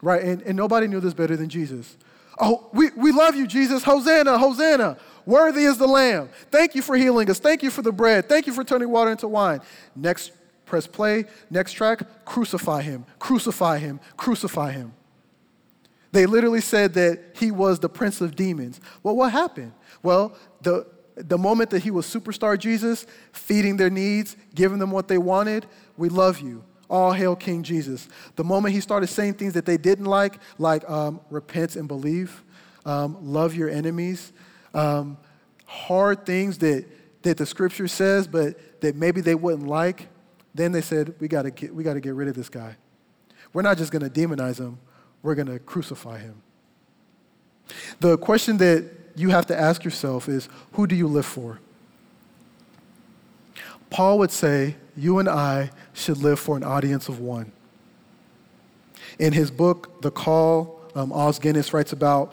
Right? 0.00 0.22
And, 0.22 0.40
and 0.42 0.56
nobody 0.56 0.86
knew 0.86 1.00
this 1.00 1.14
better 1.14 1.36
than 1.36 1.50
Jesus. 1.50 1.98
Oh, 2.40 2.68
we, 2.72 2.90
we 2.96 3.12
love 3.12 3.36
you, 3.36 3.46
Jesus. 3.46 3.82
Hosanna, 3.82 4.38
Hosanna. 4.38 4.96
Worthy 5.26 5.64
is 5.64 5.76
the 5.76 5.86
Lamb. 5.86 6.30
Thank 6.50 6.74
you 6.74 6.80
for 6.80 6.96
healing 6.96 7.30
us. 7.30 7.38
Thank 7.38 7.62
you 7.62 7.70
for 7.70 7.82
the 7.82 7.92
bread. 7.92 8.28
Thank 8.30 8.46
you 8.46 8.54
for 8.54 8.64
turning 8.64 8.88
water 8.88 9.10
into 9.10 9.28
wine. 9.28 9.60
Next 9.94 10.32
Press 10.74 10.88
play, 10.88 11.26
next 11.50 11.74
track, 11.74 12.02
crucify 12.24 12.82
him, 12.82 13.06
crucify 13.20 13.78
him, 13.78 14.00
crucify 14.16 14.72
him. 14.72 14.92
They 16.10 16.26
literally 16.26 16.60
said 16.60 16.94
that 16.94 17.20
he 17.36 17.52
was 17.52 17.78
the 17.78 17.88
prince 17.88 18.20
of 18.20 18.34
demons. 18.34 18.80
Well, 19.04 19.14
what 19.14 19.30
happened? 19.30 19.70
Well, 20.02 20.36
the, 20.62 20.84
the 21.14 21.38
moment 21.38 21.70
that 21.70 21.84
he 21.84 21.92
was 21.92 22.06
superstar 22.06 22.58
Jesus, 22.58 23.06
feeding 23.30 23.76
their 23.76 23.88
needs, 23.88 24.36
giving 24.52 24.80
them 24.80 24.90
what 24.90 25.06
they 25.06 25.16
wanted, 25.16 25.66
we 25.96 26.08
love 26.08 26.40
you. 26.40 26.64
All 26.90 27.12
hail 27.12 27.36
King 27.36 27.62
Jesus. 27.62 28.08
The 28.34 28.42
moment 28.42 28.74
he 28.74 28.80
started 28.80 29.06
saying 29.06 29.34
things 29.34 29.52
that 29.52 29.66
they 29.66 29.76
didn't 29.76 30.06
like, 30.06 30.40
like 30.58 30.90
um, 30.90 31.20
repent 31.30 31.76
and 31.76 31.86
believe, 31.86 32.42
um, 32.84 33.16
love 33.20 33.54
your 33.54 33.70
enemies, 33.70 34.32
um, 34.74 35.18
hard 35.66 36.26
things 36.26 36.58
that, 36.58 36.84
that 37.22 37.36
the 37.36 37.46
scripture 37.46 37.86
says, 37.86 38.26
but 38.26 38.80
that 38.80 38.96
maybe 38.96 39.20
they 39.20 39.36
wouldn't 39.36 39.68
like, 39.68 40.08
then 40.54 40.72
they 40.72 40.80
said, 40.80 41.14
we 41.20 41.28
got 41.28 41.42
to 41.42 41.50
get, 41.50 41.74
we 41.74 41.82
got 41.82 41.94
to 41.94 42.00
get 42.00 42.14
rid 42.14 42.28
of 42.28 42.34
this 42.34 42.48
guy. 42.48 42.76
We're 43.52 43.62
not 43.62 43.78
just 43.78 43.92
to 44.08 44.10
demonize 44.10 44.58
him, 44.58 44.78
we're 45.22 45.34
to 45.46 45.58
crucify 45.58 46.18
him. 46.18 46.42
The 48.00 48.18
question 48.18 48.58
that 48.58 48.90
you 49.16 49.30
have 49.30 49.46
to 49.46 49.58
ask 49.58 49.84
yourself 49.84 50.28
is 50.28 50.48
who 50.72 50.86
do 50.86 50.94
you 50.94 51.06
live 51.06 51.26
for? 51.26 51.60
Paul 53.90 54.18
would 54.18 54.30
say, 54.30 54.76
you 54.96 55.18
and 55.18 55.28
I 55.28 55.70
should 55.92 56.18
live 56.18 56.38
for 56.40 56.56
an 56.56 56.64
audience 56.64 57.08
of 57.08 57.20
one. 57.20 57.52
In 59.18 59.32
his 59.32 59.50
book, 59.50 60.02
The 60.02 60.10
Call, 60.10 60.80
um, 60.94 61.12
Os 61.12 61.38
Guinness 61.38 61.72
writes 61.72 61.92
about 61.92 62.32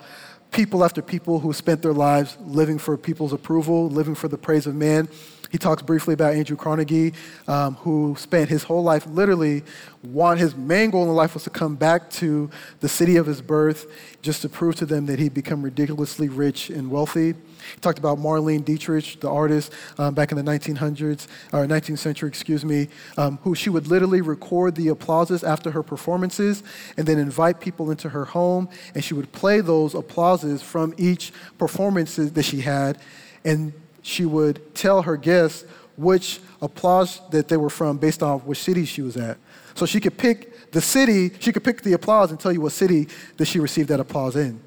people 0.50 0.84
after 0.84 1.00
people 1.00 1.38
who 1.40 1.52
spent 1.52 1.82
their 1.82 1.92
lives 1.92 2.36
living 2.40 2.78
for 2.78 2.96
people's 2.96 3.32
approval, 3.32 3.88
living 3.88 4.14
for 4.14 4.28
the 4.28 4.36
praise 4.36 4.66
of 4.66 4.74
man. 4.74 5.08
He 5.52 5.58
talks 5.58 5.82
briefly 5.82 6.14
about 6.14 6.32
Andrew 6.32 6.56
Carnegie, 6.56 7.12
um, 7.46 7.74
who 7.74 8.16
spent 8.18 8.48
his 8.48 8.62
whole 8.62 8.82
life 8.82 9.06
literally, 9.06 9.62
want, 10.02 10.40
his 10.40 10.56
main 10.56 10.88
goal 10.88 11.04
in 11.04 11.14
life 11.14 11.34
was 11.34 11.44
to 11.44 11.50
come 11.50 11.76
back 11.76 12.08
to 12.12 12.48
the 12.80 12.88
city 12.88 13.16
of 13.16 13.26
his 13.26 13.42
birth 13.42 13.86
just 14.22 14.40
to 14.42 14.48
prove 14.48 14.76
to 14.76 14.86
them 14.86 15.04
that 15.06 15.18
he'd 15.18 15.34
become 15.34 15.60
ridiculously 15.60 16.30
rich 16.30 16.70
and 16.70 16.90
wealthy. 16.90 17.34
He 17.34 17.80
talked 17.82 17.98
about 17.98 18.16
Marlene 18.16 18.64
Dietrich, 18.64 19.20
the 19.20 19.30
artist 19.30 19.74
um, 19.98 20.14
back 20.14 20.32
in 20.32 20.38
the 20.42 20.42
1900s, 20.42 21.26
or 21.52 21.66
19th 21.66 21.98
century, 21.98 22.30
excuse 22.30 22.64
me, 22.64 22.88
um, 23.18 23.38
who 23.42 23.54
she 23.54 23.68
would 23.68 23.88
literally 23.88 24.22
record 24.22 24.74
the 24.74 24.88
applauses 24.88 25.44
after 25.44 25.70
her 25.70 25.82
performances 25.82 26.62
and 26.96 27.06
then 27.06 27.18
invite 27.18 27.60
people 27.60 27.90
into 27.90 28.08
her 28.08 28.24
home, 28.24 28.70
and 28.94 29.04
she 29.04 29.12
would 29.12 29.30
play 29.32 29.60
those 29.60 29.94
applauses 29.94 30.62
from 30.62 30.94
each 30.96 31.30
performance 31.58 32.16
that 32.16 32.42
she 32.42 32.62
had. 32.62 32.96
And 33.44 33.74
she 34.02 34.24
would 34.24 34.74
tell 34.74 35.02
her 35.02 35.16
guests 35.16 35.64
which 35.96 36.40
applause 36.60 37.20
that 37.30 37.48
they 37.48 37.56
were 37.56 37.70
from 37.70 37.98
based 37.98 38.22
on 38.22 38.40
which 38.40 38.58
city 38.58 38.84
she 38.84 39.02
was 39.02 39.16
at. 39.16 39.38
So 39.74 39.86
she 39.86 40.00
could 40.00 40.18
pick 40.18 40.70
the 40.72 40.80
city, 40.80 41.32
she 41.38 41.52
could 41.52 41.64
pick 41.64 41.82
the 41.82 41.92
applause 41.92 42.30
and 42.30 42.40
tell 42.40 42.52
you 42.52 42.60
what 42.60 42.72
city 42.72 43.08
that 43.36 43.46
she 43.46 43.60
received 43.60 43.88
that 43.88 44.00
applause 44.00 44.36
in. 44.36 44.60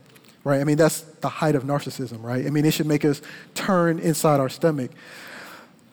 Right? 0.44 0.62
I 0.62 0.64
mean, 0.64 0.78
that's 0.78 1.02
the 1.02 1.30
height 1.30 1.56
of 1.56 1.64
narcissism, 1.64 2.22
right? 2.22 2.46
I 2.46 2.50
mean, 2.52 2.66
it 2.66 2.72
should 2.72 2.86
make 2.86 3.04
us 3.04 3.22
turn 3.56 3.98
inside 3.98 4.40
our 4.40 4.50
stomach. 4.50 4.92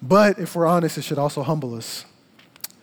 But 0.02 0.38
if 0.38 0.54
we're 0.54 0.66
honest, 0.66 0.98
it 0.98 1.02
should 1.02 1.18
also 1.18 1.42
humble 1.42 1.74
us. 1.74 2.04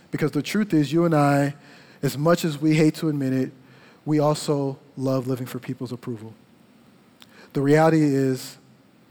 Because 0.10 0.32
the 0.32 0.42
truth 0.42 0.74
is, 0.74 0.92
you 0.92 1.06
and 1.06 1.14
I, 1.14 1.54
as 2.02 2.18
much 2.18 2.44
as 2.44 2.60
we 2.60 2.76
hate 2.76 2.96
to 2.96 3.10
admit 3.10 3.34
it, 3.34 3.52
we 4.06 4.18
also 4.18 4.80
love 4.98 5.28
living 5.28 5.46
for 5.46 5.60
people's 5.60 5.92
approval. 5.92 6.34
The 7.54 7.62
reality 7.62 8.02
is, 8.02 8.58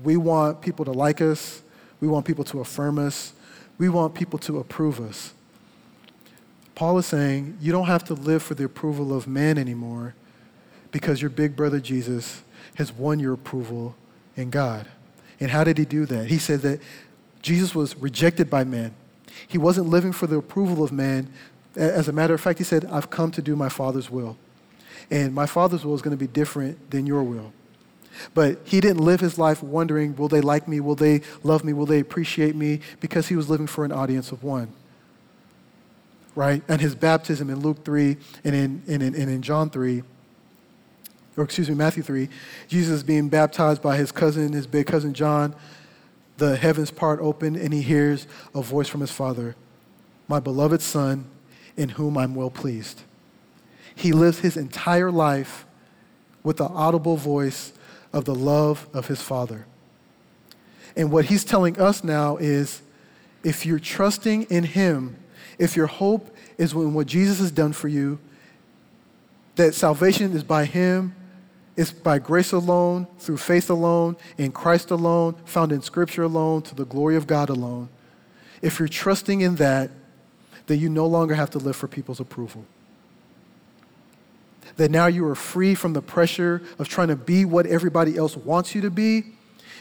we 0.02 0.16
want 0.16 0.60
people 0.60 0.84
to 0.84 0.92
like 0.92 1.20
us, 1.20 1.62
we 2.00 2.08
want 2.08 2.24
people 2.26 2.44
to 2.44 2.60
affirm 2.60 2.98
us, 2.98 3.32
we 3.78 3.88
want 3.88 4.14
people 4.14 4.38
to 4.40 4.58
approve 4.58 5.00
us. 5.00 5.32
Paul 6.74 6.98
is 6.98 7.06
saying 7.06 7.58
you 7.60 7.72
don't 7.72 7.86
have 7.86 8.04
to 8.04 8.14
live 8.14 8.42
for 8.42 8.54
the 8.54 8.64
approval 8.64 9.16
of 9.16 9.26
man 9.26 9.58
anymore 9.58 10.14
because 10.92 11.20
your 11.20 11.30
big 11.30 11.56
brother 11.56 11.80
Jesus 11.80 12.42
has 12.76 12.92
won 12.92 13.18
your 13.18 13.32
approval 13.32 13.96
in 14.36 14.50
God. 14.50 14.86
And 15.40 15.50
how 15.50 15.64
did 15.64 15.78
he 15.78 15.84
do 15.84 16.06
that? 16.06 16.28
He 16.28 16.38
said 16.38 16.60
that 16.62 16.80
Jesus 17.42 17.74
was 17.74 17.96
rejected 17.96 18.48
by 18.48 18.64
men. 18.64 18.94
He 19.46 19.58
wasn't 19.58 19.88
living 19.88 20.12
for 20.12 20.26
the 20.26 20.36
approval 20.36 20.82
of 20.82 20.92
man. 20.92 21.32
As 21.76 22.08
a 22.08 22.12
matter 22.12 22.34
of 22.34 22.40
fact, 22.40 22.58
he 22.58 22.64
said, 22.64 22.84
I've 22.86 23.10
come 23.10 23.30
to 23.32 23.42
do 23.42 23.56
my 23.56 23.68
Father's 23.68 24.10
will. 24.10 24.36
And 25.10 25.34
my 25.34 25.46
Father's 25.46 25.84
will 25.84 25.94
is 25.94 26.02
going 26.02 26.16
to 26.16 26.24
be 26.24 26.26
different 26.26 26.90
than 26.90 27.06
your 27.06 27.22
will. 27.22 27.52
But 28.34 28.60
he 28.64 28.80
didn't 28.80 29.00
live 29.04 29.20
his 29.20 29.38
life 29.38 29.62
wondering, 29.62 30.16
will 30.16 30.28
they 30.28 30.40
like 30.40 30.68
me? 30.68 30.80
Will 30.80 30.94
they 30.94 31.22
love 31.42 31.64
me? 31.64 31.72
Will 31.72 31.86
they 31.86 32.00
appreciate 32.00 32.54
me? 32.56 32.80
Because 33.00 33.28
he 33.28 33.36
was 33.36 33.48
living 33.48 33.66
for 33.66 33.84
an 33.84 33.92
audience 33.92 34.32
of 34.32 34.42
one 34.42 34.72
right? 36.38 36.62
And 36.68 36.80
his 36.80 36.94
baptism 36.94 37.50
in 37.50 37.58
Luke 37.58 37.84
3 37.84 38.16
and 38.44 38.54
in, 38.54 38.82
in, 38.86 39.02
and 39.02 39.16
in 39.16 39.42
John 39.42 39.70
3, 39.70 40.04
or 41.36 41.42
excuse 41.42 41.68
me, 41.68 41.74
Matthew 41.74 42.04
3, 42.04 42.28
Jesus 42.68 43.02
being 43.02 43.28
baptized 43.28 43.82
by 43.82 43.96
his 43.96 44.12
cousin, 44.12 44.52
his 44.52 44.64
big 44.64 44.86
cousin 44.86 45.14
John, 45.14 45.52
the 46.36 46.56
heavens 46.56 46.92
part 46.92 47.18
open, 47.20 47.56
and 47.56 47.74
he 47.74 47.82
hears 47.82 48.28
a 48.54 48.62
voice 48.62 48.86
from 48.86 49.00
his 49.00 49.10
father, 49.10 49.56
My 50.28 50.38
beloved 50.38 50.80
son, 50.80 51.24
in 51.76 51.90
whom 51.90 52.16
I'm 52.16 52.36
well 52.36 52.50
pleased. 52.50 53.02
He 53.96 54.12
lives 54.12 54.38
his 54.38 54.56
entire 54.56 55.10
life 55.10 55.66
with 56.44 56.58
the 56.58 56.68
audible 56.68 57.16
voice 57.16 57.72
of 58.18 58.24
the 58.24 58.34
love 58.34 58.88
of 58.92 59.06
his 59.06 59.22
father. 59.22 59.66
And 60.96 61.10
what 61.10 61.26
he's 61.26 61.44
telling 61.44 61.80
us 61.80 62.04
now 62.04 62.36
is 62.36 62.82
if 63.42 63.64
you're 63.64 63.78
trusting 63.78 64.42
in 64.44 64.64
him, 64.64 65.16
if 65.58 65.76
your 65.76 65.86
hope 65.86 66.34
is 66.56 66.72
in 66.72 66.94
what 66.94 67.06
Jesus 67.06 67.38
has 67.38 67.50
done 67.50 67.72
for 67.72 67.88
you, 67.88 68.18
that 69.58 69.74
salvation 69.74 70.32
is 70.32 70.44
by 70.44 70.64
Him, 70.64 71.14
it's 71.76 71.92
by 71.92 72.18
grace 72.18 72.52
alone, 72.52 73.06
through 73.18 73.36
faith 73.36 73.68
alone, 73.68 74.16
in 74.38 74.50
Christ 74.50 74.90
alone, 74.90 75.34
found 75.44 75.70
in 75.72 75.82
Scripture 75.82 76.22
alone, 76.22 76.62
to 76.62 76.74
the 76.74 76.84
glory 76.84 77.16
of 77.16 77.26
God 77.26 77.50
alone. 77.50 77.88
If 78.62 78.78
you're 78.78 78.88
trusting 78.88 79.40
in 79.40 79.56
that, 79.56 79.90
then 80.66 80.80
you 80.80 80.88
no 80.88 81.06
longer 81.06 81.34
have 81.34 81.50
to 81.50 81.58
live 81.58 81.76
for 81.76 81.86
people's 81.86 82.20
approval. 82.20 82.64
That 84.78 84.90
now 84.90 85.06
you 85.06 85.26
are 85.26 85.34
free 85.34 85.74
from 85.74 85.92
the 85.92 86.00
pressure 86.00 86.62
of 86.78 86.88
trying 86.88 87.08
to 87.08 87.16
be 87.16 87.44
what 87.44 87.66
everybody 87.66 88.16
else 88.16 88.36
wants 88.36 88.74
you 88.74 88.80
to 88.80 88.90
be, 88.90 89.24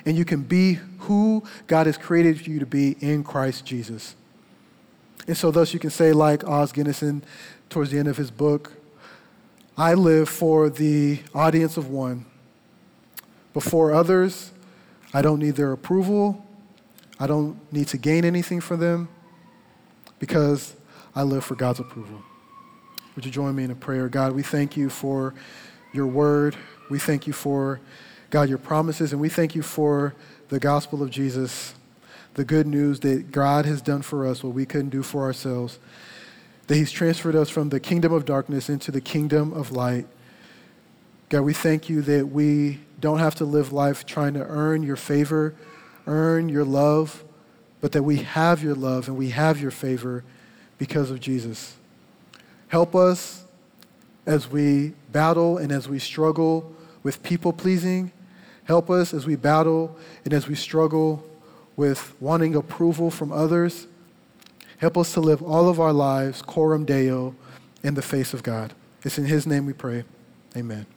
and 0.06 0.18
you 0.18 0.26
can 0.26 0.42
be 0.42 0.80
who 1.00 1.44
God 1.68 1.86
has 1.86 1.98
created 1.98 2.46
you 2.46 2.60
to 2.60 2.66
be 2.66 2.98
in 3.00 3.24
Christ 3.24 3.66
Jesus. 3.66 4.16
And 5.28 5.38
so, 5.38 5.52
thus, 5.52 5.74
you 5.74 5.80
can 5.80 5.90
say, 5.90 6.14
like 6.14 6.44
Os 6.46 6.72
Guinness 6.72 7.04
towards 7.70 7.92
the 7.92 8.00
end 8.00 8.08
of 8.08 8.18
his 8.18 8.32
book, 8.32 8.74
I 9.78 9.94
live 9.94 10.28
for 10.28 10.70
the 10.70 11.20
audience 11.34 11.78
of 11.78 11.90
one. 11.90 12.26
Before 13.54 13.94
others, 13.94 14.52
I 15.14 15.22
don't 15.22 15.40
need 15.40 15.56
their 15.56 15.72
approval. 15.72 16.46
I 17.20 17.28
don't 17.28 17.60
need 17.72 17.88
to 17.90 17.98
gain 17.98 18.26
anything 18.26 18.62
from 18.62 18.80
them 18.80 19.10
because 20.20 20.76
I 21.16 21.24
live 21.24 21.44
for 21.44 21.56
God's 21.56 21.80
approval. 21.80 22.22
Would 23.18 23.26
you 23.26 23.32
join 23.32 23.54
me 23.54 23.66
in 23.66 23.72
a 23.72 23.76
prayer? 23.76 24.08
God, 24.08 24.32
we 24.32 24.44
thank 24.44 24.78
you 24.78 24.90
for 24.90 25.34
your 25.92 26.08
word. 26.08 26.56
We 26.90 27.00
thank 27.00 27.28
you 27.28 27.34
for, 27.34 27.82
God, 28.30 28.48
your 28.48 28.60
promises, 28.60 29.12
and 29.12 29.20
we 29.20 29.28
thank 29.28 29.56
you 29.56 29.64
for 29.64 30.16
the 30.48 30.60
gospel 30.60 31.04
of 31.04 31.10
Jesus 31.10 31.74
the 32.38 32.46
good 32.46 32.68
news 32.68 33.00
that 33.00 33.32
God 33.32 33.66
has 33.66 33.82
done 33.82 34.04
for 34.04 34.26
us 34.26 34.44
what 34.44 34.54
we 34.54 34.64
couldn't 34.64 34.90
do 34.90 35.02
for 35.02 35.24
ourselves, 35.24 35.80
that 36.68 36.76
He's 36.76 36.92
transferred 36.92 37.36
us 37.36 37.50
from 37.50 37.70
the 37.70 37.80
kingdom 37.80 38.14
of 38.14 38.26
darkness 38.26 38.70
into 38.70 38.92
the 38.92 39.02
kingdom 39.02 39.52
of 39.54 39.72
light. 39.72 40.06
God, 41.30 41.42
we 41.42 41.54
thank 41.56 41.90
you 41.90 42.04
that 42.04 42.28
we 42.28 42.80
don't 43.00 43.18
have 43.18 43.34
to 43.36 43.46
live 43.46 43.74
life 43.74 44.06
trying 44.06 44.36
to 44.36 44.46
earn 44.46 44.84
your 44.84 44.96
favor, 44.96 45.56
earn 46.06 46.48
your 46.48 46.64
love, 46.64 47.24
but 47.82 47.92
that 47.94 48.04
we 48.04 48.18
have 48.18 48.62
your 48.62 48.76
love 48.76 49.08
and 49.08 49.18
we 49.18 49.32
have 49.32 49.60
your 49.60 49.72
favor 49.72 50.24
because 50.78 51.10
of 51.10 51.20
Jesus. 51.20 51.77
Help 52.68 52.96
us 52.96 53.46
as 54.26 54.50
we 54.50 54.94
battle 55.12 55.58
and 55.58 55.72
as 55.72 55.88
we 55.88 56.00
struggle 56.00 56.74
with 57.04 57.24
people 57.24 57.54
pleasing. 57.54 58.12
Help 58.66 58.90
us 58.90 59.14
as 59.14 59.26
we 59.26 59.36
battle 59.36 59.96
and 60.26 60.34
as 60.34 60.48
we 60.48 60.56
struggle 60.56 61.24
with 61.78 62.14
wanting 62.20 62.56
approval 62.56 63.10
from 63.10 63.32
others. 63.32 63.88
Help 64.80 64.98
us 64.98 65.14
to 65.14 65.22
live 65.22 65.42
all 65.42 65.70
of 65.70 65.80
our 65.80 65.94
lives 65.94 66.42
coram 66.42 66.84
deo 66.84 67.34
in 67.84 67.94
the 67.94 68.02
face 68.02 68.34
of 68.34 68.44
God. 68.44 68.74
It's 69.04 69.18
in 69.18 69.26
His 69.26 69.48
name 69.48 69.66
we 69.66 69.74
pray. 69.74 70.04
Amen. 70.56 70.97